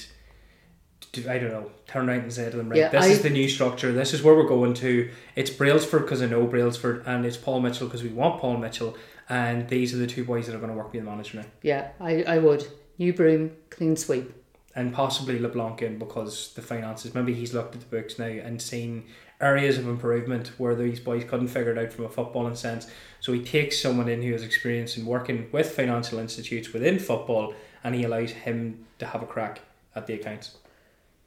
I 1.28 1.38
don't 1.38 1.50
know. 1.52 1.70
Turn 1.86 2.08
around 2.08 2.20
and 2.20 2.32
say 2.32 2.50
to 2.50 2.56
them, 2.56 2.68
right, 2.70 2.78
Yeah, 2.78 2.88
this 2.88 3.04
I- 3.04 3.08
is 3.08 3.22
the 3.22 3.30
new 3.30 3.48
structure. 3.48 3.92
This 3.92 4.12
is 4.14 4.22
where 4.22 4.34
we're 4.34 4.48
going 4.48 4.74
to. 4.74 5.10
It's 5.36 5.50
Brailsford 5.50 6.02
because 6.02 6.20
I 6.22 6.26
know 6.26 6.44
Brailsford, 6.44 7.04
and 7.06 7.24
it's 7.24 7.36
Paul 7.36 7.60
Mitchell 7.60 7.86
because 7.86 8.02
we 8.02 8.08
want 8.08 8.40
Paul 8.40 8.56
Mitchell, 8.56 8.96
and 9.28 9.68
these 9.68 9.94
are 9.94 9.98
the 9.98 10.08
two 10.08 10.24
boys 10.24 10.46
that 10.46 10.56
are 10.56 10.58
going 10.58 10.70
to 10.72 10.76
work 10.76 10.92
with 10.92 11.04
the 11.04 11.08
manager 11.08 11.38
now. 11.38 11.44
Yeah, 11.62 11.88
I, 12.00 12.24
I 12.24 12.38
would. 12.38 12.66
New 12.98 13.12
broom, 13.12 13.52
clean 13.70 13.96
sweep. 13.96 14.32
And 14.76 14.92
possibly 14.92 15.38
LeBlanc 15.38 15.82
in 15.82 15.98
because 15.98 16.52
the 16.54 16.62
finances. 16.62 17.14
Maybe 17.14 17.32
he's 17.34 17.54
looked 17.54 17.74
at 17.74 17.80
the 17.80 17.96
books 17.96 18.18
now 18.18 18.26
and 18.26 18.60
seen 18.60 19.04
areas 19.40 19.78
of 19.78 19.86
improvement 19.88 20.52
where 20.58 20.74
these 20.74 21.00
boys 21.00 21.24
couldn't 21.24 21.48
figure 21.48 21.72
it 21.72 21.78
out 21.78 21.92
from 21.92 22.04
a 22.04 22.08
footballing 22.08 22.56
sense. 22.56 22.88
So 23.20 23.32
he 23.32 23.42
takes 23.42 23.80
someone 23.80 24.08
in 24.08 24.22
who 24.22 24.32
has 24.32 24.42
experience 24.42 24.96
in 24.96 25.06
working 25.06 25.48
with 25.52 25.70
financial 25.70 26.18
institutes 26.18 26.72
within 26.72 26.98
football, 26.98 27.54
and 27.82 27.94
he 27.94 28.04
allows 28.04 28.30
him 28.30 28.84
to 28.98 29.06
have 29.06 29.22
a 29.22 29.26
crack 29.26 29.60
at 29.94 30.06
the 30.06 30.14
accounts. 30.14 30.56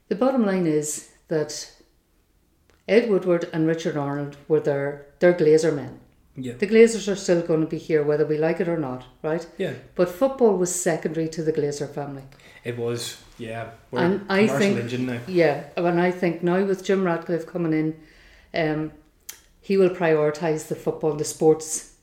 The 0.08 0.14
bottom 0.16 0.44
line 0.44 0.66
is 0.66 1.10
that 1.28 1.70
Ed 2.86 3.10
Woodward 3.10 3.48
and 3.52 3.66
Richard 3.66 3.96
Arnold 3.96 4.36
were 4.48 4.60
their, 4.60 5.06
their 5.20 5.34
Glazer 5.34 5.74
men. 5.74 6.00
Yeah, 6.36 6.52
The 6.54 6.66
Glazers 6.68 7.10
are 7.10 7.16
still 7.16 7.42
going 7.42 7.60
to 7.62 7.66
be 7.66 7.78
here 7.78 8.02
whether 8.02 8.24
we 8.24 8.38
like 8.38 8.60
it 8.60 8.68
or 8.68 8.76
not, 8.78 9.04
right? 9.22 9.46
yeah, 9.58 9.72
But 9.96 10.08
football 10.08 10.56
was 10.56 10.74
secondary 10.74 11.28
to 11.30 11.42
the 11.42 11.52
Glazer 11.52 11.92
family. 11.92 12.22
it 12.64 12.76
was. 12.78 13.22
Yeah, 13.38 13.70
we're 13.90 14.00
And 14.00 14.26
I 14.28 14.46
think- 14.46 14.78
engine 14.78 15.06
now. 15.06 15.20
Yeah, 15.26 15.64
and 15.76 16.00
I 16.00 16.10
think 16.10 16.42
now 16.42 16.64
with 16.64 16.84
Jim 16.84 17.04
Ratcliffe 17.04 17.46
coming 17.46 17.72
in, 17.72 17.96
um, 18.54 18.92
he 19.60 19.76
will 19.76 19.90
prioritise 19.90 20.68
the 20.68 20.74
football, 20.74 21.14
the 21.14 21.24
sports 21.24 21.94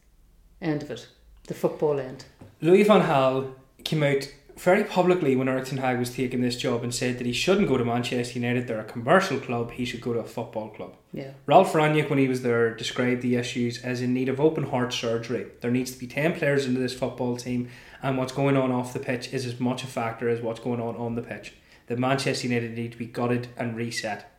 end 0.62 0.84
of 0.84 0.92
it, 0.92 1.08
the 1.48 1.54
football 1.54 2.00
end. 2.00 2.26
Louis 2.62 2.84
van 2.84 3.02
Gaal 3.02 3.52
came 3.84 4.04
out 4.04 4.28
very 4.58 4.84
publicly 4.84 5.36
when 5.36 5.50
Erik 5.50 5.66
Ten 5.66 5.80
Hag 5.80 6.00
was 6.00 6.16
taking 6.16 6.42
this 6.42 6.56
job 6.56 6.84
and 6.84 6.94
said 6.94 7.18
that 7.18 7.28
he 7.28 7.34
shouldn't 7.34 7.68
go 7.68 7.78
to 7.78 7.86
Manchester 7.86 8.40
United. 8.40 8.68
They're 8.68 8.80
a 8.80 8.86
commercial 8.86 9.40
club. 9.40 9.72
He 9.72 9.86
should 9.86 10.02
go 10.02 10.14
to 10.14 10.20
a 10.20 10.24
football 10.24 10.70
club. 10.70 10.96
Yeah, 11.12 11.32
Ralf 11.46 11.74
Rangnick, 11.74 12.10
when 12.10 12.20
he 12.20 12.28
was 12.28 12.42
there, 12.42 12.74
described 12.74 13.22
the 13.22 13.36
issues 13.36 13.82
as 13.84 14.02
in 14.02 14.14
need 14.14 14.30
of 14.30 14.40
open 14.40 14.64
heart 14.64 14.94
surgery. 14.94 15.48
There 15.62 15.72
needs 15.72 15.92
to 15.92 16.00
be 16.00 16.08
10 16.08 16.34
players 16.34 16.66
into 16.66 16.80
this 16.80 16.94
football 16.94 17.38
team, 17.38 17.70
and 18.02 18.18
what's 18.18 18.34
going 18.34 18.58
on 18.58 18.72
off 18.72 18.94
the 18.94 19.00
pitch 19.00 19.34
is 19.34 19.46
as 19.46 19.60
much 19.60 19.84
a 19.84 19.88
factor 19.88 20.30
as 20.30 20.42
what's 20.42 20.60
going 20.60 20.82
on 20.82 20.96
on 20.96 21.16
the 21.16 21.22
pitch. 21.22 21.54
That 21.88 22.00
Manchester 22.00 22.48
United 22.48 22.76
need 22.76 22.94
to 22.94 22.98
be 22.98 23.06
gutted 23.06 23.50
and 23.58 23.76
reset. 23.76 24.32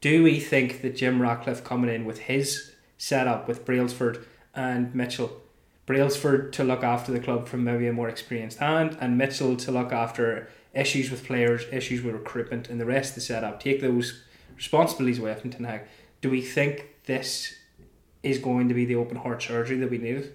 Do 0.00 0.24
we 0.24 0.40
think 0.40 0.82
that 0.82 0.96
Jim 0.96 1.22
Ratcliffe 1.22 1.62
coming 1.62 1.94
in 1.94 2.04
with 2.04 2.20
his 2.20 2.72
setup 2.98 3.46
with 3.46 3.64
Brailsford 3.64 4.24
and 4.54 4.94
Mitchell, 4.94 5.40
Brailsford 5.86 6.52
to 6.54 6.64
look 6.64 6.84
after 6.84 7.10
the 7.12 7.20
club 7.20 7.48
from 7.48 7.64
maybe 7.64 7.86
a 7.88 7.92
more 7.92 8.08
experienced 8.08 8.58
hand, 8.58 8.96
and 9.00 9.18
Mitchell 9.18 9.56
to 9.56 9.72
look 9.72 9.92
after 9.92 10.48
issues 10.74 11.10
with 11.10 11.24
players, 11.24 11.64
issues 11.72 12.02
with 12.02 12.14
recruitment, 12.14 12.68
and 12.70 12.80
the 12.80 12.86
rest 12.86 13.10
of 13.10 13.14
the 13.16 13.20
setup, 13.22 13.60
take 13.60 13.80
those 13.80 14.22
responsibilities 14.56 15.18
away 15.18 15.34
from 15.34 15.50
Ten 15.50 15.64
Hag? 15.64 15.82
Do 16.20 16.30
we 16.30 16.40
think 16.40 16.88
this 17.06 17.56
is 18.22 18.38
going 18.38 18.68
to 18.68 18.74
be 18.74 18.84
the 18.84 18.94
open 18.94 19.16
heart 19.16 19.42
surgery 19.42 19.76
that 19.78 19.90
we 19.90 19.98
needed? 19.98 20.34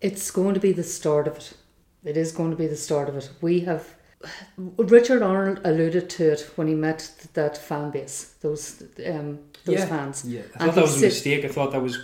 it's 0.00 0.30
going 0.30 0.54
to 0.54 0.60
be 0.60 0.70
the 0.72 0.82
start 0.84 1.26
of 1.26 1.36
it. 1.38 1.52
It 2.04 2.16
is 2.16 2.30
going 2.32 2.52
to 2.52 2.56
be 2.56 2.68
the 2.68 2.76
start 2.76 3.08
of 3.08 3.16
it. 3.16 3.30
We 3.40 3.60
have. 3.60 3.96
Richard 4.56 5.22
Arnold 5.22 5.60
alluded 5.64 6.08
to 6.10 6.32
it 6.32 6.50
when 6.56 6.68
he 6.68 6.74
met 6.74 7.10
that 7.34 7.56
fan 7.56 7.90
base, 7.90 8.34
those 8.40 8.82
um, 9.06 9.40
those 9.64 9.78
Yeah. 9.78 9.86
fans. 9.86 10.24
Yeah, 10.24 10.40
I 10.40 10.42
And 10.42 10.50
thought 10.52 10.74
that 10.74 10.74
he 10.74 10.80
was 10.82 11.02
a 11.02 11.06
mistake. 11.06 11.44
I 11.44 11.48
thought 11.48 11.72
that 11.72 11.82
was 11.82 11.98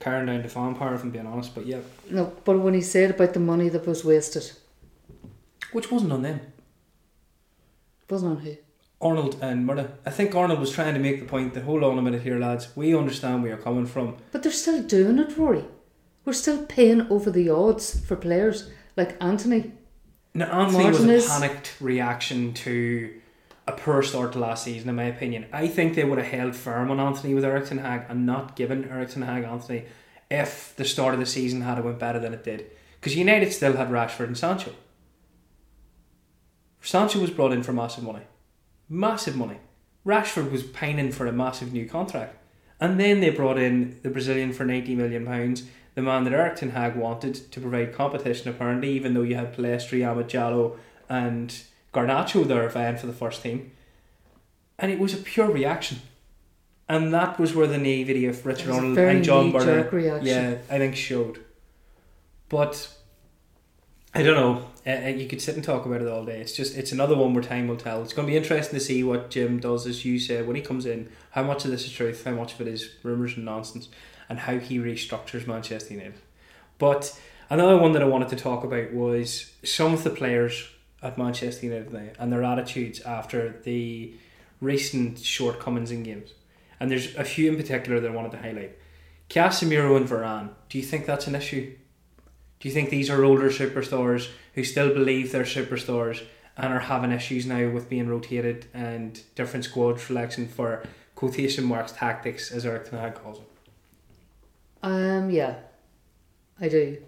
carrying 0.00 0.26
down 0.26 0.42
the 0.42 0.48
fan 0.48 0.74
power, 0.74 0.94
if 0.94 1.02
I'm 1.02 1.10
being 1.10 1.26
honest. 1.26 1.54
But 1.54 1.66
yeah, 1.66 1.78
No, 2.10 2.32
but 2.44 2.58
when 2.58 2.74
he 2.74 2.80
said 2.80 3.10
about 3.12 3.34
the 3.34 3.40
money 3.40 3.68
that 3.68 3.86
was 3.86 4.04
wasted, 4.04 4.50
which 5.72 5.90
wasn't 5.92 6.12
on 6.12 6.22
them. 6.22 6.40
wasn't 8.08 8.32
on 8.38 8.42
who. 8.44 8.56
Arnold 9.02 9.36
and 9.40 9.66
Murtough. 9.66 9.90
I 10.04 10.10
think 10.10 10.34
Arnold 10.34 10.60
was 10.60 10.72
trying 10.72 10.92
to 10.94 11.00
make 11.00 11.20
the 11.20 11.26
point 11.26 11.54
that 11.54 11.62
hold 11.64 11.82
on 11.84 11.96
a 11.98 12.02
minute 12.02 12.22
here, 12.22 12.38
lads. 12.38 12.74
We 12.76 12.94
understand 12.94 13.42
where 13.42 13.52
you're 13.52 13.62
coming 13.62 13.86
from. 13.86 14.16
But 14.32 14.42
they're 14.42 14.52
still 14.52 14.82
doing 14.82 15.18
it, 15.18 15.36
Rory. 15.38 15.64
We're 16.24 16.32
still 16.34 16.66
paying 16.66 17.06
over 17.10 17.30
the 17.30 17.48
odds 17.48 17.98
for 18.04 18.16
players 18.16 18.68
like 18.96 19.16
Antony. 19.22 19.72
Now, 20.34 20.46
Antony 20.50 20.86
was 20.88 20.98
a 21.00 21.02
Martinez- 21.06 21.28
panicked 21.28 21.76
reaction 21.80 22.52
to 22.54 23.19
a 23.70 23.76
poor 23.76 24.02
start 24.02 24.32
to 24.32 24.38
last 24.38 24.64
season, 24.64 24.88
in 24.88 24.96
my 24.96 25.04
opinion. 25.04 25.46
I 25.52 25.68
think 25.68 25.94
they 25.94 26.04
would 26.04 26.18
have 26.18 26.26
held 26.26 26.56
firm 26.56 26.90
on 26.90 26.98
Antony 26.98 27.34
with 27.34 27.44
Erik 27.44 27.66
Ten 27.66 27.78
Hag 27.78 28.06
and 28.08 28.26
not 28.26 28.56
given 28.56 28.88
Erik 28.88 29.10
Ten 29.10 29.22
Hag 29.22 29.44
Antony 29.44 29.84
if 30.30 30.74
the 30.76 30.84
start 30.84 31.14
of 31.14 31.20
the 31.20 31.26
season 31.26 31.62
had 31.62 31.82
went 31.84 31.98
better 31.98 32.18
than 32.18 32.34
it 32.34 32.44
did. 32.44 32.66
Because 32.98 33.16
United 33.16 33.52
still 33.52 33.76
had 33.76 33.88
Rashford 33.88 34.26
and 34.26 34.36
Sancho. 34.36 34.72
Sancho 36.82 37.20
was 37.20 37.30
brought 37.30 37.52
in 37.52 37.62
for 37.62 37.72
massive 37.72 38.04
money. 38.04 38.24
Massive 38.88 39.36
money. 39.36 39.58
Rashford 40.04 40.50
was 40.50 40.62
pining 40.62 41.12
for 41.12 41.26
a 41.26 41.32
massive 41.32 41.72
new 41.72 41.88
contract. 41.88 42.36
And 42.80 42.98
then 42.98 43.20
they 43.20 43.30
brought 43.30 43.58
in 43.58 44.00
the 44.02 44.10
Brazilian 44.10 44.52
for 44.52 44.64
£90 44.64 44.96
million, 44.96 45.24
the 45.94 46.02
man 46.02 46.24
that 46.24 46.32
Eric 46.32 46.56
Ten 46.56 46.70
Hag 46.70 46.96
wanted 46.96 47.34
to 47.34 47.60
provide 47.60 47.92
competition, 47.92 48.48
apparently, 48.48 48.90
even 48.90 49.14
though 49.14 49.22
you 49.22 49.34
had 49.34 49.54
Pellistri, 49.54 50.00
Diallo, 50.00 50.78
and 51.08 51.62
Garnacho 51.92 52.46
there 52.46 52.68
vying 52.68 52.96
for 52.96 53.06
the 53.06 53.12
first 53.12 53.42
team. 53.42 53.72
And 54.78 54.90
it 54.90 54.98
was 54.98 55.12
a 55.14 55.18
pure 55.18 55.50
reaction. 55.50 55.98
And 56.88 57.12
that 57.14 57.38
was 57.38 57.54
where 57.54 57.66
the 57.66 57.78
naivety 57.78 58.26
of 58.26 58.44
Richard 58.44 58.62
It 58.62 58.68
was 58.68 58.76
a 58.76 58.80
Arnold 58.80 58.98
and 58.98 59.24
John 59.24 59.52
reaction. 59.52 60.26
yeah, 60.26 60.58
I 60.68 60.78
think 60.78 60.96
showed. 60.96 61.44
But 62.48 62.92
I 64.12 64.22
don't 64.22 64.34
know. 64.34 64.66
Uh, 64.84 65.04
uh, 65.04 65.08
you 65.08 65.28
could 65.28 65.40
sit 65.40 65.54
and 65.54 65.62
talk 65.62 65.86
about 65.86 66.02
it 66.02 66.08
all 66.08 66.24
day. 66.24 66.40
It's 66.40 66.52
just 66.52 66.76
it's 66.76 66.90
another 66.90 67.14
one 67.14 67.32
where 67.32 67.42
time 67.44 67.68
will 67.68 67.76
tell. 67.76 68.02
It's 68.02 68.12
going 68.12 68.26
to 68.26 68.32
be 68.32 68.36
interesting 68.36 68.78
to 68.78 68.84
see 68.84 69.04
what 69.04 69.30
Jim 69.30 69.60
does, 69.60 69.86
as 69.86 70.04
you 70.04 70.18
said, 70.18 70.46
when 70.46 70.56
he 70.56 70.62
comes 70.62 70.84
in. 70.84 71.08
How 71.30 71.44
much 71.44 71.64
of 71.64 71.70
this 71.70 71.84
is 71.84 71.92
truth? 71.92 72.24
How 72.24 72.32
much 72.32 72.54
of 72.54 72.60
it 72.62 72.68
is 72.68 72.90
rumours 73.04 73.36
and 73.36 73.44
nonsense? 73.44 73.88
And 74.28 74.40
how 74.40 74.58
he 74.58 74.78
restructures 74.78 75.46
Manchester 75.46 75.94
United. 75.94 76.14
But 76.78 77.16
another 77.50 77.76
one 77.76 77.92
that 77.92 78.02
I 78.02 78.06
wanted 78.06 78.30
to 78.30 78.36
talk 78.36 78.64
about 78.64 78.92
was 78.92 79.52
some 79.62 79.92
of 79.92 80.02
the 80.02 80.10
players 80.10 80.68
at 81.02 81.18
Manchester 81.18 81.66
United 81.66 82.16
and 82.18 82.32
their 82.32 82.44
attitudes 82.44 83.00
after 83.00 83.60
the 83.64 84.14
recent 84.60 85.18
shortcomings 85.18 85.90
in 85.90 86.02
games. 86.02 86.34
and 86.78 86.90
there's 86.90 87.14
a 87.16 87.24
few 87.24 87.50
in 87.50 87.56
particular 87.56 88.00
that 88.00 88.10
I 88.10 88.14
wanted 88.14 88.32
to 88.32 88.38
highlight. 88.38 88.76
Casemiro 89.28 89.96
and 89.96 90.08
Varane. 90.08 90.50
Do 90.68 90.78
you 90.78 90.84
think 90.84 91.06
that's 91.06 91.26
an 91.26 91.34
issue? 91.34 91.76
Do 92.58 92.68
you 92.68 92.74
think 92.74 92.90
these 92.90 93.10
are 93.10 93.22
older 93.24 93.50
superstars 93.50 94.28
who 94.54 94.64
still 94.64 94.92
believe 94.92 95.30
they're 95.30 95.44
superstars 95.44 96.24
and 96.56 96.72
are 96.72 96.80
having 96.80 97.12
issues 97.12 97.46
now 97.46 97.70
with 97.70 97.88
being 97.88 98.08
rotated 98.08 98.66
and 98.74 99.22
different 99.34 99.64
squad 99.64 100.00
selection 100.00 100.48
for 100.48 100.82
quotation 101.14 101.64
marks 101.64 101.92
tactics, 101.92 102.50
as 102.50 102.66
Erik 102.66 102.90
Ten 102.90 102.98
Hag 102.98 103.14
calls 103.14 103.38
them? 103.38 103.46
Um, 104.82 105.30
yeah, 105.30 105.56
I 106.60 106.68
do. 106.68 106.98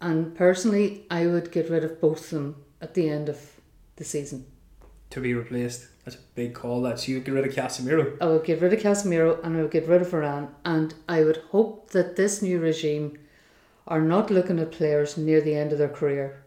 And 0.00 0.34
personally, 0.34 1.06
I 1.10 1.26
would 1.26 1.50
get 1.50 1.70
rid 1.70 1.84
of 1.84 2.00
both 2.00 2.24
of 2.24 2.30
them 2.30 2.56
at 2.80 2.94
the 2.94 3.08
end 3.08 3.28
of 3.28 3.38
the 3.96 4.04
season. 4.04 4.46
To 5.10 5.20
be 5.20 5.34
replaced. 5.34 5.86
That's 6.04 6.16
a 6.16 6.20
big 6.34 6.54
call. 6.54 6.82
That 6.82 7.00
so 7.00 7.12
you 7.12 7.20
get 7.20 7.34
rid 7.34 7.46
of 7.46 7.54
Casemiro. 7.54 8.16
I 8.20 8.26
would 8.26 8.44
get 8.44 8.60
rid 8.60 8.72
of 8.72 8.80
Casemiro 8.80 9.44
and 9.44 9.56
I 9.56 9.62
would 9.62 9.70
get 9.70 9.88
rid 9.88 10.02
of 10.02 10.08
Varane, 10.08 10.48
and 10.64 10.94
I 11.08 11.24
would 11.24 11.38
hope 11.50 11.90
that 11.90 12.16
this 12.16 12.42
new 12.42 12.58
regime 12.58 13.18
are 13.86 14.00
not 14.00 14.30
looking 14.30 14.58
at 14.58 14.72
players 14.72 15.16
near 15.16 15.40
the 15.40 15.54
end 15.54 15.72
of 15.72 15.78
their 15.78 15.88
career 15.88 16.44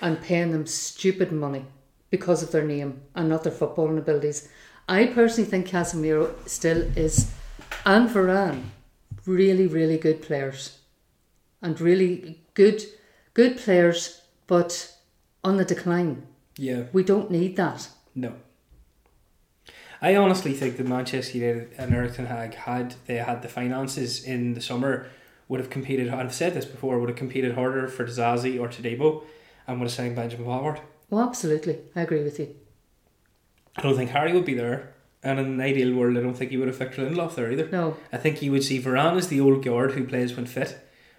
and 0.00 0.20
paying 0.20 0.52
them 0.52 0.66
stupid 0.66 1.32
money 1.32 1.64
because 2.10 2.42
of 2.42 2.52
their 2.52 2.64
name 2.64 3.00
and 3.14 3.28
not 3.28 3.44
their 3.44 3.52
footballing 3.52 3.98
abilities. 3.98 4.48
I 4.88 5.06
personally 5.06 5.48
think 5.48 5.68
Casemiro 5.68 6.34
still 6.48 6.82
is, 6.96 7.32
and 7.86 8.08
Varane, 8.08 8.64
really, 9.24 9.66
really 9.66 9.98
good 9.98 10.20
players, 10.20 10.78
and 11.62 11.80
really 11.80 12.40
good, 12.54 12.82
good 13.34 13.56
players, 13.56 14.20
but 14.46 14.91
on 15.44 15.56
the 15.56 15.64
decline. 15.64 16.26
Yeah. 16.56 16.84
We 16.92 17.02
don't 17.02 17.30
need 17.30 17.56
that. 17.56 17.88
No. 18.14 18.34
I 20.00 20.16
honestly 20.16 20.52
think 20.52 20.76
that 20.76 20.86
Manchester 20.86 21.38
United 21.38 21.74
and 21.78 21.94
Erik 21.94 22.14
Ten 22.14 22.26
Hag 22.26 22.54
had 22.54 22.96
they 23.06 23.16
had 23.16 23.42
the 23.42 23.48
finances 23.48 24.24
in 24.24 24.54
the 24.54 24.60
summer 24.60 25.06
would 25.48 25.60
have 25.60 25.70
competed. 25.70 26.08
I've 26.08 26.34
said 26.34 26.54
this 26.54 26.64
before. 26.64 26.98
Would 26.98 27.08
have 27.08 27.18
competed 27.18 27.54
harder 27.54 27.86
for 27.86 28.04
Disasi 28.04 28.60
or 28.60 28.68
Todibo, 28.68 29.22
and 29.66 29.78
would 29.78 29.86
have 29.86 29.92
signed 29.92 30.16
Benjamin 30.16 30.46
Pavard. 30.46 30.80
Well, 31.08 31.28
absolutely, 31.28 31.78
I 31.94 32.00
agree 32.00 32.24
with 32.24 32.40
you. 32.40 32.54
I 33.76 33.82
don't 33.82 33.94
think 33.94 34.10
Harry 34.10 34.32
would 34.32 34.44
be 34.44 34.54
there, 34.54 34.92
and 35.22 35.38
in 35.38 35.46
an 35.46 35.60
ideal 35.60 35.94
world, 35.94 36.16
I 36.16 36.20
don't 36.20 36.34
think 36.34 36.50
he 36.50 36.56
would 36.56 36.68
have 36.68 36.78
Victor 36.78 37.02
Lindelof 37.02 37.36
there 37.36 37.52
either. 37.52 37.68
No, 37.70 37.96
I 38.12 38.16
think 38.16 38.38
he 38.38 38.50
would 38.50 38.64
see 38.64 38.82
Varane 38.82 39.16
as 39.16 39.28
the 39.28 39.40
old 39.40 39.64
guard 39.64 39.92
who 39.92 40.04
plays 40.04 40.34
when 40.34 40.46
fit, 40.46 40.78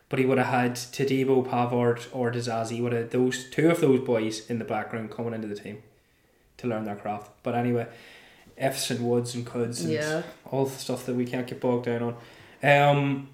but 0.10 0.20
he 0.20 0.26
would 0.26 0.38
have 0.38 0.48
had 0.48 0.74
Todibo, 0.76 1.46
Pavard, 1.48 2.06
or 2.12 2.32
Disasi. 2.32 2.82
Would 2.82 2.94
have 2.94 3.10
those 3.10 3.50
two 3.50 3.70
of 3.70 3.82
those 3.82 4.00
boys 4.02 4.50
in 4.50 4.60
the 4.60 4.66
background 4.66 5.12
coming 5.12 5.34
into 5.34 5.48
the 5.48 5.56
team 5.56 5.82
to 6.58 6.68
learn 6.68 6.84
their 6.86 6.96
craft. 6.96 7.32
But 7.44 7.56
anyway, 7.56 7.88
F's 8.58 8.92
and 8.92 9.08
Woods 9.10 9.34
and 9.36 9.46
Cuds 9.46 9.82
and 9.82 9.94
Yeah. 9.94 10.22
all 10.52 10.66
the 10.66 10.78
stuff 10.78 11.06
that 11.08 11.16
we 11.16 11.26
can't 11.26 11.48
get 11.48 11.60
bogged 11.60 11.86
down 11.86 12.02
on. 12.04 12.16
Um, 12.64 13.30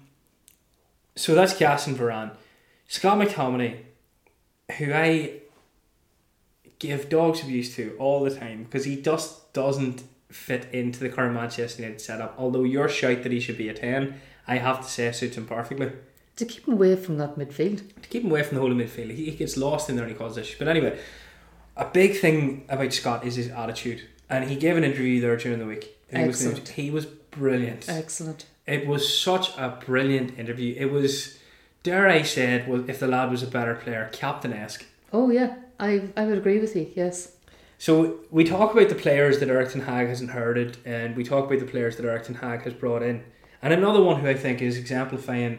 so 1.16 1.34
that's 1.34 1.54
Cass 1.54 1.86
and 1.86 1.96
Varane. 1.98 2.30
Scott 2.88 3.18
McTominay, 3.18 3.76
who 4.78 4.92
I 4.92 5.34
give 6.78 7.08
dogs 7.10 7.42
abuse 7.42 7.74
to 7.76 7.94
all 7.98 8.24
the 8.24 8.34
time 8.34 8.64
because 8.64 8.84
he 8.86 8.96
just 9.00 9.52
doesn't 9.52 10.02
fit 10.30 10.66
into 10.72 11.00
the 11.00 11.08
current 11.08 11.34
Manchester 11.34 11.82
United 11.82 12.00
setup. 12.00 12.34
Although 12.38 12.64
your 12.64 12.88
shout 12.88 13.22
that 13.22 13.32
he 13.32 13.40
should 13.40 13.58
be 13.58 13.68
a 13.68 13.74
10, 13.74 14.14
I 14.48 14.56
have 14.58 14.80
to 14.80 14.88
say 14.88 15.12
suits 15.12 15.36
him 15.36 15.46
perfectly. 15.46 15.92
To 16.36 16.44
keep 16.46 16.66
him 16.66 16.74
away 16.74 16.96
from 16.96 17.18
that 17.18 17.36
midfield. 17.36 17.82
To 18.02 18.08
keep 18.08 18.24
him 18.24 18.30
away 18.30 18.42
from 18.42 18.54
the 18.56 18.60
whole 18.62 18.72
of 18.72 18.78
midfield, 18.78 19.10
he, 19.14 19.26
he 19.26 19.32
gets 19.32 19.56
lost 19.56 19.90
in 19.90 19.96
there 19.96 20.04
and 20.04 20.12
he 20.12 20.18
causes 20.18 20.38
issues. 20.38 20.58
But 20.58 20.68
anyway, 20.68 20.98
a 21.76 21.84
big 21.84 22.18
thing 22.18 22.64
about 22.68 22.92
Scott 22.92 23.26
is 23.26 23.36
his 23.36 23.48
attitude. 23.48 24.02
And 24.28 24.48
he 24.48 24.56
gave 24.56 24.76
an 24.76 24.84
interview 24.84 25.20
there 25.20 25.36
during 25.36 25.58
the 25.58 25.66
week. 25.66 25.96
He 26.10 26.24
was, 26.24 26.44
Excellent. 26.44 26.68
he 26.70 26.90
was 26.90 27.06
brilliant. 27.06 27.88
Excellent. 27.88 28.46
It 28.66 28.86
was 28.86 29.16
such 29.16 29.56
a 29.58 29.78
brilliant 29.84 30.38
interview. 30.38 30.74
It 30.78 30.90
was, 30.90 31.38
dare 31.82 32.08
I 32.08 32.22
say 32.22 32.54
it, 32.54 32.68
was, 32.68 32.88
if 32.88 33.00
the 33.00 33.08
lad 33.08 33.30
was 33.30 33.42
a 33.42 33.46
better 33.46 33.74
player, 33.74 34.08
captain 34.12 34.52
esque. 34.52 34.84
Oh 35.12 35.30
yeah, 35.30 35.56
I 35.80 36.08
I 36.16 36.24
would 36.24 36.38
agree 36.38 36.60
with 36.60 36.76
you. 36.76 36.90
Yes. 36.94 37.32
So 37.78 38.20
we 38.30 38.44
talk 38.44 38.72
about 38.72 38.88
the 38.88 38.94
players 38.94 39.40
that 39.40 39.48
Erik 39.48 39.72
Ten 39.72 39.82
Hag 39.82 40.06
has 40.08 40.20
inherited, 40.20 40.76
and 40.84 41.16
we 41.16 41.24
talk 41.24 41.46
about 41.46 41.58
the 41.58 41.66
players 41.66 41.96
that 41.96 42.04
Erik 42.04 42.24
Ten 42.24 42.36
Hag 42.36 42.62
has 42.62 42.74
brought 42.74 43.02
in. 43.02 43.24
And 43.62 43.72
another 43.72 44.02
one 44.02 44.20
who 44.20 44.28
I 44.28 44.34
think 44.34 44.62
is 44.62 44.76
exemplifying 44.76 45.58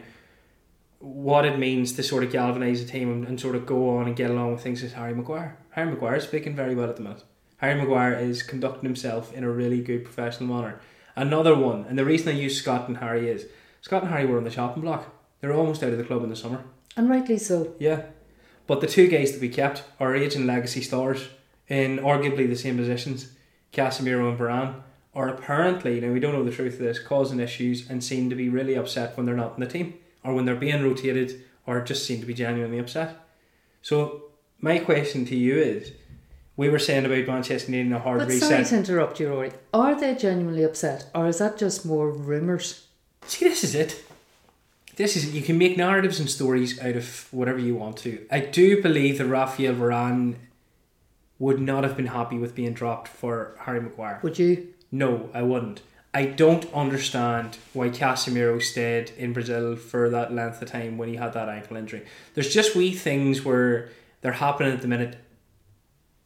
what 1.02 1.44
it 1.44 1.58
means 1.58 1.92
to 1.92 2.02
sort 2.02 2.22
of 2.22 2.30
galvanise 2.30 2.80
a 2.80 2.86
team 2.86 3.10
and, 3.10 3.26
and 3.26 3.40
sort 3.40 3.56
of 3.56 3.66
go 3.66 3.98
on 3.98 4.06
and 4.06 4.14
get 4.14 4.30
along 4.30 4.52
with 4.52 4.62
things 4.62 4.84
is 4.84 4.92
Harry 4.92 5.12
Maguire. 5.12 5.58
Harry 5.70 5.90
Maguire 5.90 6.14
is 6.14 6.24
speaking 6.24 6.54
very 6.54 6.76
well 6.76 6.88
at 6.88 6.96
the 6.96 7.02
minute. 7.02 7.24
Harry 7.56 7.74
Maguire 7.74 8.14
is 8.14 8.44
conducting 8.44 8.84
himself 8.84 9.34
in 9.34 9.42
a 9.42 9.50
really 9.50 9.82
good 9.82 10.04
professional 10.04 10.54
manner. 10.54 10.80
Another 11.16 11.56
one, 11.56 11.84
and 11.88 11.98
the 11.98 12.04
reason 12.04 12.28
I 12.28 12.38
use 12.38 12.56
Scott 12.56 12.86
and 12.86 12.98
Harry 12.98 13.28
is 13.28 13.46
Scott 13.80 14.02
and 14.02 14.12
Harry 14.12 14.26
were 14.26 14.38
on 14.38 14.44
the 14.44 14.50
chopping 14.50 14.82
block. 14.82 15.12
They're 15.40 15.52
almost 15.52 15.82
out 15.82 15.90
of 15.90 15.98
the 15.98 16.04
club 16.04 16.22
in 16.22 16.30
the 16.30 16.36
summer. 16.36 16.62
And 16.96 17.10
rightly 17.10 17.36
so. 17.36 17.74
Yeah. 17.80 18.02
But 18.68 18.80
the 18.80 18.86
two 18.86 19.08
guys 19.08 19.32
that 19.32 19.40
we 19.40 19.48
kept 19.48 19.82
are 19.98 20.14
age 20.14 20.36
and 20.36 20.46
legacy 20.46 20.82
stars 20.82 21.28
in 21.68 21.98
arguably 21.98 22.48
the 22.48 22.54
same 22.54 22.76
positions, 22.76 23.32
Casemiro 23.72 24.28
and 24.28 24.38
Varane, 24.38 24.82
are 25.14 25.28
apparently, 25.28 26.00
now 26.00 26.12
we 26.12 26.20
don't 26.20 26.32
know 26.32 26.44
the 26.44 26.52
truth 26.52 26.74
of 26.74 26.80
this, 26.80 27.00
causing 27.00 27.40
issues 27.40 27.90
and 27.90 28.04
seem 28.04 28.30
to 28.30 28.36
be 28.36 28.48
really 28.48 28.76
upset 28.76 29.16
when 29.16 29.26
they're 29.26 29.34
not 29.34 29.54
in 29.54 29.60
the 29.60 29.66
team, 29.66 29.94
or 30.24 30.34
when 30.34 30.44
they're 30.44 30.54
being 30.54 30.82
rotated, 30.82 31.44
or 31.66 31.80
just 31.80 32.06
seem 32.06 32.20
to 32.20 32.26
be 32.26 32.34
genuinely 32.34 32.78
upset. 32.78 33.16
So, 33.82 34.24
my 34.60 34.78
question 34.78 35.24
to 35.26 35.36
you 35.36 35.58
is 35.58 35.92
we 36.56 36.68
were 36.68 36.78
saying 36.78 37.04
about 37.04 37.26
Manchester 37.26 37.70
needing 37.70 37.92
a 37.92 37.98
hard 37.98 38.20
But 38.20 38.32
sorry 38.32 38.64
to 38.64 38.76
interrupt 38.76 39.18
you, 39.20 39.28
Rory. 39.28 39.52
Are 39.72 39.98
they 39.98 40.14
genuinely 40.14 40.62
upset, 40.62 41.06
or 41.14 41.26
is 41.26 41.38
that 41.38 41.58
just 41.58 41.84
more 41.84 42.10
rumours? 42.10 42.86
See, 43.26 43.48
this 43.48 43.64
is 43.64 43.74
it. 43.74 44.04
This 44.96 45.16
is 45.16 45.34
you 45.34 45.42
can 45.42 45.56
make 45.56 45.76
narratives 45.76 46.20
and 46.20 46.28
stories 46.28 46.78
out 46.80 46.96
of 46.96 47.28
whatever 47.32 47.58
you 47.58 47.74
want 47.74 47.96
to. 47.98 48.26
I 48.30 48.40
do 48.40 48.82
believe 48.82 49.18
that 49.18 49.26
Raphael 49.26 49.74
Varane 49.74 50.36
would 51.38 51.60
not 51.60 51.82
have 51.82 51.96
been 51.96 52.06
happy 52.06 52.38
with 52.38 52.54
being 52.54 52.74
dropped 52.74 53.08
for 53.08 53.56
Harry 53.60 53.80
Maguire. 53.80 54.20
Would 54.22 54.38
you? 54.38 54.68
No, 54.92 55.30
I 55.32 55.42
wouldn't. 55.42 55.82
I 56.14 56.26
don't 56.26 56.70
understand 56.74 57.56
why 57.72 57.88
Casemiro 57.88 58.62
stayed 58.62 59.12
in 59.16 59.32
Brazil 59.32 59.76
for 59.76 60.10
that 60.10 60.32
length 60.32 60.60
of 60.60 60.70
time 60.70 60.98
when 60.98 61.08
he 61.08 61.16
had 61.16 61.32
that 61.32 61.48
ankle 61.48 61.76
injury. 61.76 62.04
There's 62.34 62.52
just 62.52 62.76
wee 62.76 62.92
things 62.92 63.44
where 63.44 63.88
they're 64.20 64.32
happening 64.32 64.74
at 64.74 64.82
the 64.82 64.88
minute, 64.88 65.16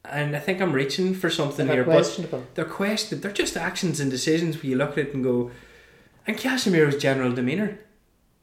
and 0.05 0.34
I 0.34 0.41
think 0.41 0.61
I'm 0.61 0.72
reaching 0.72 1.14
for 1.14 1.30
something 1.30 1.66
They're 1.66 1.84
here. 1.84 1.84
But 1.84 2.55
they're 2.55 2.64
questioned. 2.64 3.22
They're 3.22 3.30
just 3.30 3.57
actions 3.57 4.01
and 4.01 4.11
decisions 4.11 4.57
where 4.57 4.66
you 4.66 4.76
look 4.76 4.93
at 4.93 4.99
it 4.99 5.14
and 5.14 5.22
go, 5.22 5.53
and 6.26 6.37
Casemiro's 6.37 7.01
general 7.01 7.32
demeanour 7.32 7.78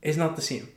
is 0.02 0.16
not 0.16 0.38
the 0.38 0.42
same. 0.42 0.70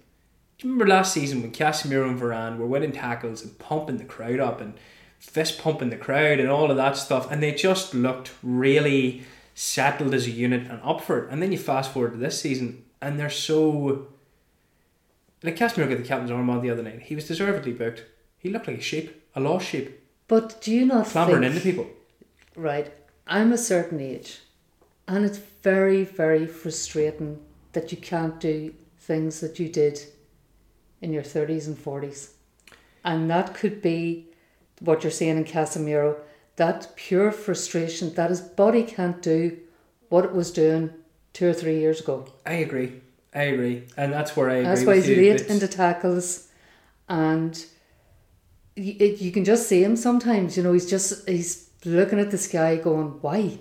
Do 0.58 0.66
you 0.66 0.72
remember 0.72 0.88
last 0.88 1.12
season 1.12 1.42
when 1.42 1.52
Casemiro 1.52 2.08
and 2.08 2.18
Varane 2.20 2.58
were 2.58 2.66
winning 2.66 2.92
tackles 2.92 3.42
and 3.42 3.56
pumping 3.58 3.98
the 3.98 4.04
crowd 4.04 4.40
up 4.40 4.60
and 4.60 4.74
fist 5.18 5.58
pumping 5.58 5.90
the 5.90 5.96
crowd 5.96 6.40
and 6.40 6.48
all 6.48 6.70
of 6.70 6.76
that 6.76 6.96
stuff, 6.96 7.30
and 7.30 7.40
they 7.40 7.52
just 7.52 7.94
looked 7.94 8.32
really 8.42 9.22
settled 9.56 10.12
as 10.12 10.26
a 10.26 10.30
unit 10.30 10.68
and 10.70 10.78
up 10.84 11.00
for 11.00 11.24
it. 11.24 11.30
And 11.32 11.42
then 11.42 11.50
you 11.50 11.56
fast 11.58 11.90
forward 11.90 12.12
to 12.12 12.18
this 12.18 12.40
season, 12.40 12.84
and 13.00 13.18
they're 13.18 13.30
so 13.30 14.06
like 15.42 15.56
Casemiro 15.56 15.88
got 15.88 15.98
the 15.98 16.04
captain's 16.04 16.30
arm 16.30 16.50
on 16.50 16.60
the 16.62 16.70
other 16.70 16.82
night. 16.82 17.02
He 17.02 17.14
was 17.14 17.26
deservedly 17.26 17.72
booked. 17.72 18.04
He 18.38 18.50
looked 18.50 18.68
like 18.68 18.78
a 18.78 18.82
sheep, 18.82 19.24
a 19.34 19.40
lost 19.40 19.66
sheep, 19.66 19.98
But 20.28 20.60
do 20.60 20.72
you 20.72 20.84
not 20.84 21.06
clambering 21.06 21.42
think? 21.42 21.54
into 21.54 21.64
people. 21.64 21.86
Right. 22.54 22.92
I'm 23.26 23.52
a 23.52 23.58
certain 23.58 23.98
age, 24.00 24.40
and 25.08 25.24
it's 25.24 25.38
very, 25.38 26.04
very 26.04 26.46
frustrating 26.46 27.40
that 27.72 27.90
you 27.90 27.98
can't 27.98 28.38
do 28.38 28.74
things 28.98 29.40
that 29.40 29.58
you 29.58 29.68
did 29.68 30.00
in 31.00 31.12
your 31.12 31.22
30s 31.22 31.66
and 31.66 31.76
40s. 31.76 32.30
And 33.04 33.30
that 33.30 33.54
could 33.54 33.80
be 33.82 34.26
what 34.80 35.02
you're 35.02 35.10
saying 35.10 35.38
in 35.38 35.44
Casemiro 35.44 36.16
that 36.56 36.94
pure 36.96 37.30
frustration 37.32 38.14
that 38.14 38.30
his 38.30 38.40
body 38.40 38.82
can't 38.82 39.22
do 39.22 39.56
what 40.08 40.24
it 40.24 40.32
was 40.32 40.50
doing 40.50 40.90
two 41.32 41.48
or 41.48 41.52
three 41.52 41.78
years 41.78 42.00
ago. 42.00 42.26
I 42.44 42.54
agree. 42.54 43.00
I 43.34 43.42
agree, 43.42 43.84
and 43.96 44.12
that's 44.12 44.34
where 44.36 44.48
I 44.48 44.54
agree. 44.54 44.64
That's 44.64 44.84
why 44.84 44.96
he's 44.96 45.08
you. 45.08 45.16
late 45.16 45.26
It's- 45.40 45.50
into 45.50 45.68
tackles, 45.68 46.48
and 47.08 47.64
you, 48.74 48.94
it, 48.98 49.20
you 49.20 49.30
can 49.30 49.44
just 49.44 49.68
see 49.68 49.84
him 49.84 49.96
sometimes. 49.96 50.56
You 50.56 50.62
know, 50.62 50.72
he's 50.72 50.88
just 50.88 51.28
he's 51.28 51.68
looking 51.84 52.18
at 52.18 52.30
the 52.30 52.38
sky, 52.38 52.76
going, 52.76 53.18
"Why?" 53.20 53.58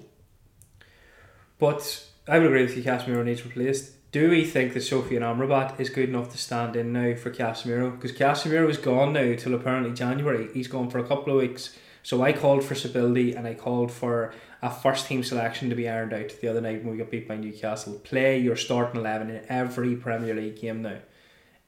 But 1.58 2.06
I 2.28 2.38
would 2.40 2.48
agree 2.48 2.64
with 2.64 2.78
you. 2.78 2.84
Casemiro 2.84 3.24
needs 3.26 3.46
replaced. 3.46 3.92
Do 4.12 4.30
we 4.30 4.46
think 4.46 4.74
that 4.74 4.80
Sofyan 4.80 5.22
Amrabat 5.22 5.78
is 5.80 5.90
good 5.90 6.08
enough 6.10 6.32
to 6.32 6.38
stand 6.38 6.76
in 6.78 6.94
now 6.94 7.16
for 7.16 7.32
Casemiro? 7.32 7.92
Because 7.92 8.14
Casemiro 8.14 8.70
is 8.70 8.78
gone 8.78 9.12
now 9.12 9.36
till 9.36 9.54
apparently 9.54 9.94
January. 9.94 10.48
He's 10.54 10.70
gone 10.70 10.90
for 10.90 11.00
a 11.00 11.08
couple 11.08 11.34
of 11.34 11.42
weeks. 11.42 11.76
So 12.06 12.22
I 12.22 12.34
called 12.34 12.64
for 12.64 12.76
stability 12.76 13.34
and 13.34 13.48
I 13.48 13.56
called 13.56 13.92
for 13.92 14.32
a 14.62 14.70
first 14.70 15.08
team 15.08 15.24
selection 15.24 15.72
to 15.72 15.76
be 15.76 15.90
ironed 15.90 16.14
out 16.14 16.40
the 16.40 16.48
other 16.48 16.62
night 16.62 16.84
when 16.84 16.92
we 16.92 17.00
got 17.00 17.10
beat 17.10 17.28
by 17.28 17.36
Newcastle. 17.36 17.94
Play 18.04 18.38
your 18.38 18.56
starting 18.56 19.02
eleven 19.02 19.32
in 19.32 19.44
every 19.50 19.96
Premier 19.96 20.36
League 20.36 20.62
game 20.62 20.84
now. 20.84 21.00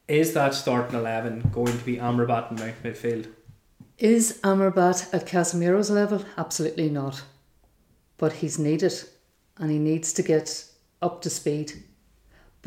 Is 0.07 0.35
that 0.35 0.53
starting 0.53 0.95
eleven 0.95 1.49
going 1.51 1.75
to 1.75 1.83
be 1.83 1.97
Amrabat 1.97 2.51
in 2.51 2.57
Mount 2.57 2.83
midfield? 2.83 3.33
Is 3.97 4.39
Amrabat 4.43 5.11
at 5.11 5.25
Casemiro's 5.25 5.89
level? 5.89 6.23
Absolutely 6.37 6.91
not. 6.91 7.23
But 8.19 8.33
he's 8.33 8.59
needed, 8.59 8.93
and 9.57 9.71
he 9.71 9.79
needs 9.79 10.13
to 10.13 10.21
get 10.21 10.65
up 11.01 11.23
to 11.23 11.31
speed. 11.31 11.83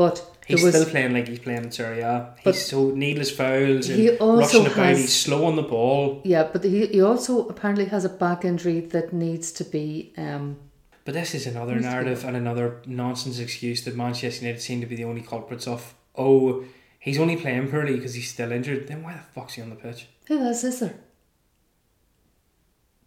But 0.00 0.24
He's 0.46 0.64
was, 0.64 0.74
still 0.74 0.88
playing 0.88 1.12
like 1.12 1.28
he's 1.28 1.40
playing 1.40 1.64
in 1.64 1.70
Serie 1.70 2.00
A. 2.00 2.34
He's 2.42 2.64
so 2.64 2.90
needless 2.90 3.30
fouls 3.30 3.90
and 3.90 4.00
he 4.00 4.16
also 4.16 4.60
rushing 4.60 4.72
about. 4.72 4.96
He's 4.96 5.14
slow 5.14 5.44
on 5.44 5.56
the 5.56 5.62
ball. 5.62 6.22
yeah, 6.24 6.44
but 6.50 6.64
he, 6.64 6.86
he 6.86 7.02
also 7.02 7.46
apparently 7.48 7.84
has 7.84 8.06
a 8.06 8.08
back 8.08 8.46
injury 8.46 8.80
that 8.80 9.12
needs 9.12 9.52
to 9.52 9.62
be 9.62 10.14
um, 10.16 10.56
But 11.04 11.12
this 11.12 11.34
is 11.34 11.46
another 11.46 11.74
Needs 11.74 11.84
to 11.84 11.90
be 11.90 11.94
narrative 11.94 12.24
and 12.24 12.34
another 12.34 12.80
nonsense 12.86 13.38
excuse 13.38 13.84
that 13.84 13.94
Manchester 13.94 14.42
United 14.42 14.62
seem 14.62 14.80
to 14.80 14.86
be 14.86 14.96
the 14.96 15.04
only 15.04 15.20
culprits 15.20 15.66
of. 15.68 15.94
Oh, 16.16 16.64
he's 16.98 17.18
only 17.18 17.36
playing 17.36 17.68
poorly 17.70 17.96
because 17.96 18.14
he's 18.14 18.30
still 18.30 18.52
injured. 18.52 18.88
Then 18.88 19.02
why 19.02 19.12
the 19.12 19.20
fuck's 19.34 19.52
he 19.56 19.60
on 19.60 19.68
the 19.68 19.76
pitch? 19.76 20.06
who 20.28 20.38
else 20.38 20.64
is 20.64 20.80
there? 20.80 20.94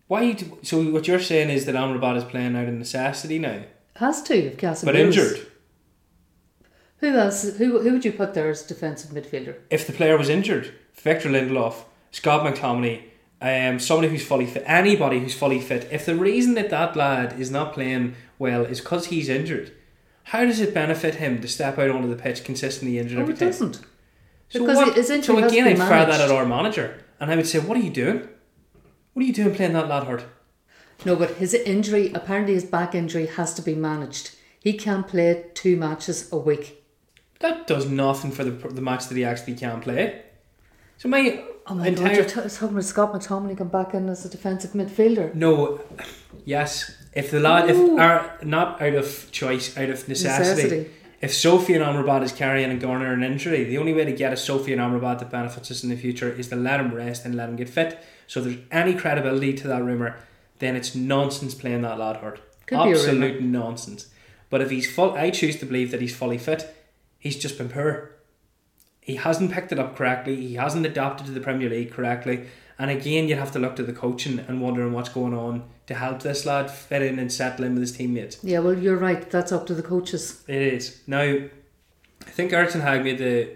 Why? 0.06 0.34
Do, 0.34 0.60
so 0.62 0.92
what 0.92 1.08
you're 1.08 1.20
saying 1.20 1.50
is 1.50 1.66
that 1.66 1.74
Amrabat 1.74 2.18
is 2.18 2.24
playing 2.24 2.56
out 2.56 2.68
of 2.68 2.76
necessity 2.76 3.40
now, 3.40 3.64
Has 3.96 4.22
to 4.24 4.36
if 4.36 4.58
Casemiro. 4.58 4.86
but 4.86 4.96
injured. 4.96 5.48
Who 7.04 7.18
else? 7.18 7.58
Who 7.58 7.80
who 7.80 7.92
would 7.92 8.06
you 8.06 8.14
put 8.14 8.34
there 8.34 8.50
as 8.50 8.62
defensive 8.62 9.12
midfielder? 9.12 9.58
If 9.70 9.86
the 9.86 9.92
player 9.92 10.18
was 10.18 10.30
injured, 10.30 10.74
Victor 10.94 11.28
Lindelof, 11.28 11.84
Scott 12.12 12.46
McTominay, 12.46 13.02
um, 13.42 13.78
somebody 13.78 14.08
who's 14.08 14.26
fully 14.26 14.46
fit, 14.46 14.64
anybody 14.66 15.20
who's 15.20 15.36
fully 15.36 15.60
fit. 15.60 15.90
If 15.92 16.06
the 16.06 16.16
reason 16.16 16.54
that 16.54 16.70
that 16.70 16.96
lad 16.96 17.38
is 17.38 17.52
not 17.52 17.74
playing 17.74 18.16
well 18.40 18.64
is 18.64 18.80
because 18.80 19.08
he's 19.08 19.28
injured, 19.28 19.74
how 20.24 20.46
does 20.46 20.62
it 20.62 20.74
benefit 20.74 21.16
him 21.16 21.42
to 21.42 21.48
step 21.50 21.78
out 21.78 21.90
onto 21.90 22.08
the 22.08 22.16
pitch 22.16 22.46
consistently 22.46 22.98
injured 22.98 23.20
Oh, 23.20 23.30
it 23.30 23.38
doesn't. 23.38 23.82
So 24.48 24.62
Because 24.62 24.78
what- 24.78 24.96
his 24.96 25.10
injury 25.10 25.42
so 25.42 25.46
again, 25.46 25.68
I'd 25.68 25.78
fire 25.80 26.06
that 26.06 26.22
at 26.22 26.32
our 26.32 26.46
manager, 26.46 27.04
and 27.20 27.30
I 27.30 27.36
would 27.36 27.48
say, 27.48 27.60
"What 27.60 27.76
are 27.76 27.82
you 27.82 27.90
doing? 27.90 28.30
What 29.12 29.24
are 29.24 29.28
you 29.28 29.34
doing 29.34 29.54
playing 29.54 29.74
that 29.74 29.90
lad 29.90 30.06
hurt?" 30.06 30.24
No, 31.04 31.18
but 31.18 31.32
his 31.32 31.54
injury 31.54 32.14
apparently 32.16 32.54
his 32.54 32.64
back 32.64 32.96
injury 32.96 33.26
has 33.26 33.54
to 33.56 33.62
be 33.62 33.76
managed. 33.76 34.32
He 34.58 34.72
can't 34.72 35.06
play 35.06 35.48
two 35.54 35.76
matches 35.76 36.32
a 36.32 36.38
week. 36.38 36.80
That 37.44 37.68
does 37.68 37.86
nothing 37.90 38.32
for 38.32 38.44
the 38.46 38.52
the 38.80 38.82
match 38.90 39.04
that 39.10 39.18
he 39.18 39.26
actually 39.26 39.56
can 39.56 39.82
play. 39.82 40.22
So 40.98 41.10
my 41.10 41.44
Oh 41.66 41.76
my 41.76 41.88
entire 41.88 42.08
god, 42.08 42.16
you're 42.16 42.26
t- 42.26 42.50
talking 42.56 42.76
about 42.76 42.84
Scott 42.84 43.14
McTominay 43.14 43.58
come 43.58 43.70
back 43.70 43.94
in 43.94 44.10
as 44.10 44.26
a 44.26 44.30
defensive 44.30 44.72
midfielder. 44.72 45.34
no, 45.34 45.80
yes, 46.46 46.70
if 47.14 47.32
the 47.32 47.40
lad 47.40 47.70
if 47.70 47.78
are 48.00 48.38
not 48.44 48.82
out 48.82 48.96
of 48.96 49.08
choice, 49.32 49.78
out 49.78 49.90
of 49.90 50.08
necessity. 50.10 50.64
Necessity. 50.64 50.90
If 51.22 51.32
Sofyan 51.32 51.82
Amrabat 51.90 52.22
is 52.24 52.34
carrying 52.34 52.70
and 52.70 52.82
garner 52.82 53.14
an 53.14 53.24
injury, 53.24 53.64
the 53.64 53.78
only 53.78 53.94
way 53.94 54.04
to 54.04 54.12
get 54.12 54.34
a 54.34 54.36
Sofyan 54.36 54.80
Amrabat 54.86 55.20
that 55.20 55.32
benefits 55.32 55.72
us 55.72 55.84
in 55.84 55.90
the 55.90 55.96
future 55.96 56.30
is 56.30 56.50
to 56.50 56.58
let 56.58 56.82
him 56.82 56.94
rest 56.94 57.24
and 57.26 57.34
let 57.36 57.48
him 57.48 57.56
get 57.56 57.70
fit. 57.70 57.92
So 58.28 58.42
if 58.42 58.46
there's 58.46 58.58
any 58.72 58.94
credibility 58.94 59.54
to 59.62 59.68
that 59.70 59.84
rumour, 59.84 60.12
then 60.60 60.76
it's 60.76 60.96
nonsense 60.96 61.56
playing 61.56 61.84
that 61.84 61.98
lad 61.98 62.18
hurt. 62.18 62.42
Could 62.68 62.84
be 62.84 62.92
a 62.92 62.96
Absolute 62.96 63.42
nonsense. 63.42 64.08
But 64.50 64.60
if 64.62 64.70
he's 64.70 64.88
full, 64.94 65.12
I 65.14 65.30
choose 65.30 65.56
to 65.62 65.66
believe 65.66 65.92
that 65.92 66.02
he's 66.02 66.16
fully 66.16 66.38
fit. 66.38 66.62
He's 67.24 67.38
just 67.38 67.58
been 67.58 67.70
poor. 67.70 68.12
He 69.00 69.16
hasn't 69.16 69.54
picked 69.54 69.72
it 69.72 69.80
up 69.80 69.96
correctly. 69.96 70.36
He 70.36 70.56
hasn't 70.56 70.86
adapted 70.86 71.26
to 71.28 71.32
the 71.32 71.40
Premier 71.40 71.70
League 71.70 71.94
correctly. 71.94 72.48
And 72.78 72.92
again, 72.92 73.30
you'd 73.30 73.38
have 73.38 73.54
to 73.54 73.60
look 73.60 73.78
to 73.78 73.84
the 73.84 73.94
coaching 73.94 74.40
and 74.40 74.62
wondering 74.62 74.92
what's 74.92 75.08
going 75.08 75.34
on 75.34 75.64
to 75.88 75.94
help 75.94 76.22
this 76.22 76.46
lad 76.46 76.70
fit 76.70 77.02
in 77.02 77.20
and 77.20 77.32
settle 77.32 77.64
in 77.64 77.76
with 77.76 77.82
his 77.84 77.94
teammates. 77.94 78.44
Yeah, 78.44 78.60
well, 78.60 78.78
you're 78.78 78.98
right. 78.98 79.30
That's 79.32 79.54
up 79.54 79.66
to 79.68 79.74
the 79.74 79.82
coaches. 79.82 80.44
It 80.50 80.62
is 80.62 81.02
now. 81.08 81.22
I 81.22 82.30
think 82.30 82.52
Erik 82.52 82.72
Ten 82.72 82.82
Hag 82.82 83.06
made 83.06 83.20
the 83.20 83.52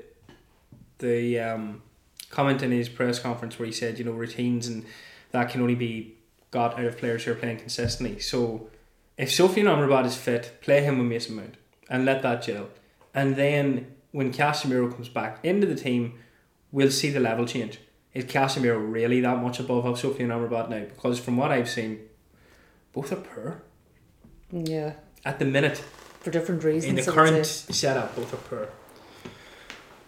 the 1.00 1.38
um, 1.42 1.82
comment 2.30 2.64
in 2.64 2.72
his 2.72 2.88
press 2.88 3.20
conference 3.20 3.60
where 3.60 3.66
he 3.66 3.74
said, 3.74 4.00
you 4.00 4.06
know, 4.06 4.14
routines 4.14 4.68
and 4.68 4.86
that 5.32 5.50
can 5.50 5.60
only 5.60 5.76
be 5.76 6.16
got 6.52 6.80
out 6.80 6.86
of 6.86 6.98
players 6.98 7.26
who 7.26 7.32
are 7.32 7.36
playing 7.36 7.58
consistently. 7.58 8.18
So 8.20 8.70
if 9.18 9.30
Sofyan 9.30 9.66
Amrabat 9.66 10.06
is 10.06 10.16
fit, 10.16 10.54
play 10.62 10.84
him 10.84 11.00
with 11.00 11.08
Mason 11.08 11.36
Mount 11.36 11.56
and 11.90 12.06
let 12.06 12.22
that 12.22 12.44
gel. 12.44 12.70
And 13.18 13.36
then 13.36 13.88
when 14.12 14.32
Casemiro 14.32 14.94
comes 14.94 15.10
back 15.10 15.40
into 15.44 15.66
the 15.66 15.74
team, 15.76 16.20
we'll 16.72 16.92
see 16.92 17.10
the 17.10 17.20
level 17.20 17.46
change. 17.48 17.80
Is 18.14 18.26
Casemiro 18.26 18.78
really 18.80 19.22
that 19.22 19.42
much 19.42 19.60
above 19.60 19.86
of 19.86 19.98
Sofyan 20.00 20.28
Amrabat 20.30 20.70
now? 20.70 20.82
Because 20.86 21.20
from 21.20 21.36
what 21.36 21.52
I've 21.52 21.68
seen, 21.68 22.00
both 22.94 23.12
are 23.12 23.16
poor 23.16 23.64
Yeah, 24.52 24.94
at 25.26 25.40
the 25.40 25.46
minute 25.46 25.78
for 26.22 26.30
different 26.30 26.64
reasons. 26.64 26.90
in 26.92 26.96
the 27.04 27.12
current 27.12 27.46
setup, 27.48 28.16
both 28.16 28.32
are 28.36 28.38
poor. 28.38 28.70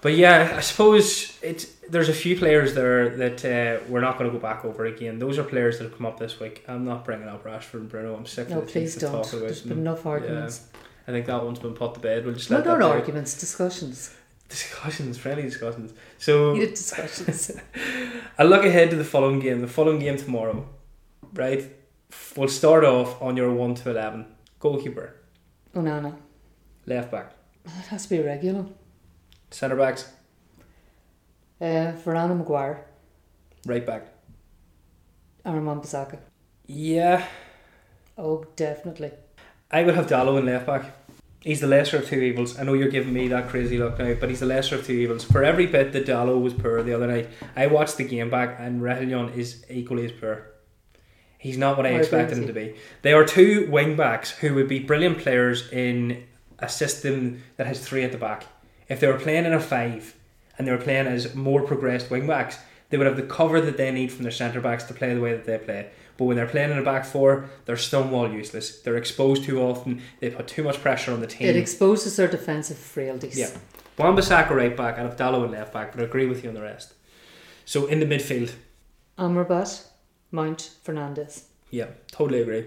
But 0.01 0.14
yeah, 0.16 0.53
I 0.55 0.60
suppose 0.62 1.38
it's 1.41 1.66
there's 1.89 2.10
a 2.10 2.14
few 2.14 2.38
players 2.38 2.74
there 2.76 3.10
that 3.18 3.43
uh, 3.43 3.84
we're 3.89 4.01
not 4.01 4.18
going 4.20 4.30
to 4.32 4.38
go 4.38 4.41
back 4.41 4.64
over 4.64 4.86
again. 4.86 5.18
Those 5.20 5.38
are 5.39 5.43
players 5.43 5.78
that 5.80 5.86
have 5.86 5.97
come 5.97 6.05
up 6.05 6.20
this 6.20 6.39
week. 6.39 6.64
I'm 6.68 6.86
not 6.86 7.03
bringing 7.05 7.28
up 7.28 7.43
Rashford 7.43 7.74
and 7.82 7.89
Bruno. 7.89 8.16
I'm 8.16 8.26
sick 8.28 8.49
No, 8.49 8.60
of 8.60 8.68
the 8.68 8.72
please 8.72 8.95
don't. 8.95 9.12
talking 9.12 9.39
about 9.39 9.47
There's 9.47 9.62
them. 9.64 9.70
been 9.70 9.80
enough 9.80 10.05
arguments. 10.05 10.68
I 11.10 11.12
think 11.12 11.26
that 11.26 11.43
one's 11.43 11.57
been 11.57 11.74
put 11.74 11.95
to 11.95 11.99
bed. 11.99 12.24
We'll 12.24 12.36
just 12.36 12.51
No, 12.51 12.57
let 12.57 12.66
no, 12.66 12.72
that 12.74 12.80
no 12.82 12.91
arguments, 12.91 13.34
discussions. 13.39 14.14
Discussions, 14.47 15.18
friendly 15.18 15.41
discussions. 15.43 15.91
So 16.20 16.53
Heated 16.57 16.76
discussions. 16.76 17.51
I 18.38 18.43
look 18.43 18.64
ahead 18.64 18.91
to 18.91 18.95
the 18.95 19.03
following 19.03 19.39
game. 19.39 19.62
The 19.62 19.68
following 19.68 19.97
game 19.99 20.18
tomorrow, 20.18 20.68
right? 21.34 21.64
We'll 22.36 22.47
start 22.47 22.84
off 22.84 23.20
on 23.22 23.36
your 23.38 23.51
one 23.51 23.74
to 23.76 23.89
eleven. 23.89 24.28
Goalkeeper, 24.60 25.16
Onana. 25.76 26.16
left 26.86 27.10
back, 27.12 27.34
That 27.66 27.88
has 27.88 28.03
to 28.03 28.10
be 28.10 28.22
regular. 28.22 28.66
centre 29.51 29.78
backs, 29.78 30.12
Uh, 31.62 31.93
Varane 32.03 32.38
Maguire. 32.38 32.86
right 33.66 33.86
back. 33.86 34.03
Aaron 35.45 35.66
Bissaka. 35.66 36.20
Yeah, 36.68 37.26
Oh, 38.18 38.43
definitely. 38.55 39.12
I 39.72 39.84
would 39.84 39.95
have 39.95 40.07
Dalot 40.07 40.39
in 40.39 40.45
left 40.45 40.66
back. 40.68 40.84
He's 41.41 41.61
the 41.61 41.67
lesser 41.67 41.97
of 41.97 42.07
two 42.07 42.19
evils. 42.19 42.59
I 42.59 42.63
know 42.63 42.73
you're 42.73 42.89
giving 42.89 43.13
me 43.13 43.29
that 43.29 43.47
crazy 43.47 43.77
look 43.77 43.97
now, 43.97 44.13
but 44.13 44.29
he's 44.29 44.41
the 44.41 44.45
lesser 44.45 44.75
of 44.75 44.85
two 44.85 44.93
evils. 44.93 45.23
For 45.23 45.43
every 45.43 45.67
bit 45.67 45.93
that 45.93 46.05
Dalot 46.05 46.41
was 46.41 46.53
poor 46.53 46.83
the 46.83 46.93
other 46.93 47.07
night, 47.07 47.29
I 47.55 47.67
watched 47.67 47.95
the 47.95 48.03
game 48.03 48.29
back 48.29 48.57
and 48.59 48.81
Reguilon 48.81 49.35
is 49.35 49.63
equally 49.69 50.05
as 50.05 50.11
poor. 50.11 50.47
He's 51.37 51.57
not 51.57 51.77
what 51.77 51.85
I 51.85 51.91
I 51.91 51.93
expected 51.93 52.37
him 52.37 52.47
to 52.47 52.53
be. 52.53 52.75
They 53.01 53.13
are 53.13 53.23
two 53.23 53.69
wing 53.71 53.95
backs 53.95 54.31
who 54.31 54.53
would 54.55 54.67
be 54.67 54.79
brilliant 54.79 55.19
players 55.19 55.71
in 55.71 56.25
a 56.59 56.67
system 56.67 57.41
that 57.55 57.65
has 57.67 57.79
three 57.79 58.03
at 58.03 58.11
the 58.11 58.17
back. 58.17 58.45
If 58.89 58.99
they 58.99 59.07
were 59.07 59.17
playing 59.17 59.45
in 59.45 59.53
a 59.53 59.59
five 59.61 60.15
and 60.57 60.67
they 60.67 60.71
were 60.73 60.77
playing 60.77 61.07
as 61.07 61.33
more 61.35 61.61
progressed 61.61 62.11
wing 62.11 62.27
backs, 62.27 62.57
they 62.89 62.97
would 62.97 63.07
have 63.07 63.15
the 63.15 63.23
cover 63.23 63.61
that 63.61 63.77
they 63.77 63.91
need 63.91 64.11
from 64.11 64.23
their 64.23 64.31
centre 64.33 64.59
backs 64.59 64.83
to 64.85 64.93
play 64.93 65.13
the 65.13 65.21
way 65.21 65.31
that 65.31 65.45
they 65.45 65.57
play. 65.57 65.89
But 66.20 66.26
when 66.26 66.36
they're 66.36 66.45
playing 66.47 66.72
in 66.72 66.78
a 66.78 66.84
back 66.84 67.05
four, 67.05 67.49
they're 67.65 67.78
stonewall 67.78 68.30
useless. 68.30 68.82
They're 68.82 68.97
exposed 68.97 69.45
too 69.45 69.61
often. 69.61 70.01
They 70.20 70.30
put 70.30 70.47
too 70.49 70.63
much 70.63 70.82
pressure 70.82 71.13
on 71.13 71.22
the 71.22 71.28
team. 71.28 71.47
It 71.47 71.55
exposes 71.55 72.17
their 72.17 72.28
defensive 72.28 72.78
frailties. 72.78 73.39
Yeah. 73.39 73.49
Wan-Bissaka 73.97 74.49
right 74.49 74.76
back 74.76 74.97
and 74.97 75.07
Abdallah 75.07 75.45
in 75.45 75.51
left 75.51 75.72
back, 75.72 75.93
but 75.93 76.01
I 76.01 76.03
agree 76.03 76.26
with 76.26 76.43
you 76.43 76.49
on 76.49 76.55
the 76.55 76.61
rest. 76.61 76.93
So 77.63 77.86
in 77.88 78.01
the 78.01 78.05
midfield, 78.05 78.51
Amrabat, 79.17 79.86
Mount, 80.32 80.72
Fernandes. 80.86 81.43
yeah, 81.72 81.88
totally 82.11 82.41
agree. 82.41 82.65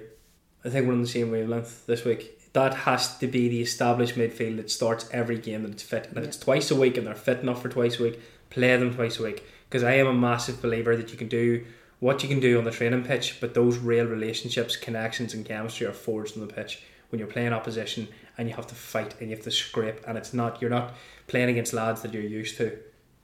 I 0.64 0.70
think 0.70 0.86
we're 0.86 0.94
on 0.94 1.03
the 1.03 1.09
same 1.09 1.30
wavelength 1.30 1.84
this 1.86 2.05
week. 2.07 2.38
That 2.55 2.72
has 2.74 3.18
to 3.18 3.26
be 3.26 3.48
the 3.50 3.61
established 3.61 4.14
midfield 4.16 4.57
that 4.57 4.70
starts 4.70 5.09
every 5.12 5.36
game 5.38 5.62
that 5.64 5.72
it's 5.72 5.82
fit. 5.82 6.07
And 6.09 6.16
if 6.16 6.22
Yeah. 6.24 6.28
it's 6.28 6.38
twice 6.38 6.70
a 6.70 6.74
week 6.76 6.96
and 6.96 7.07
they're 7.07 7.14
fit 7.14 7.40
enough 7.40 7.61
for 7.61 7.68
twice 7.68 8.00
a 8.00 8.03
week, 8.05 8.20
play 8.48 8.74
them 8.78 8.94
twice 8.94 9.18
a 9.18 9.22
week. 9.22 9.42
Because 9.68 9.82
I 9.82 9.92
am 9.94 10.07
a 10.07 10.12
massive 10.14 10.61
believer 10.62 10.96
that 10.96 11.11
you 11.12 11.18
can 11.18 11.28
do 11.28 11.64
what 12.03 12.20
you 12.22 12.28
can 12.28 12.40
do 12.40 12.59
on 12.59 12.64
the 12.64 12.70
training 12.78 13.05
pitch, 13.05 13.26
but 13.40 13.55
those 13.55 13.78
real 13.78 14.07
relationships, 14.07 14.76
connections, 14.76 15.34
and 15.34 15.46
chemistry 15.46 15.86
are 15.86 15.92
forged 16.09 16.36
on 16.36 16.44
the 16.46 16.53
pitch 16.53 16.72
when 17.09 17.18
you're 17.20 17.28
playing 17.36 17.53
opposition 17.53 18.09
and 18.36 18.48
you 18.48 18.55
have 18.57 18.66
to 18.66 18.74
fight 18.74 19.14
and 19.20 19.30
you 19.30 19.36
have 19.36 19.44
to 19.44 19.50
scrape. 19.53 19.98
And 20.07 20.18
it's 20.18 20.32
not 20.34 20.61
you're 20.61 20.76
not 20.78 20.94
playing 21.28 21.50
against 21.50 21.72
lads 21.72 22.03
that 22.03 22.12
you're 22.12 22.30
used 22.40 22.57
to. 22.57 22.66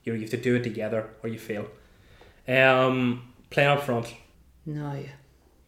You 0.05 0.13
know, 0.13 0.15
you 0.15 0.23
have 0.27 0.31
to 0.39 0.45
do 0.49 0.55
it 0.55 0.63
together 0.63 1.01
or 1.23 1.29
you 1.29 1.39
fail. 1.51 1.67
Um, 2.47 3.33
playing 3.51 3.71
up 3.71 3.83
front, 3.83 4.15
No. 4.65 4.93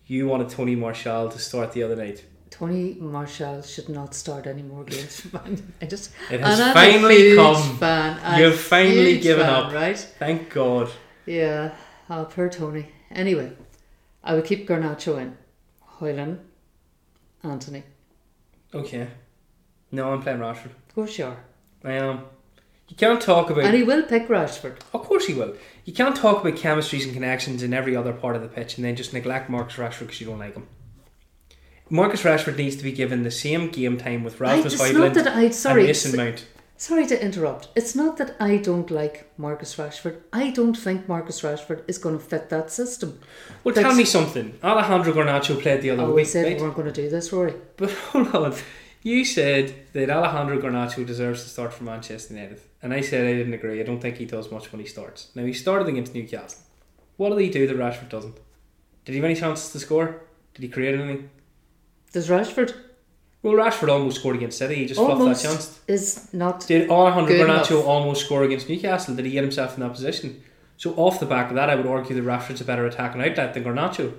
you 0.06 0.26
wanted 0.28 0.48
Tony 0.48 0.76
Martial 0.76 1.28
to 1.30 1.38
start 1.38 1.72
the 1.72 1.82
other 1.82 1.96
night. 1.96 2.24
Tony 2.50 2.96
Martial 3.00 3.60
should 3.62 3.88
not 3.88 4.14
start 4.14 4.46
any 4.46 4.62
more 4.62 4.84
games. 4.84 5.26
I 5.82 5.86
just 5.86 6.12
It 6.30 6.40
has 6.40 6.60
and 6.60 6.62
I'm 6.62 6.70
a 6.70 6.74
finally 6.74 7.34
come. 7.34 7.76
Fan. 7.78 8.38
You've 8.40 8.60
finally 8.60 9.18
given 9.18 9.46
fan, 9.46 9.54
up. 9.54 9.72
right? 9.72 9.98
Thank 10.18 10.50
God. 10.50 10.90
Yeah, 11.26 11.72
oh, 12.08 12.24
poor 12.24 12.48
Tony. 12.48 12.86
Anyway, 13.10 13.52
I 14.22 14.34
would 14.34 14.44
keep 14.44 14.68
Garnacho 14.68 15.20
in. 15.20 15.36
Højlund, 15.98 16.38
Antony. 17.42 17.82
Okay. 18.74 19.08
No, 19.92 20.12
I'm 20.12 20.22
playing 20.22 20.38
Rashford. 20.38 20.72
Of 20.88 20.94
course 20.94 21.18
you 21.18 21.26
are. 21.26 21.36
I 21.84 21.92
am. 21.92 22.20
You 22.88 22.96
can't 22.96 23.20
talk 23.20 23.50
about. 23.50 23.64
And 23.64 23.74
he 23.74 23.82
will 23.82 24.02
pick 24.02 24.28
Rashford. 24.28 24.78
Of 24.92 25.02
course 25.02 25.26
he 25.26 25.34
will. 25.34 25.54
You 25.84 25.92
can't 25.92 26.16
talk 26.16 26.40
about 26.40 26.58
chemistries 26.58 27.04
and 27.04 27.14
connections 27.14 27.62
in 27.62 27.72
every 27.72 27.94
other 27.96 28.12
part 28.12 28.36
of 28.36 28.42
the 28.42 28.48
pitch 28.48 28.76
and 28.76 28.84
then 28.84 28.96
just 28.96 29.12
neglect 29.12 29.48
Marcus 29.48 29.76
Rashford 29.76 30.00
because 30.00 30.20
you 30.20 30.26
don't 30.26 30.38
like 30.38 30.54
him. 30.54 30.66
Marcus 31.88 32.22
Rashford 32.22 32.56
needs 32.56 32.76
to 32.76 32.84
be 32.84 32.92
given 32.92 33.24
the 33.24 33.30
same 33.30 33.68
game 33.70 33.98
time 33.98 34.22
with 34.22 34.40
I, 34.40 34.56
not 34.60 34.66
Højlund 34.66 35.14
that 35.14 35.26
I 35.28 35.42
and 35.44 35.54
sorry, 35.54 35.84
Mason 35.84 36.16
Mount. 36.16 36.46
Sorry 36.80 37.06
to 37.06 37.22
interrupt. 37.22 37.68
It's 37.76 37.94
not 37.94 38.16
that 38.16 38.34
I 38.40 38.56
don't 38.56 38.90
like 38.90 39.30
Marcus 39.36 39.76
Rashford. 39.76 40.16
I 40.32 40.50
don't 40.50 40.76
think 40.76 41.06
Marcus 41.08 41.42
Rashford 41.42 41.82
is 41.86 41.98
going 41.98 42.18
to 42.18 42.24
fit 42.24 42.48
that 42.48 42.70
system. 42.70 43.10
Well, 43.62 43.74
But- 43.74 43.82
tell 43.82 43.94
me 43.94 44.04
something. 44.06 44.58
Alejandro 44.64 45.12
Garnacho 45.12 45.60
played 45.60 45.82
the 45.82 45.90
other 45.90 46.04
Oh, 46.04 46.12
we 46.14 46.24
said 46.24 46.46
right? 46.46 46.56
we 46.56 46.62
weren't 46.62 46.74
going 46.76 46.92
to 46.92 47.02
do 47.02 47.08
this, 47.10 47.32
Rory. 47.32 47.54
But 47.76 47.90
hold 48.12 48.34
on. 48.34 48.54
You 49.02 49.24
said 49.24 49.74
that 49.94 50.10
Alejandro 50.10 50.58
Garnacho 50.60 51.06
deserves 51.06 51.42
to 51.42 51.48
start 51.50 51.72
for 51.72 51.84
Manchester 51.84 52.34
United, 52.34 52.60
and 52.82 52.92
I 52.92 53.00
said 53.00 53.26
I 53.26 53.32
didn't 53.34 53.54
agree. 53.54 53.80
I 53.80 53.82
don't 53.84 54.00
think 54.00 54.16
he 54.16 54.26
does 54.26 54.50
much 54.50 54.72
when 54.72 54.80
he 54.80 54.86
starts. 54.86 55.30
Now 55.34 55.44
he 55.44 55.52
started 55.54 55.88
against 55.88 56.14
Newcastle. 56.14 56.60
What 57.16 57.30
did 57.30 57.40
he 57.40 57.50
do 57.50 57.66
that 57.66 57.76
Rashford 57.78 58.08
doesn't? 58.10 58.36
Did 59.04 59.12
he 59.12 59.16
have 59.18 59.24
any 59.24 59.36
chances 59.36 59.72
to 59.72 59.78
score? 59.78 60.22
Did 60.54 60.62
he 60.62 60.68
create 60.68 60.94
anything? 60.98 61.30
Does 62.12 62.28
Rashford 62.28 62.74
Well, 63.42 63.54
Rashford 63.54 63.88
almost 63.88 64.18
scored 64.20 64.36
against 64.36 64.58
City. 64.58 64.74
He 64.76 64.86
just 64.86 65.00
fluffed 65.00 65.42
that 65.42 65.48
chance. 65.50 65.80
is 65.88 66.28
not 66.34 66.66
Did 66.66 66.88
Good 66.88 66.90
Garnacho 66.90 67.84
almost 67.86 68.26
score 68.26 68.44
against 68.44 68.68
Newcastle? 68.68 69.14
Did 69.14 69.24
he 69.24 69.32
get 69.32 69.42
himself 69.42 69.74
in 69.74 69.80
that 69.80 69.92
position? 69.92 70.42
So 70.76 70.94
off 70.94 71.20
the 71.20 71.26
back 71.26 71.48
of 71.48 71.56
that, 71.56 71.70
I 71.70 71.74
would 71.74 71.86
argue 71.86 72.14
that 72.16 72.24
Rashford's 72.24 72.60
a 72.60 72.64
better 72.64 72.86
attacking 72.86 73.22
outlet 73.22 73.54
than 73.54 73.64
Garnacho. 73.64 74.12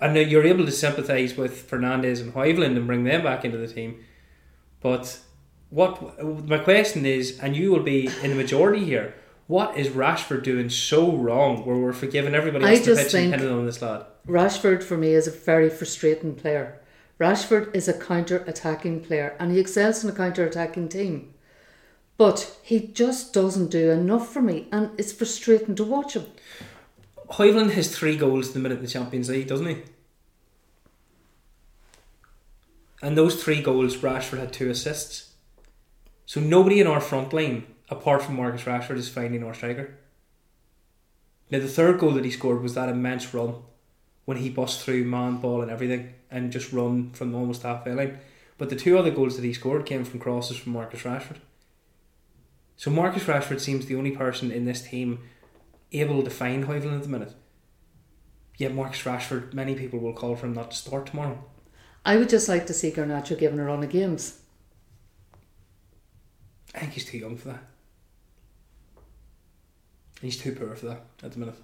And 0.00 0.14
now 0.14 0.20
you're 0.20 0.44
able 0.46 0.64
to 0.66 0.72
sympathise 0.72 1.36
with 1.36 1.70
Fernandes 1.70 2.20
and 2.20 2.34
Højlund 2.34 2.76
and 2.76 2.86
bring 2.86 3.04
them 3.04 3.22
back 3.22 3.44
into 3.44 3.58
the 3.58 3.68
team. 3.68 4.02
But 4.80 5.18
what 5.70 6.22
my 6.46 6.58
question 6.58 7.06
is, 7.06 7.38
and 7.40 7.56
you 7.56 7.70
will 7.70 7.82
be 7.82 8.10
in 8.22 8.30
the 8.30 8.36
majority 8.36 8.84
here, 8.84 9.14
what 9.46 9.76
is 9.76 9.88
Rashford 9.88 10.42
doing 10.42 10.70
so 10.70 11.10
wrong 11.12 11.64
where 11.66 11.76
we're 11.76 11.92
forgiving 11.92 12.34
everybody 12.34 12.64
I 12.64 12.70
else 12.70 12.80
the 12.80 12.84
just 12.86 13.02
pitch 13.04 13.12
think- 13.12 13.34
on 13.34 13.66
this 13.66 13.82
lad? 13.82 14.04
Rashford 14.26 14.82
for 14.82 14.96
me 14.96 15.12
is 15.14 15.26
a 15.26 15.30
very 15.30 15.68
frustrating 15.70 16.34
player. 16.34 16.80
Rashford 17.20 17.74
is 17.76 17.86
a 17.86 17.92
counter 17.92 18.42
attacking 18.46 19.02
player 19.04 19.36
and 19.38 19.52
he 19.52 19.60
excels 19.60 20.02
in 20.02 20.08
a 20.08 20.14
counter 20.14 20.46
attacking 20.46 20.88
team. 20.88 21.34
But 22.16 22.56
he 22.62 22.80
just 22.80 23.34
doesn't 23.34 23.70
do 23.70 23.90
enough 23.90 24.32
for 24.32 24.40
me 24.40 24.68
and 24.72 24.98
it's 24.98 25.12
frustrating 25.12 25.74
to 25.74 25.84
watch 25.84 26.14
him. 26.14 26.26
Højlund 27.32 27.72
has 27.72 27.94
three 27.94 28.16
goals 28.16 28.52
the 28.52 28.58
minute 28.58 28.78
in 28.78 28.84
the 28.84 28.90
Champions 28.90 29.28
League, 29.28 29.48
doesn't 29.48 29.66
he? 29.66 29.82
And 33.02 33.16
those 33.16 33.42
three 33.42 33.62
goals, 33.62 33.98
Rashford 33.98 34.38
had 34.38 34.52
two 34.52 34.70
assists. 34.70 35.34
So 36.24 36.40
nobody 36.40 36.80
in 36.80 36.86
our 36.86 37.00
front 37.00 37.32
line, 37.32 37.66
apart 37.88 38.22
from 38.22 38.36
Marcus 38.36 38.62
Rashford, 38.62 38.96
is 38.96 39.08
finding 39.08 39.44
our 39.44 39.54
striker. 39.54 39.96
Now 41.50 41.58
the 41.58 41.68
third 41.68 41.98
goal 41.98 42.12
that 42.12 42.24
he 42.24 42.30
scored 42.30 42.62
was 42.62 42.74
that 42.74 42.88
immense 42.88 43.34
run 43.34 43.62
when 44.24 44.38
he 44.38 44.48
bust 44.48 44.82
through 44.82 45.04
man, 45.04 45.38
ball 45.38 45.62
and 45.62 45.70
everything 45.70 46.14
and 46.30 46.52
just 46.52 46.72
run 46.72 47.10
from 47.12 47.34
almost 47.34 47.62
halfway 47.62 47.92
line. 47.92 48.18
But 48.58 48.70
the 48.70 48.76
two 48.76 48.98
other 48.98 49.10
goals 49.10 49.36
that 49.36 49.44
he 49.44 49.52
scored 49.52 49.86
came 49.86 50.04
from 50.04 50.20
crosses 50.20 50.56
from 50.56 50.72
Marcus 50.72 51.02
Rashford. 51.02 51.38
So 52.76 52.90
Marcus 52.90 53.24
Rashford 53.24 53.60
seems 53.60 53.86
the 53.86 53.96
only 53.96 54.10
person 54.12 54.50
in 54.50 54.64
this 54.64 54.82
team 54.82 55.20
able 55.92 56.22
to 56.22 56.30
find 56.30 56.64
Højlund 56.64 56.96
at 56.96 57.02
the 57.02 57.08
minute. 57.08 57.34
Yet 58.56 58.74
Marcus 58.74 59.02
Rashford, 59.02 59.54
many 59.54 59.74
people 59.74 59.98
will 59.98 60.12
call 60.12 60.36
for 60.36 60.46
him 60.46 60.54
not 60.54 60.70
to 60.70 60.76
start 60.76 61.06
tomorrow. 61.06 61.42
I 62.04 62.16
would 62.16 62.28
just 62.28 62.48
like 62.48 62.66
to 62.66 62.74
see 62.74 62.90
Garnacho 62.90 63.38
given 63.38 63.58
a 63.58 63.64
run 63.64 63.82
of 63.82 63.90
games. 63.90 64.40
I 66.74 66.80
think 66.80 66.92
he's 66.92 67.04
too 67.04 67.18
young 67.18 67.36
for 67.36 67.48
that. 67.48 67.64
He's 70.20 70.36
too 70.36 70.52
poor 70.52 70.74
for 70.76 70.86
that 70.86 71.04
at 71.22 71.32
the 71.32 71.38
minute. 71.38 71.56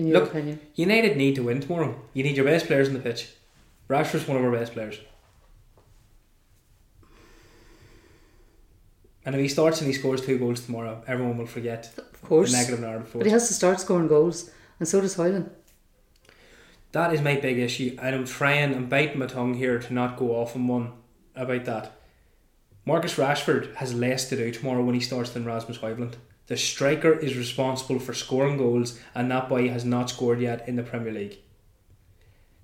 In 0.00 0.06
your 0.06 0.20
Look- 0.20 0.30
opinion. 0.30 0.58
United 0.76 1.18
need 1.18 1.34
to 1.34 1.42
win 1.42 1.60
tomorrow. 1.60 1.94
You 2.14 2.22
need 2.22 2.34
your 2.36 2.46
best 2.46 2.66
players 2.66 2.88
on 2.88 2.94
the 2.94 3.00
pitch. 3.00 3.28
Rashford's 3.90 4.26
one 4.26 4.38
of 4.38 4.42
our 4.44 4.50
best 4.50 4.72
players. 4.72 4.98
And 9.26 9.34
if 9.34 9.40
he 9.42 9.48
starts 9.48 9.78
and 9.82 9.86
he 9.88 9.92
scores 9.92 10.22
two 10.24 10.38
goals 10.38 10.62
tomorrow, 10.64 11.04
everyone 11.06 11.36
will 11.36 11.44
forget 11.46 11.90
Of 11.98 12.20
the 12.22 12.26
course. 12.26 12.50
negative 12.50 12.80
narrative. 12.80 13.10
But 13.14 13.26
he 13.26 13.32
has 13.32 13.48
to 13.48 13.54
start 13.54 13.78
scoring 13.78 14.08
goals 14.08 14.50
and 14.78 14.88
so 14.88 15.02
does 15.02 15.16
Højlund. 15.16 15.50
That 16.92 17.12
is 17.12 17.20
my 17.20 17.36
big 17.36 17.58
issue, 17.58 17.96
and 18.00 18.16
I'm 18.16 18.24
trying, 18.24 18.74
I'm 18.74 18.88
biting 18.88 19.18
my 19.18 19.26
tongue 19.26 19.54
here 19.54 19.78
to 19.78 19.92
not 19.92 20.16
go 20.16 20.30
off 20.34 20.56
on 20.56 20.66
one 20.66 20.92
about 21.36 21.66
that. 21.66 21.92
Marcus 22.86 23.16
Rashford 23.16 23.74
has 23.76 23.92
less 23.94 24.28
to 24.30 24.36
do 24.36 24.50
tomorrow 24.50 24.82
when 24.82 24.94
he 24.94 25.00
starts 25.00 25.30
than 25.30 25.44
Rasmus 25.44 25.78
Højlund. 25.78 26.14
The 26.50 26.56
striker 26.56 27.12
is 27.12 27.36
responsible 27.36 28.00
for 28.00 28.12
scoring 28.12 28.56
goals, 28.56 28.98
and 29.14 29.30
that 29.30 29.48
boy 29.48 29.68
has 29.68 29.84
not 29.84 30.10
scored 30.10 30.40
yet 30.40 30.66
in 30.66 30.74
the 30.74 30.82
Premier 30.82 31.12
League. 31.12 31.38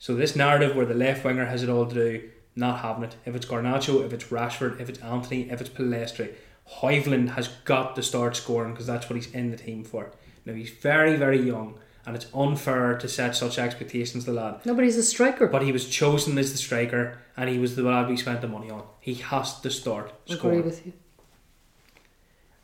So 0.01 0.17
this 0.17 0.35
narrative 0.35 0.75
where 0.75 0.87
the 0.87 0.93
left 0.93 1.25
winger 1.25 1.45
has 1.45 1.63
it 1.63 1.69
all 1.69 1.87
to 1.87 1.95
do, 1.95 2.29
not 2.57 2.81
having 2.81 3.05
it. 3.05 3.15
If 3.25 3.37
it's 3.37 3.47
Garnacho, 3.47 4.05
if 4.05 4.13
it's 4.13 4.25
Rashford, 4.25 4.81
if 4.81 4.89
it's 4.89 4.99
Antony, 4.99 5.49
if 5.53 5.61
it's 5.61 5.71
Pellistri, 5.71 6.35
Højlund 6.81 7.37
has 7.37 7.47
got 7.65 7.95
to 7.95 8.03
start 8.03 8.35
scoring 8.35 8.73
because 8.73 8.89
that's 8.89 9.09
what 9.09 9.15
he's 9.15 9.31
in 9.31 9.53
the 9.53 9.57
team 9.57 9.85
for. 9.85 10.11
Now 10.45 10.55
he's 10.55 10.71
very, 10.71 11.15
very 11.15 11.41
young, 11.41 11.79
and 12.05 12.17
it's 12.17 12.27
unfair 12.35 12.99
to 12.99 13.09
set 13.09 13.37
such 13.37 13.57
expectations 13.57 14.25
to 14.25 14.33
the 14.33 14.37
lad. 14.37 14.67
Nobody's 14.67 14.97
a 14.97 15.05
striker. 15.05 15.47
But 15.47 15.63
he 15.63 15.71
was 15.71 15.89
chosen 15.89 16.37
as 16.39 16.51
the 16.51 16.59
striker, 16.59 17.19
and 17.37 17.49
he 17.49 17.61
was 17.61 17.77
the 17.77 17.83
lad 17.83 18.09
we 18.09 18.17
spent 18.17 18.41
the 18.41 18.49
money 18.49 18.69
on. 18.69 18.83
He 18.99 19.15
has 19.15 19.61
to 19.61 19.71
start 19.71 20.13
Scoring. 20.25 20.59
Agree 20.59 20.71
with 20.71 20.87
you. 20.87 20.93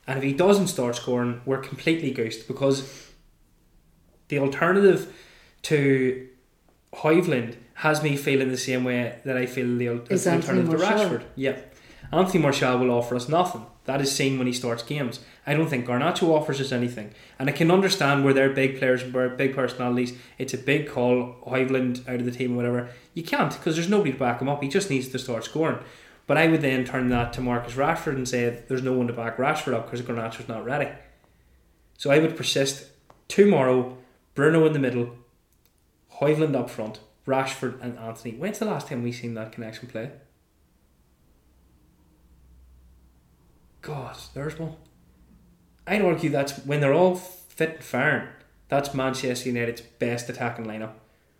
And 0.07 0.19
if 0.19 0.25
he 0.25 0.33
doesn't 0.33 0.67
start 0.69 0.97
scoring, 0.97 1.41
we're 1.45 1.61
completely 1.61 2.11
goosed 2.11 2.49
because 2.49 3.11
the 4.29 4.39
alternative 4.39 5.15
to 5.63 6.29
Højlund 6.95 7.57
has 7.75 8.03
me 8.03 8.17
feeling 8.17 8.51
the 8.51 8.57
same 8.57 8.85
way 8.85 9.19
that 9.25 9.37
I 9.37 9.47
feel 9.47 9.67
the, 9.67 9.87
the 9.87 10.15
alternative 10.15 10.71
to 10.71 10.77
Rashford. 10.77 11.23
Yeah. 11.37 11.59
Anthony 12.13 12.43
Martial 12.43 12.79
will 12.79 12.91
offer 12.91 13.17
us 13.17 13.29
nothing. 13.29 13.65
That 13.85 14.01
is 14.01 14.13
seen 14.13 14.39
when 14.39 14.47
he 14.47 14.53
starts 14.53 14.83
games. 14.83 15.21
I 15.47 15.55
don't 15.55 15.69
think 15.69 15.87
Garnacho 15.87 16.29
offers 16.29 16.61
us 16.61 16.71
anything. 16.71 17.13
And 17.39 17.49
I 17.49 17.53
can 17.53 17.71
understand 17.71 18.25
where 18.25 18.35
they're 18.35 18.51
big 18.51 18.79
players 18.79 19.03
and 19.03 19.13
where 19.13 19.29
big 19.31 19.55
personalities. 19.55 20.17
It's 20.39 20.55
a 20.55 20.59
big 20.59 20.89
call, 20.89 21.37
Højlund 21.47 22.09
out 22.09 22.21
of 22.21 22.25
the 22.25 22.31
team 22.31 22.53
or 22.53 22.57
whatever. 22.57 22.91
You 23.15 23.25
can't 23.25 23.53
because 23.53 23.75
there's 23.75 23.89
nobody 23.89 24.13
to 24.13 24.19
back 24.19 24.41
him 24.41 24.49
up. 24.49 24.63
He 24.63 24.69
just 24.69 24.91
needs 24.91 25.09
to 25.09 25.19
start 25.19 25.45
scoring. 25.45 25.79
But 26.27 26.39
I 26.39 26.49
would 26.49 26.63
then 26.63 26.85
turn 26.85 27.09
that 27.09 27.33
to 27.35 27.41
Marcus 27.41 27.75
Rashford 27.75 28.15
and 28.15 28.29
say 28.29 28.63
there's 28.69 28.83
no 28.83 28.93
one 28.93 29.09
to 29.09 29.13
back 29.13 29.37
Rashford 29.37 29.75
up 29.75 29.91
because 29.91 30.07
Garnacho's 30.07 30.49
not 30.49 30.65
ready. 30.65 30.89
So 31.99 32.11
I 32.11 32.19
would 32.19 32.37
persist 32.37 32.87
tomorrow, 33.29 33.99
Bruno 34.35 34.65
in 34.67 34.73
the 34.73 34.79
middle, 34.79 35.17
Højlund 36.21 36.55
up 36.55 36.71
front, 36.71 37.01
Rashford 37.27 37.81
and 37.83 37.99
Antony. 37.99 38.33
When's 38.33 38.59
the 38.59 38.65
last 38.65 38.89
time 38.89 39.03
we 39.03 39.13
seen 39.13 39.35
that 39.35 39.53
connection 39.53 39.89
play? 39.89 40.11
God, 43.81 44.17
there's 44.35 44.59
one. 44.59 44.77
I'd 45.87 46.03
argue 46.03 46.31
that's 46.31 46.65
when 46.65 46.81
they're 46.81 46.95
all 46.95 47.17
fit 47.17 47.77
and 47.77 47.85
firing. 47.85 48.29
That's 48.69 48.95
Manchester 48.95 49.49
United's 49.49 49.81
best 49.81 50.29
attacking 50.29 50.67
lineup. 50.67 50.93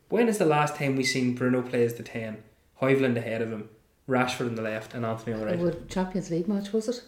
When 0.09 0.29
is 0.29 0.39
the 0.39 0.45
last 0.45 0.77
time 0.77 0.97
we 0.97 1.05
seen 1.05 1.35
Bruno 1.35 1.63
play 1.63 1.85
as 1.85 1.95
the 1.95 2.03
ten, 2.03 2.43
Højlund 2.83 3.17
ahead 3.17 3.41
of 3.41 3.51
him, 3.51 3.71
Rashford 4.09 4.47
on 4.49 4.55
the 4.57 4.63
left, 4.63 4.95
and 4.95 5.05
Antony 5.05 5.35
on 5.35 5.41
the 5.41 5.47
right? 5.47 5.59
What 5.59 5.89
Champions 5.89 6.31
League 6.31 6.49
match 6.49 6.73
was 6.73 6.89
it? 6.89 7.03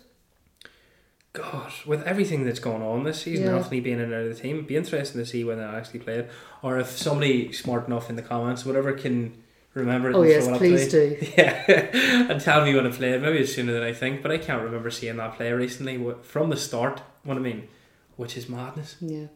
God, 1.32 1.72
with 1.84 2.04
everything 2.04 2.44
that's 2.44 2.60
going 2.60 2.82
on 2.82 3.02
this 3.02 3.22
season, 3.22 3.46
Yeah. 3.46 3.56
Antony 3.56 3.80
being 3.80 3.96
in 3.98 4.04
and 4.04 4.14
out 4.14 4.20
of 4.22 4.36
the 4.36 4.40
team, 4.40 4.56
it'd 4.56 4.68
be 4.68 4.76
interesting 4.76 5.20
to 5.20 5.26
see 5.26 5.42
when 5.42 5.58
they 5.58 5.64
actually 5.64 5.98
play 5.98 6.14
it. 6.18 6.30
Or 6.62 6.78
if 6.78 6.90
somebody 6.96 7.52
smart 7.52 7.88
enough 7.88 8.08
in 8.08 8.14
the 8.14 8.22
comments, 8.22 8.64
whatever, 8.64 8.92
can 8.92 9.34
remember 9.74 10.10
it 10.10 10.14
Oh 10.14 10.22
and 10.22 10.30
yes, 10.30 10.46
it 10.46 10.56
please 10.58 10.86
to 10.92 11.10
me. 11.10 11.16
do. 11.16 11.32
Yeah, 11.36 12.30
and 12.30 12.40
tell 12.40 12.64
me 12.64 12.72
when 12.76 12.86
it 12.86 12.92
played. 12.94 13.20
Maybe 13.20 13.38
it's 13.38 13.52
sooner 13.52 13.72
than 13.72 13.82
I 13.82 13.92
think, 13.92 14.22
but 14.22 14.30
I 14.30 14.38
can't 14.38 14.62
remember 14.62 14.88
seeing 14.92 15.16
that 15.16 15.34
play 15.34 15.50
recently 15.52 16.00
from 16.22 16.50
the 16.50 16.56
start. 16.56 17.02
What 17.24 17.36
I 17.36 17.40
mean, 17.40 17.66
which 18.14 18.36
is 18.36 18.48
madness. 18.48 18.94
Yeah. 19.00 19.26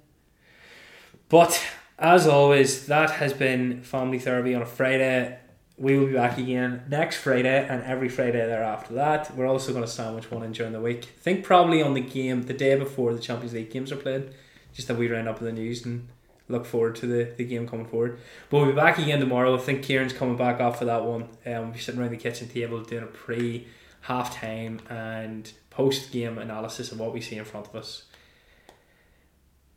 But 1.29 1.61
as 1.99 2.29
always, 2.29 2.87
that 2.87 3.11
has 3.13 3.33
been 3.33 3.83
Family 3.83 4.21
Therapy 4.21 4.55
on 4.55 4.63
a 4.63 4.67
Friday. 4.67 5.37
We 5.79 5.97
will 5.97 6.07
be 6.07 6.15
back 6.15 6.39
again 6.39 6.83
next 6.89 7.19
Friday 7.19 7.67
and 7.69 7.85
every 7.85 8.09
Friday 8.09 8.45
thereafter 8.45 8.95
that. 8.95 9.37
We're 9.37 9.47
also 9.47 9.73
going 9.73 9.85
to 9.85 9.91
sandwich 9.91 10.29
one 10.29 10.43
in 10.43 10.51
during 10.51 10.73
the 10.73 10.81
week. 10.81 11.05
I 11.05 11.21
think 11.21 11.45
probably 11.45 11.81
on 11.81 11.95
the 11.95 12.01
game 12.01 12.43
the 12.43 12.53
day 12.53 12.75
before 12.77 13.15
the 13.15 13.21
Champions 13.21 13.53
League 13.55 13.71
games 13.71 13.93
are 13.93 13.97
played, 13.97 14.31
just 14.75 14.89
that 14.89 14.97
we 14.97 15.09
round 15.09 15.29
up 15.29 15.39
the 15.39 15.53
news 15.53 15.87
and 15.87 16.09
look 16.49 16.67
forward 16.67 16.97
to 16.97 17.07
the, 17.07 17.33
the 17.37 17.45
game 17.45 17.69
coming 17.69 17.87
forward. 17.87 18.19
But 18.51 18.59
we'll 18.59 18.67
be 18.71 18.73
back 18.73 18.99
again 18.99 19.21
tomorrow. 19.21 19.55
I 19.55 19.59
think 19.59 19.85
Kieran's 19.85 20.13
coming 20.13 20.37
back 20.37 20.61
off 20.61 20.81
for 20.81 20.85
that 20.87 21.05
one. 21.05 21.23
Um, 21.23 21.29
we'll 21.45 21.67
be 21.67 21.79
sitting 21.79 22.01
around 22.01 22.11
the 22.11 22.17
kitchen 22.17 22.49
table 22.49 22.83
doing 22.83 23.05
a 23.05 23.07
pre 23.07 23.69
half 24.03 24.35
time 24.35 24.81
and 24.89 25.51
post 25.71 26.11
game 26.11 26.39
analysis 26.39 26.91
of 26.91 26.99
what 26.99 27.13
we 27.13 27.21
see 27.21 27.37
in 27.37 27.45
front 27.45 27.69
of 27.69 27.77
us. 27.77 28.05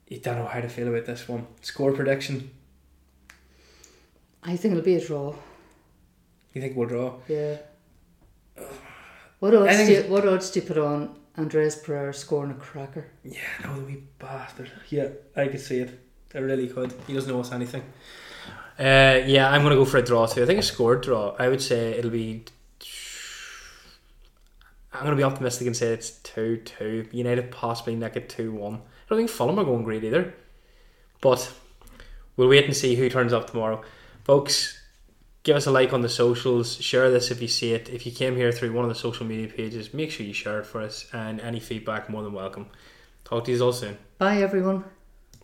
You 0.08 0.20
don't 0.20 0.38
know 0.38 0.48
how 0.48 0.62
to 0.62 0.68
feel 0.68 0.88
about 0.88 1.06
this 1.06 1.28
one. 1.28 1.48
Score 1.62 1.92
prediction. 1.94 2.52
I 4.44 4.56
think 4.56 4.72
it'll 4.72 4.84
be 4.84 4.96
a 4.96 5.06
draw. 5.06 5.36
You 6.54 6.62
think 6.62 6.76
we'll 6.76 6.88
draw? 6.88 7.16
Yeah. 7.28 7.58
What 9.40 9.56
odds 9.56 9.88
do 9.88 9.92
you, 9.92 10.02
what 10.04 10.28
odds 10.28 10.52
do 10.52 10.60
you 10.60 10.68
put 10.68 10.78
on 10.78 11.18
Andreas 11.36 11.76
Pereira 11.76 12.14
scoring 12.14 12.52
a 12.52 12.54
cracker? 12.54 13.08
Yeah, 13.24 13.40
no, 13.64 13.80
the 13.80 13.86
wee 13.86 14.04
bastard. 14.20 14.72
Yeah, 14.90 15.08
I 15.36 15.48
could 15.48 15.60
see 15.60 15.80
it. 15.80 16.00
I 16.36 16.38
really 16.38 16.68
could. 16.68 16.94
He 17.08 17.16
doesn't 17.16 17.28
know 17.28 17.40
us 17.40 17.52
anything. 17.52 17.82
Uh, 18.78 19.22
yeah, 19.26 19.50
I'm 19.50 19.62
going 19.62 19.72
to 19.72 19.78
go 19.78 19.86
for 19.86 19.98
a 19.98 20.04
draw 20.04 20.28
too. 20.28 20.44
I 20.44 20.46
think 20.46 20.60
a 20.60 20.62
scored 20.64 21.02
draw. 21.02 21.36
I 21.40 21.48
would 21.50 21.62
say 21.62 21.92
it'll 21.92 22.12
be. 22.12 22.46
I'm 24.94 25.02
going 25.02 25.12
to 25.12 25.18
be 25.18 25.24
optimistic 25.24 25.68
and 25.68 25.76
say 25.76 25.88
it's 25.88 26.12
2 26.12 26.58
2. 26.58 27.08
United 27.12 27.50
possibly 27.50 27.96
nick 27.96 28.16
it 28.16 28.30
2 28.30 28.52
1. 28.52 28.74
I 28.74 28.80
don't 29.10 29.18
think 29.18 29.30
Fulham 29.30 29.58
are 29.60 29.64
going 29.64 29.84
great 29.84 30.04
either. 30.04 30.34
But 31.22 31.52
we'll 32.36 32.50
wait 32.50 32.66
and 32.66 32.76
see 32.76 32.96
who 32.96 33.10
turns 33.10 33.34
up 33.34 33.50
tomorrow. 33.50 33.82
Folks, 34.24 34.81
Give 35.44 35.56
us 35.56 35.66
a 35.66 35.72
like 35.72 35.92
on 35.92 36.02
the 36.02 36.10
socials. 36.10 36.76
Share 36.82 37.10
this 37.10 37.32
if 37.32 37.42
you 37.42 37.48
see 37.48 37.74
it. 37.74 37.90
If 37.90 38.06
you 38.06 38.12
came 38.12 38.36
here 38.36 38.52
through 38.52 38.74
one 38.74 38.86
of 38.86 38.90
the 38.90 38.96
social 38.96 39.26
media 39.26 39.48
pages, 39.48 39.94
make 39.94 40.12
sure 40.12 40.26
you 40.26 40.34
share 40.34 40.60
it 40.60 40.66
for 40.66 40.82
us. 40.82 41.08
And 41.14 41.42
any 41.42 41.60
feedback, 41.60 42.10
more 42.10 42.22
than 42.22 42.34
welcome. 42.34 42.68
Talk 43.26 43.46
to 43.46 43.52
you 43.52 43.64
all 43.64 43.74
soon. 43.74 43.98
Bye, 44.20 44.38
everyone. 44.38 44.84